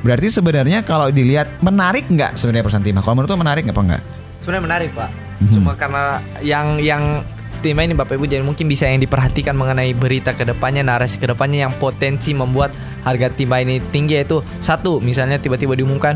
Berarti 0.00 0.32
sebenarnya 0.32 0.80
kalau 0.80 1.12
dilihat 1.12 1.60
menarik 1.60 2.08
nggak 2.08 2.40
sebenarnya 2.40 2.64
perusahaan 2.64 2.86
timah? 2.88 3.02
Kalau 3.04 3.14
menurut 3.20 3.30
lo 3.30 3.38
menarik 3.38 3.62
nggak 3.68 3.76
apa 3.76 3.84
enggak? 3.84 4.02
Sebenarnya 4.40 4.64
menarik 4.64 4.90
Pak. 4.96 5.10
Mhm. 5.36 5.52
Cuma 5.52 5.72
karena 5.76 6.24
yang 6.40 6.80
yang 6.80 7.20
tim 7.60 7.76
ini 7.80 7.96
Bapak 7.96 8.14
Ibu 8.14 8.30
jadi 8.30 8.44
mungkin 8.44 8.68
bisa 8.68 8.86
yang 8.86 9.00
diperhatikan 9.00 9.56
mengenai 9.56 9.90
berita 9.96 10.36
ke 10.36 10.44
depannya 10.44 10.84
narasi 10.84 11.18
ke 11.18 11.26
depannya 11.26 11.66
yang 11.66 11.74
potensi 11.76 12.36
membuat 12.36 12.70
harga 13.02 13.32
timah 13.32 13.64
ini 13.64 13.80
tinggi 13.90 14.22
yaitu 14.22 14.44
satu 14.62 15.02
misalnya 15.02 15.40
tiba-tiba 15.40 15.74
diumumkan 15.74 16.14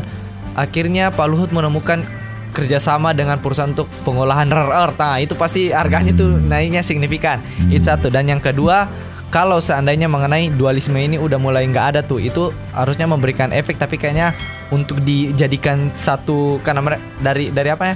akhirnya 0.61 1.09
Pak 1.09 1.25
Luhut 1.25 1.49
menemukan 1.49 2.05
kerjasama 2.53 3.15
dengan 3.17 3.41
perusahaan 3.41 3.71
untuk 3.73 3.89
pengolahan 4.05 4.45
rare 4.51 4.73
earth. 4.85 4.99
Nah 4.99 5.17
itu 5.17 5.33
pasti 5.33 5.73
harganya 5.73 6.13
tuh 6.13 6.37
naiknya 6.37 6.85
signifikan. 6.85 7.41
Itu 7.71 7.89
satu. 7.89 8.13
Dan 8.13 8.29
yang 8.29 8.43
kedua 8.43 8.85
kalau 9.31 9.63
seandainya 9.63 10.11
mengenai 10.11 10.51
dualisme 10.51 10.99
ini 10.99 11.15
udah 11.15 11.39
mulai 11.39 11.63
nggak 11.63 11.95
ada 11.95 12.01
tuh 12.03 12.19
itu 12.19 12.51
harusnya 12.75 13.07
memberikan 13.07 13.55
efek 13.55 13.79
tapi 13.79 13.95
kayaknya 13.95 14.35
untuk 14.75 14.99
dijadikan 15.01 15.95
satu 15.95 16.59
karena 16.61 16.99
dari 17.23 17.49
dari 17.49 17.69
apa 17.71 17.95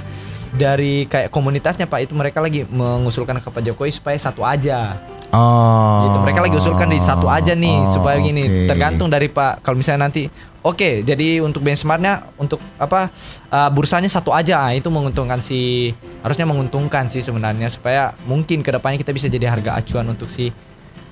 Dari 0.56 1.04
kayak 1.04 1.28
komunitasnya 1.28 1.84
pak 1.84 2.08
itu 2.08 2.16
mereka 2.16 2.40
lagi 2.40 2.64
mengusulkan 2.64 3.44
ke 3.44 3.52
Pak 3.52 3.60
Jokowi 3.60 3.92
supaya 3.92 4.16
satu 4.16 4.40
aja 4.40 4.96
Oh. 5.30 6.06
gitu. 6.06 6.18
Mereka 6.22 6.38
lagi 6.40 6.56
usulkan 6.56 6.88
di 6.88 6.98
satu 6.98 7.26
aja 7.26 7.52
nih 7.52 7.82
Oh, 7.82 7.90
supaya 7.90 8.16
gini 8.18 8.42
oke. 8.44 8.68
tergantung 8.68 9.08
dari 9.08 9.26
Pak 9.26 9.60
kalau 9.60 9.76
misalnya 9.76 10.06
nanti 10.06 10.30
oke 10.62 11.02
jadi 11.02 11.38
untuk 11.40 11.62
benchmarknya 11.62 12.26
untuk 12.36 12.58
apa 12.76 13.10
uh, 13.50 13.70
bursanya 13.70 14.06
satu 14.06 14.30
aja 14.30 14.60
ah, 14.60 14.72
itu 14.72 14.86
menguntungkan 14.86 15.38
si 15.38 15.90
harusnya 16.22 16.46
menguntungkan 16.46 17.06
sih 17.06 17.22
sebenarnya 17.22 17.70
supaya 17.70 18.14
mungkin 18.24 18.62
ke 18.62 18.70
depannya 18.70 18.98
kita 18.98 19.10
bisa 19.10 19.26
jadi 19.26 19.46
harga 19.46 19.78
acuan 19.78 20.10
untuk 20.10 20.26
si 20.26 20.50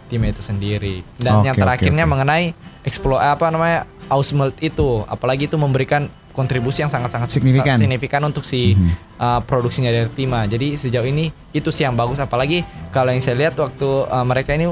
tim 0.04 0.20
itu 0.20 0.42
sendiri 0.42 1.00
dan 1.16 1.40
Oke, 1.40 1.46
yang 1.48 1.56
terakhirnya 1.56 2.04
oke. 2.04 2.12
mengenai 2.12 2.44
explore 2.82 3.22
apa 3.22 3.48
namanya 3.48 3.86
Ausmelt 4.04 4.52
itu 4.60 5.00
apalagi 5.08 5.48
itu 5.48 5.56
memberikan 5.56 6.12
kontribusi 6.34 6.82
yang 6.82 6.90
sangat-sangat 6.90 7.30
Signifikan. 7.30 7.78
signifikan 7.78 8.20
untuk 8.26 8.42
si 8.42 8.74
uh, 9.22 9.40
produksinya 9.46 9.94
dari 9.94 10.10
Tima. 10.10 10.44
Jadi 10.50 10.74
sejauh 10.74 11.06
ini 11.06 11.30
itu 11.54 11.70
sih 11.70 11.86
yang 11.86 11.94
bagus 11.94 12.18
apalagi 12.18 12.66
kalau 12.90 13.14
yang 13.14 13.22
saya 13.22 13.38
lihat 13.38 13.54
waktu 13.54 13.86
uh, 13.86 14.26
mereka 14.26 14.52
ini 14.52 14.68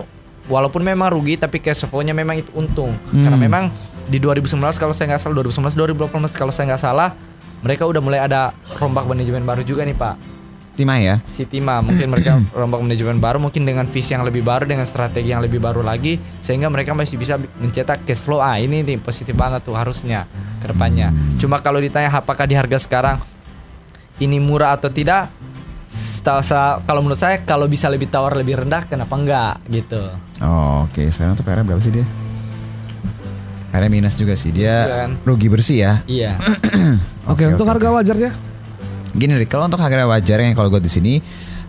walaupun 0.50 0.82
memang 0.82 1.14
rugi 1.14 1.38
tapi 1.38 1.62
cash 1.62 1.86
flow-nya 1.86 2.12
memang 2.12 2.42
itu 2.42 2.50
untung. 2.58 2.92
Karena 3.08 3.38
memang 3.38 3.70
di 4.10 4.18
2019 4.18 4.58
kalau 4.74 4.90
saya 4.90 5.14
nggak 5.14 5.22
salah 5.22 5.34
2019 5.46 5.78
2018 6.10 6.34
kalau 6.34 6.52
saya 6.52 6.74
nggak 6.74 6.82
salah 6.82 7.14
mereka 7.62 7.86
udah 7.86 8.02
mulai 8.02 8.18
ada 8.18 8.50
rombak 8.82 9.06
manajemen 9.06 9.46
baru 9.46 9.62
juga 9.62 9.86
nih 9.86 9.94
Pak. 9.94 10.31
Tima 10.72 10.96
ya. 10.96 11.20
Si 11.28 11.44
Tima 11.44 11.84
mungkin 11.84 12.08
mereka 12.08 12.40
rombak 12.58 12.80
manajemen 12.80 13.20
baru 13.20 13.38
mungkin 13.38 13.68
dengan 13.68 13.84
visi 13.84 14.16
yang 14.16 14.24
lebih 14.24 14.40
baru 14.40 14.64
dengan 14.64 14.88
strategi 14.88 15.32
yang 15.32 15.44
lebih 15.44 15.60
baru 15.60 15.84
lagi 15.84 16.16
sehingga 16.40 16.72
mereka 16.72 16.96
masih 16.96 17.20
bisa 17.20 17.36
mencetak 17.60 18.08
cash 18.08 18.24
flow 18.24 18.40
ah 18.40 18.56
ini 18.56 18.80
nih 18.80 18.96
positif 18.96 19.36
banget 19.36 19.62
tuh 19.62 19.76
harusnya 19.76 20.24
ke 20.64 20.66
depannya. 20.72 21.12
Cuma 21.36 21.60
kalau 21.60 21.78
ditanya 21.78 22.08
apakah 22.08 22.48
di 22.48 22.56
harga 22.56 22.80
sekarang 22.80 23.20
ini 24.22 24.40
murah 24.40 24.76
atau 24.76 24.88
tidak 24.88 25.28
kalau 26.86 27.02
menurut 27.02 27.18
saya 27.18 27.42
kalau 27.42 27.66
bisa 27.66 27.90
lebih 27.90 28.06
tawar 28.06 28.38
lebih 28.38 28.62
rendah 28.62 28.86
kenapa 28.86 29.14
enggak 29.18 29.54
gitu. 29.68 30.02
Oh, 30.40 30.86
oke. 30.86 31.02
Sekarang 31.10 31.34
tuh 31.34 31.42
PR 31.42 31.66
berapa 31.66 31.82
sih 31.82 31.90
dia? 31.90 32.06
PR 33.74 33.88
minus 33.88 34.14
juga 34.20 34.38
sih. 34.38 34.54
Dia 34.54 35.08
kan. 35.08 35.10
rugi 35.26 35.48
bersih 35.50 35.78
ya. 35.82 35.92
Iya. 36.04 36.36
Oke, 37.32 37.48
untuk 37.48 37.64
harga 37.64 37.88
wajarnya? 37.88 38.51
Gini 39.12 39.36
Rick, 39.36 39.52
kalau 39.52 39.68
untuk 39.68 39.80
harga 39.80 40.08
wajar 40.08 40.40
yang 40.40 40.56
kalau 40.56 40.72
gue 40.72 40.80
di 40.80 40.88
sini 40.88 41.14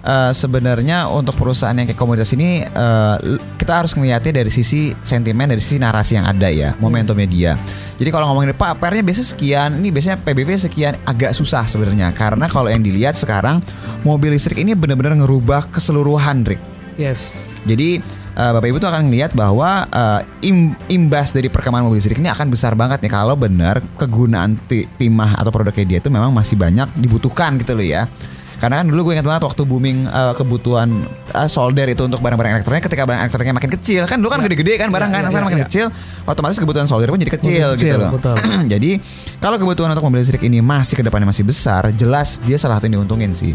eh, 0.04 0.32
sebenarnya 0.32 1.12
untuk 1.12 1.36
perusahaan 1.36 1.76
yang 1.76 1.88
kayak 1.88 2.00
komunitas 2.00 2.32
ini 2.32 2.64
l- 2.64 3.39
kita 3.60 3.84
harus 3.84 3.96
melihatnya 3.96 4.44
dari 4.44 4.52
sisi 4.52 4.96
sentimen, 5.00 5.52
dari 5.52 5.60
sisi 5.60 5.80
narasi 5.80 6.16
yang 6.20 6.28
ada 6.28 6.48
ya, 6.48 6.76
momentum 6.80 7.16
media. 7.16 7.56
Jadi 8.00 8.10
kalau 8.10 8.32
ngomongin 8.32 8.52
Pak, 8.56 8.80
PR-nya 8.80 9.04
biasanya 9.04 9.30
sekian, 9.32 9.70
ini 9.80 9.91
biasanya 9.91 10.18
PBB 10.20 10.50
sekian 10.60 10.94
agak 11.04 11.32
susah 11.32 11.64
sebenarnya 11.68 12.12
karena 12.12 12.48
kalau 12.52 12.68
yang 12.68 12.84
dilihat 12.84 13.16
sekarang 13.16 13.60
mobil 14.04 14.36
listrik 14.36 14.60
ini 14.60 14.76
benar-benar 14.76 15.16
ngerubah 15.20 15.72
keseluruhan 15.72 16.44
Rick. 16.44 16.60
Yes. 17.00 17.44
Jadi 17.64 18.04
eh, 18.34 18.52
Bapak 18.52 18.66
Ibu 18.66 18.78
tuh 18.78 18.88
akan 18.88 19.06
melihat 19.06 19.32
bahwa 19.32 19.86
eh, 19.86 20.22
im- 20.44 20.74
imbas 20.88 21.30
dari 21.30 21.48
perkembangan 21.48 21.86
mobil 21.86 21.98
listrik 21.98 22.18
ini 22.18 22.28
akan 22.28 22.48
besar 22.48 22.74
banget 22.74 23.00
nih 23.00 23.12
kalau 23.12 23.34
benar 23.34 23.82
kegunaan 23.96 24.58
ti- 24.62 24.90
timah 24.92 25.36
atau 25.36 25.50
produknya 25.50 25.86
dia 25.88 25.98
itu 25.98 26.08
memang 26.08 26.30
masih 26.30 26.56
banyak 26.56 26.90
dibutuhkan 26.94 27.56
gitu 27.58 27.74
loh 27.74 27.84
ya. 27.84 28.06
Karena 28.54 28.80
kan 28.80 28.88
dulu 28.88 29.12
gue 29.12 29.20
ingat 29.20 29.28
banget 29.28 29.44
waktu 29.44 29.62
booming 29.62 29.98
eh, 30.06 30.34
kebutuhan 30.34 30.88
eh, 31.30 31.48
solder 31.48 31.84
itu 31.86 32.00
untuk 32.02 32.18
barang-barang 32.18 32.58
elektronik 32.58 32.80
ketika 32.82 33.04
barang 33.04 33.20
elektroniknya 33.22 33.56
makin 33.56 33.72
kecil 33.74 34.02
kan 34.06 34.16
dulu 34.18 34.30
kan 34.30 34.40
gede-gede 34.42 34.74
kan 34.78 34.88
barang 34.88 35.10
Ya, 35.10 35.14
kan 35.14 35.22
ya, 35.22 35.28
sekarang 35.28 35.44
ya, 35.44 35.50
makin 35.52 35.60
ya. 35.60 35.66
kecil 35.68 35.86
otomatis 36.24 36.58
kebutuhan 36.58 36.88
solder 36.88 37.08
pun 37.08 37.20
jadi 37.20 37.34
kecil, 37.34 37.68
Makin 37.68 37.78
gitu 37.78 37.92
kecil, 37.92 38.00
loh. 38.00 38.12
betul. 38.16 38.36
Jadi 38.74 38.92
kalau 39.38 39.58
kebutuhan 39.58 39.92
untuk 39.92 40.08
mobil 40.08 40.24
listrik 40.24 40.42
ini 40.42 40.64
masih 40.64 40.96
ke 40.96 41.04
depannya 41.04 41.28
masih 41.28 41.44
besar, 41.44 41.92
jelas 41.92 42.40
dia 42.40 42.56
salah 42.56 42.80
satu 42.80 42.88
yang 42.88 43.04
diuntungin 43.04 43.36
sih. 43.36 43.52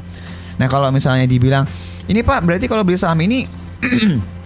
Nah 0.60 0.68
kalau 0.68 0.92
misalnya 0.92 1.24
dibilang 1.24 1.64
ini 2.04 2.20
Pak 2.20 2.44
berarti 2.44 2.68
kalau 2.68 2.84
beli 2.84 3.00
saham 3.00 3.16
ini 3.18 3.48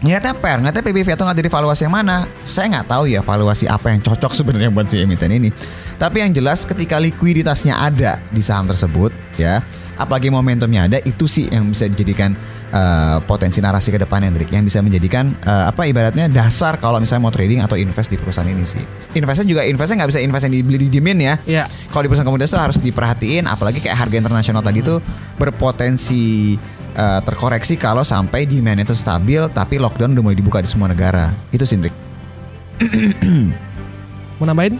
Ngeliatnya 0.00 0.32
per, 0.32 0.56
ngeliatnya 0.64 0.80
PBV 0.80 1.08
atau 1.12 1.24
ngeliat 1.28 1.38
dari 1.44 1.50
valuasi 1.52 1.82
yang 1.84 1.92
mana? 1.92 2.24
Saya 2.40 2.72
nggak 2.72 2.88
tahu 2.88 3.04
ya 3.04 3.20
valuasi 3.20 3.68
apa 3.68 3.92
yang 3.92 4.00
cocok 4.00 4.32
sebenarnya 4.32 4.72
buat 4.72 4.88
si 4.88 4.96
emiten 4.96 5.28
ini. 5.28 5.52
Tapi 6.00 6.24
yang 6.24 6.32
jelas 6.32 6.64
ketika 6.64 6.96
likuiditasnya 6.96 7.76
ada 7.76 8.16
di 8.32 8.40
saham 8.40 8.64
tersebut 8.64 9.12
ya 9.36 9.60
Apalagi 10.00 10.32
momentumnya 10.32 10.88
ada 10.88 10.96
itu 11.04 11.28
sih 11.28 11.52
yang 11.52 11.68
bisa 11.68 11.84
dijadikan 11.84 12.32
eh, 12.72 13.18
potensi 13.28 13.60
narasi 13.60 13.92
ke 13.92 14.00
depannya 14.00 14.32
Drik 14.32 14.48
Yang 14.48 14.72
bisa 14.72 14.80
menjadikan 14.80 15.36
eh, 15.44 15.64
apa 15.68 15.84
ibaratnya 15.84 16.24
dasar 16.32 16.80
kalau 16.80 16.96
misalnya 17.04 17.28
mau 17.28 17.34
trading 17.36 17.60
atau 17.60 17.76
invest 17.76 18.08
di 18.08 18.16
perusahaan 18.16 18.48
ini 18.48 18.64
sih. 18.64 18.80
Investnya 19.12 19.44
juga 19.44 19.62
investnya 19.68 20.00
nggak 20.00 20.10
bisa 20.16 20.20
invest 20.24 20.48
yang 20.48 20.56
dibeli 20.56 20.78
di 20.80 20.88
dimin 20.88 21.18
ya. 21.20 21.34
Iya. 21.44 21.64
kalau 21.92 22.08
di 22.08 22.08
perusahaan 22.08 22.28
komoditas 22.32 22.56
tuh 22.56 22.64
harus 22.64 22.78
diperhatiin 22.80 23.44
apalagi 23.44 23.84
kayak 23.84 24.00
harga 24.00 24.16
internasional 24.16 24.64
tadi 24.64 24.80
tuh 24.80 25.04
berpotensi 25.36 26.56
eh, 27.00 27.20
terkoreksi 27.24 27.80
kalau 27.80 28.04
sampai 28.04 28.44
demand 28.44 28.84
itu 28.84 28.92
stabil 28.92 29.40
tapi 29.50 29.80
lockdown 29.80 30.12
udah 30.12 30.22
mulai 30.22 30.36
dibuka 30.36 30.60
di 30.60 30.68
semua 30.68 30.92
negara. 30.92 31.32
Itu 31.48 31.64
sih 31.64 31.80
Indrik. 31.80 31.96
Mau 34.38 34.44
nambahin? 34.44 34.76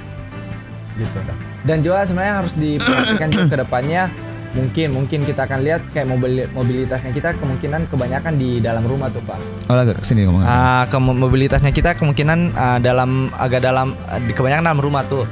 gitu. 0.97 1.19
Dan 1.65 1.81
juga 1.81 2.05
sebenarnya 2.05 2.35
harus 2.45 2.53
diperhatikan 2.53 3.29
juga 3.33 3.47
ke 3.49 3.57
depannya. 3.65 4.03
Mungkin 4.51 4.91
mungkin 4.91 5.23
kita 5.23 5.47
akan 5.47 5.63
lihat 5.63 5.79
kayak 5.95 6.11
mobil 6.11 6.43
mobilitasnya 6.51 7.15
kita 7.15 7.39
kemungkinan 7.39 7.87
kebanyakan 7.87 8.35
di 8.35 8.59
dalam 8.59 8.83
rumah 8.83 9.07
tuh 9.07 9.23
pak. 9.23 9.39
Oh 9.71 9.79
agak 9.79 10.03
ke 10.03 10.07
sini 10.11 10.27
ngomong 10.27 10.43
Ah, 10.43 10.91
ke 10.91 10.99
mobilitasnya 10.99 11.71
kita 11.71 11.95
kemungkinan 11.95 12.59
ah, 12.59 12.83
dalam 12.83 13.31
agak 13.39 13.63
dalam 13.63 13.95
ah, 14.11 14.19
di 14.19 14.35
kebanyakan 14.35 14.67
dalam 14.67 14.83
rumah 14.83 15.07
tuh 15.07 15.23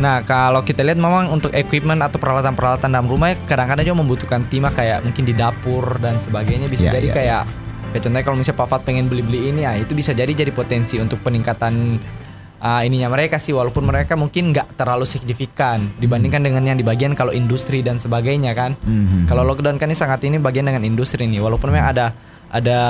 nah 0.00 0.24
kalau 0.24 0.64
kita 0.64 0.80
lihat 0.80 0.96
memang 0.96 1.28
untuk 1.28 1.52
equipment 1.52 2.00
atau 2.00 2.16
peralatan-peralatan 2.16 2.88
dalam 2.88 3.06
rumah 3.06 3.36
kadang-kadang 3.44 3.84
juga 3.84 3.98
membutuhkan 4.00 4.40
timah 4.48 4.72
kayak 4.72 5.04
mungkin 5.04 5.24
di 5.28 5.34
dapur 5.36 6.00
dan 6.00 6.16
sebagainya. 6.18 6.66
Bisa 6.70 6.88
Iya, 6.88 6.92
jadi 6.96 7.08
iya, 7.08 7.14
kayak 7.14 7.42
kayak 7.92 8.02
contohnya 8.08 8.24
kalau 8.24 8.36
misalnya 8.40 8.60
Pak 8.64 8.68
Fat 8.72 8.82
pengen 8.88 9.06
beli-beli 9.12 9.52
ini 9.52 9.68
ya 9.68 9.76
itu 9.76 9.92
bisa 9.92 10.16
jadi 10.16 10.32
jadi 10.32 10.48
potensi 10.50 10.96
untuk 10.96 11.20
peningkatan 11.20 12.00
ah, 12.64 12.80
ininya 12.86 13.12
mereka 13.12 13.36
sih. 13.36 13.52
Walaupun 13.52 13.84
mereka 13.84 14.16
mungkin 14.16 14.56
nggak 14.56 14.80
terlalu 14.80 15.04
signifikan 15.04 15.92
dibandingkan 16.00 16.40
dengan 16.40 16.62
yang 16.64 16.78
di 16.80 16.86
bagian 16.86 17.12
kalau 17.12 17.34
industri 17.34 17.84
dan 17.84 18.00
sebagainya 18.00 18.56
kan. 18.56 18.72
Mhm. 18.80 19.28
kalau 19.28 19.44
lockdown 19.44 19.76
kan 19.76 19.92
ini 19.92 19.98
sangat 19.98 20.24
ini 20.24 20.40
bagian 20.40 20.64
dengan 20.66 20.82
industri 20.88 21.28
nih. 21.28 21.44
Walaupun 21.44 21.68
memang 21.68 21.92
ada 21.92 22.06
ada 22.52 22.80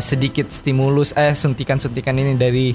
sedikit 0.00 0.48
stimulus 0.52 1.12
eh 1.16 1.32
suntikan-suntikan 1.32 2.16
ini 2.16 2.36
dari 2.36 2.72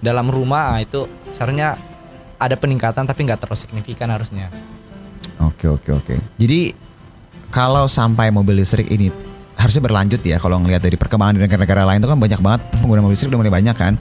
dalam 0.00 0.28
rumah 0.28 0.76
ah, 0.76 0.78
itu 0.80 1.04
seharusnya 1.32 1.95
ada 2.36 2.54
peningkatan 2.54 3.04
tapi 3.04 3.20
nggak 3.24 3.40
terlalu 3.42 3.58
signifikan 3.58 4.08
harusnya 4.12 4.52
Oke 5.36 5.68
oke 5.68 5.90
oke. 5.92 6.14
Jadi 6.40 6.72
kalau 7.52 7.84
sampai 7.86 8.32
mobil 8.32 8.56
listrik 8.56 8.88
ini 8.88 9.12
harusnya 9.56 9.84
berlanjut 9.84 10.20
ya 10.20 10.36
kalau 10.40 10.60
ngelihat 10.60 10.84
dari 10.84 10.96
perkembangan 10.96 11.36
di 11.36 11.40
negara-negara 11.44 11.82
lain 11.84 12.00
itu 12.00 12.08
kan 12.08 12.20
banyak 12.20 12.40
banget 12.40 12.60
pengguna 12.80 13.00
mobil 13.04 13.16
listrik 13.16 13.28
udah 13.32 13.40
mulai 13.44 13.52
banyak 13.52 13.76
kan. 13.76 13.94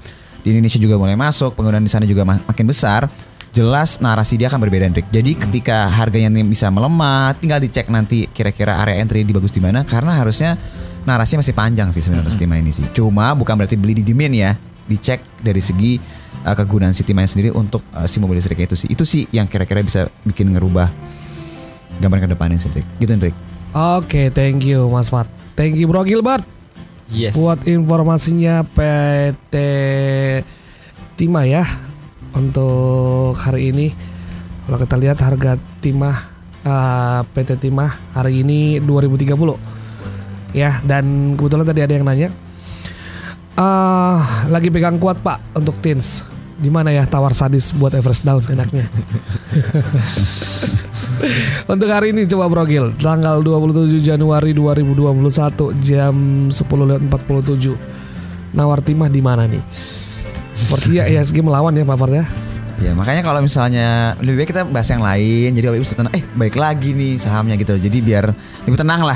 Di 0.45 0.53
Indonesia 0.53 0.77
juga 0.77 0.95
mulai 1.01 1.17
masuk, 1.17 1.57
penggunaan 1.57 1.81
di 1.81 1.89
sana 1.89 2.05
juga 2.05 2.21
ma- 2.21 2.43
makin 2.45 2.69
besar. 2.69 3.09
Jelas 3.55 4.03
narasi 4.03 4.35
dia 4.35 4.51
akan 4.51 4.59
berbeda 4.67 4.83
Hendrik. 4.83 5.07
Jadi 5.09 5.31
ketika 5.33 5.87
harganya 5.87 6.27
ini 6.27 6.43
bisa 6.43 6.67
melemah, 6.67 7.33
tinggal 7.39 7.63
dicek 7.63 7.87
nanti 7.87 8.27
kira-kira 8.29 8.83
area 8.83 8.99
entry 8.99 9.23
di 9.23 9.31
bagus 9.31 9.55
di 9.55 9.63
mana 9.63 9.87
karena 9.87 10.11
harusnya 10.11 10.59
narasi 11.07 11.39
masih 11.39 11.55
panjang 11.55 11.89
sih 11.95 12.03
sebenarnya 12.03 12.29
untuk 12.29 12.35
Stima 12.35 12.59
ini 12.59 12.75
sih. 12.75 12.85
Cuma 12.91 13.31
bukan 13.31 13.55
berarti 13.55 13.79
beli 13.79 13.99
di 13.99 14.03
demand 14.03 14.35
ya. 14.35 14.51
Dicek 14.85 15.41
dari 15.41 15.63
segi 15.63 15.97
uh, 16.45 16.55
kegunaan 16.55 16.93
si 16.93 17.01
Stima 17.01 17.25
sendiri 17.25 17.49
untuk 17.49 17.81
uh, 17.97 18.05
si 18.05 18.21
mobil 18.21 18.37
listriknya 18.37 18.69
itu 18.69 18.77
sih. 18.77 18.87
Itu 18.93 19.03
sih 19.03 19.25
yang 19.33 19.49
kira-kira 19.49 19.81
bisa 19.81 20.05
bikin 20.21 20.53
ngerubah 20.53 20.87
gambaran 21.99 22.29
ke 22.29 22.31
depannya 22.37 22.61
sih, 22.61 22.69
Hendrik. 22.69 22.85
Gitu 23.01 23.11
Hendrik. 23.11 23.35
Oke, 23.75 24.29
thank 24.31 24.63
you 24.63 24.87
Mas 24.87 25.09
Mat. 25.09 25.27
Thank 25.57 25.81
you 25.81 25.89
Bro 25.89 26.05
Gilbert 26.05 26.55
yes 27.09 27.37
buat 27.37 27.61
informasinya 27.69 28.65
PT 28.65 29.55
Timah 31.15 31.45
ya 31.47 31.63
untuk 32.35 33.37
hari 33.39 33.71
ini. 33.71 33.87
Kalau 34.65 34.81
kita 34.81 34.95
lihat 34.97 35.21
harga 35.21 35.55
Timah 35.79 36.17
eh, 36.65 37.21
PT 37.31 37.69
Timah 37.69 37.91
hari 38.17 38.41
ini 38.41 38.81
2030 38.81 39.31
ya 40.57 40.81
dan 40.83 41.35
kebetulan 41.37 41.67
tadi 41.67 41.81
ada 41.85 41.93
yang 41.93 42.05
nanya 42.07 42.29
eh 43.55 44.19
lagi 44.51 44.67
pegang 44.73 44.99
kuat 44.99 45.21
Pak 45.21 45.55
untuk 45.55 45.77
Tins 45.79 46.34
di 46.55 46.71
mana 46.71 46.87
ya 46.91 47.03
tawar 47.03 47.35
sadis 47.35 47.75
buat 47.75 47.91
Everest 47.91 48.23
Down 48.23 48.39
enaknya 48.39 48.87
Untuk 51.71 51.87
hari 51.87 52.11
ini 52.11 52.27
coba 52.27 52.51
Bro 52.51 52.65
Gil 52.67 52.91
Tanggal 52.99 53.43
27 53.43 54.03
Januari 54.03 54.51
2021 54.55 55.83
Jam 55.83 56.15
10.47 56.51 58.55
Nawar 58.55 58.79
timah 58.79 59.11
di 59.11 59.21
mana 59.23 59.47
nih? 59.47 59.61
Sepertinya 60.55 61.07
ISG 61.07 61.43
melawan 61.45 61.75
ya 61.75 61.83
paparnya 61.83 62.23
Ya 62.75 62.91
makanya 62.91 63.23
kalau 63.23 63.39
misalnya 63.39 64.19
lebih 64.19 64.43
baik 64.43 64.49
kita 64.51 64.67
bahas 64.67 64.91
yang 64.91 64.99
lain 64.99 65.55
jadi 65.55 65.71
Bapak 65.71 65.79
Ibu 65.79 65.85
bisa 65.87 65.95
tenang. 65.95 66.11
Eh 66.11 66.27
baik 66.35 66.59
lagi 66.59 66.91
nih 66.91 67.15
sahamnya 67.15 67.55
gitu. 67.55 67.79
Jadi 67.79 68.03
biar 68.03 68.35
lebih 68.67 68.75
tenang 68.75 69.07
lah. 69.07 69.15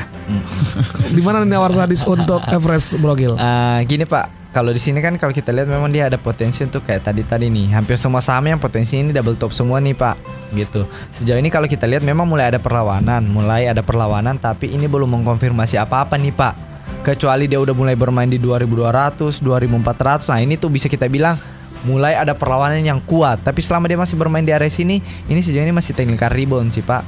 Di 1.12 1.20
mana 1.20 1.44
nih 1.44 1.60
nawar 1.60 1.76
sadis 1.76 2.08
untuk 2.08 2.40
Everest 2.56 2.96
Bro 3.04 3.20
Gil? 3.20 3.36
Ah, 3.36 3.84
gini 3.84 4.08
Pak, 4.08 4.39
kalau 4.50 4.74
di 4.74 4.82
sini 4.82 4.98
kan 4.98 5.14
kalau 5.22 5.30
kita 5.30 5.54
lihat 5.54 5.70
memang 5.70 5.94
dia 5.94 6.10
ada 6.10 6.18
potensi 6.18 6.66
untuk 6.66 6.82
kayak 6.82 7.06
tadi 7.06 7.22
tadi 7.22 7.54
nih, 7.54 7.70
hampir 7.70 8.02
semua 8.02 8.18
saham 8.18 8.50
yang 8.50 8.58
potensi 8.58 8.98
ini 8.98 9.14
double 9.14 9.38
top 9.38 9.54
semua 9.54 9.78
nih 9.78 9.94
Pak, 9.94 10.16
gitu. 10.58 10.90
Sejauh 11.14 11.38
ini 11.38 11.54
kalau 11.54 11.70
kita 11.70 11.86
lihat 11.86 12.02
memang 12.02 12.26
mulai 12.26 12.50
ada 12.50 12.58
perlawanan, 12.58 13.30
mulai 13.30 13.70
ada 13.70 13.86
perlawanan, 13.86 14.42
tapi 14.42 14.74
ini 14.74 14.90
belum 14.90 15.22
mengkonfirmasi 15.22 15.78
apa-apa 15.78 16.18
nih 16.18 16.34
Pak. 16.34 16.54
kecuali 17.00 17.48
dia 17.48 17.60
udah 17.64 17.72
mulai 17.72 17.96
bermain 17.96 18.28
di 18.28 18.36
2200, 18.38 19.40
2400. 19.40 20.30
Nah, 20.30 20.40
ini 20.44 20.60
tuh 20.60 20.68
bisa 20.68 20.92
kita 20.92 21.08
bilang 21.08 21.40
mulai 21.88 22.16
ada 22.16 22.36
perlawanan 22.36 22.84
yang 22.84 23.00
kuat. 23.00 23.40
Tapi 23.40 23.64
selama 23.64 23.88
dia 23.88 23.96
masih 23.96 24.20
bermain 24.20 24.44
di 24.44 24.52
area 24.52 24.68
sini, 24.68 25.00
ini 25.32 25.40
sejauh 25.40 25.64
ini 25.64 25.72
masih 25.72 25.96
technical 25.96 26.32
rebound 26.32 26.76
sih, 26.76 26.84
Pak. 26.84 27.04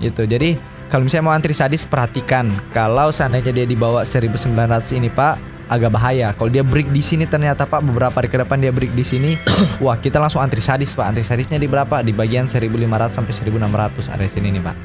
Gitu. 0.00 0.24
Jadi, 0.24 0.56
kalau 0.88 1.04
misalnya 1.04 1.24
mau 1.28 1.34
antri 1.36 1.52
sadis 1.52 1.84
perhatikan 1.84 2.48
kalau 2.72 3.12
seandainya 3.12 3.52
dia 3.52 3.66
dibawa 3.68 4.06
1900 4.06 4.96
ini, 4.96 5.12
Pak, 5.12 5.55
agak 5.66 5.90
bahaya. 5.94 6.30
Kalau 6.34 6.50
dia 6.50 6.62
break 6.62 6.90
di 6.94 7.02
sini 7.02 7.26
ternyata 7.26 7.66
Pak 7.66 7.82
beberapa 7.82 8.14
hari 8.14 8.30
ke 8.30 8.38
depan 8.38 8.58
dia 8.58 8.70
break 8.70 8.94
di 8.94 9.04
sini, 9.06 9.34
wah 9.84 9.98
kita 9.98 10.22
langsung 10.22 10.42
antri 10.42 10.62
sadis 10.62 10.94
Pak. 10.94 11.06
Antri 11.06 11.26
sadisnya 11.26 11.58
di 11.58 11.66
berapa? 11.66 12.02
Di 12.02 12.14
bagian 12.14 12.46
1500 12.46 13.12
sampai 13.12 13.32
1600 13.34 14.14
area 14.14 14.28
sini 14.30 14.48
nih 14.54 14.62
Pak. 14.62 14.76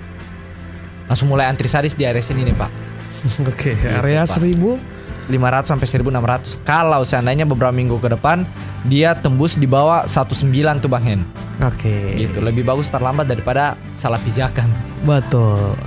Langsung 1.11 1.27
mulai 1.29 1.49
antri 1.49 1.69
sadis 1.69 1.93
di 1.93 2.03
area 2.07 2.23
sini 2.23 2.45
nih 2.47 2.55
Pak. 2.57 2.71
Oke, 3.51 3.73
area 3.77 4.25
Pak. 4.25 4.41
1000 4.41 5.01
500 5.29 5.69
sampai 5.69 5.87
1600. 5.87 6.65
Kalau 6.67 7.01
seandainya 7.07 7.47
beberapa 7.47 7.71
minggu 7.71 8.01
ke 8.01 8.11
depan 8.11 8.43
dia 8.83 9.13
tembus 9.15 9.55
di 9.55 9.69
bawah 9.69 10.03
19 10.09 10.81
tuh 10.81 10.89
Bang 10.91 11.05
Hen. 11.05 11.21
Oke. 11.61 12.17
Gitu, 12.19 12.41
lebih 12.41 12.65
bagus 12.65 12.89
terlambat 12.89 13.29
daripada 13.29 13.77
salah 13.93 14.19
pijakan. 14.19 14.67
Betul. 15.05 15.77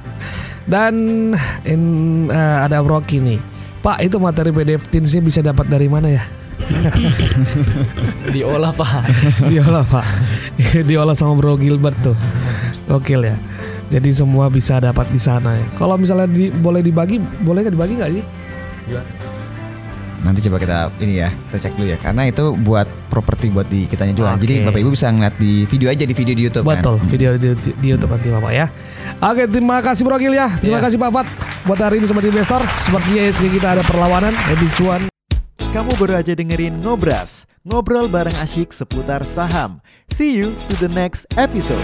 Dan 0.65 0.95
in, 1.69 1.83
eh, 2.33 2.59
ada 2.65 2.81
Broki 2.81 3.21
nih. 3.21 3.54
Pak, 3.85 4.01
itu 4.01 4.17
materi 4.17 4.49
PDF 4.49 4.89
Teensnya 4.89 5.21
bisa 5.21 5.45
dapat 5.45 5.69
dari 5.69 5.93
mana 5.93 6.09
ya? 6.09 6.25
Diolah 8.33 8.73
Pak. 8.73 9.05
Diolah 9.53 9.85
Pak. 9.85 10.07
Diolah 10.89 11.13
sama 11.13 11.37
Bro 11.37 11.61
Gilbert 11.61 11.93
tuh. 12.01 12.17
Gokil 12.89 13.29
ya. 13.29 13.37
Jadi 13.93 14.17
semua 14.17 14.49
bisa 14.49 14.81
dapat 14.81 15.13
di 15.13 15.21
sana 15.21 15.61
ya. 15.61 15.67
Kalau 15.77 16.01
misalnya 16.01 16.25
di, 16.25 16.49
boleh 16.49 16.81
dibagi, 16.81 17.21
boleh 17.21 17.61
nggak 17.61 17.75
dibagi 17.77 17.95
nggak 18.01 18.11
sih? 18.17 18.25
Nanti 20.25 20.41
coba 20.41 20.57
kita 20.57 20.79
ini 20.99 21.21
ya, 21.21 21.29
kita 21.29 21.57
cek 21.61 21.77
dulu 21.77 21.87
ya. 21.87 22.01
Karena 22.01 22.25
itu 22.25 22.57
buat 22.57 22.89
properti 23.07 23.53
buat 23.53 23.69
di 23.69 23.85
kitanya 23.85 24.17
jual. 24.17 24.33
Oke. 24.33 24.43
Jadi 24.43 24.55
Bapak 24.65 24.81
Ibu 24.81 24.91
bisa 24.91 25.13
ngeliat 25.13 25.37
di 25.37 25.69
video 25.69 25.93
aja 25.93 26.01
di 26.01 26.15
video 26.17 26.33
di 26.33 26.43
YouTube 26.43 26.65
Betul, 26.65 26.97
kan. 26.97 27.07
video 27.07 27.29
di, 27.37 27.53
di- 27.53 27.77
YouTube 27.85 28.09
nanti 28.09 28.33
Bapak 28.33 28.51
ya. 28.51 28.67
Oke, 29.21 29.45
terima 29.47 29.79
kasih 29.79 30.03
Bro 30.03 30.17
Gil 30.17 30.33
ya. 30.33 30.49
Terima 30.57 30.81
Iya. 30.81 30.89
kasih 30.89 30.97
Pak 30.97 31.11
Fat. 31.13 31.27
Buat 31.65 31.79
hari 31.79 32.01
ini 32.01 32.09
Sobat 32.09 32.25
Investor, 32.25 32.61
sepertinya 32.77 33.21
ISG 33.23 33.45
kita 33.51 33.77
ada 33.77 33.83
perlawanan, 33.85 34.33
lebih 34.49 34.69
cuan. 34.75 35.05
Kamu 35.71 35.93
baru 35.97 36.17
aja 36.17 36.33
dengerin 36.33 36.81
Ngobras, 36.81 37.45
ngobrol 37.61 38.07
bareng 38.07 38.35
asyik 38.39 38.71
seputar 38.71 39.25
saham. 39.25 39.83
See 40.09 40.33
you 40.33 40.57
to 40.69 40.75
the 40.79 40.89
next 40.89 41.29
episode. 41.35 41.83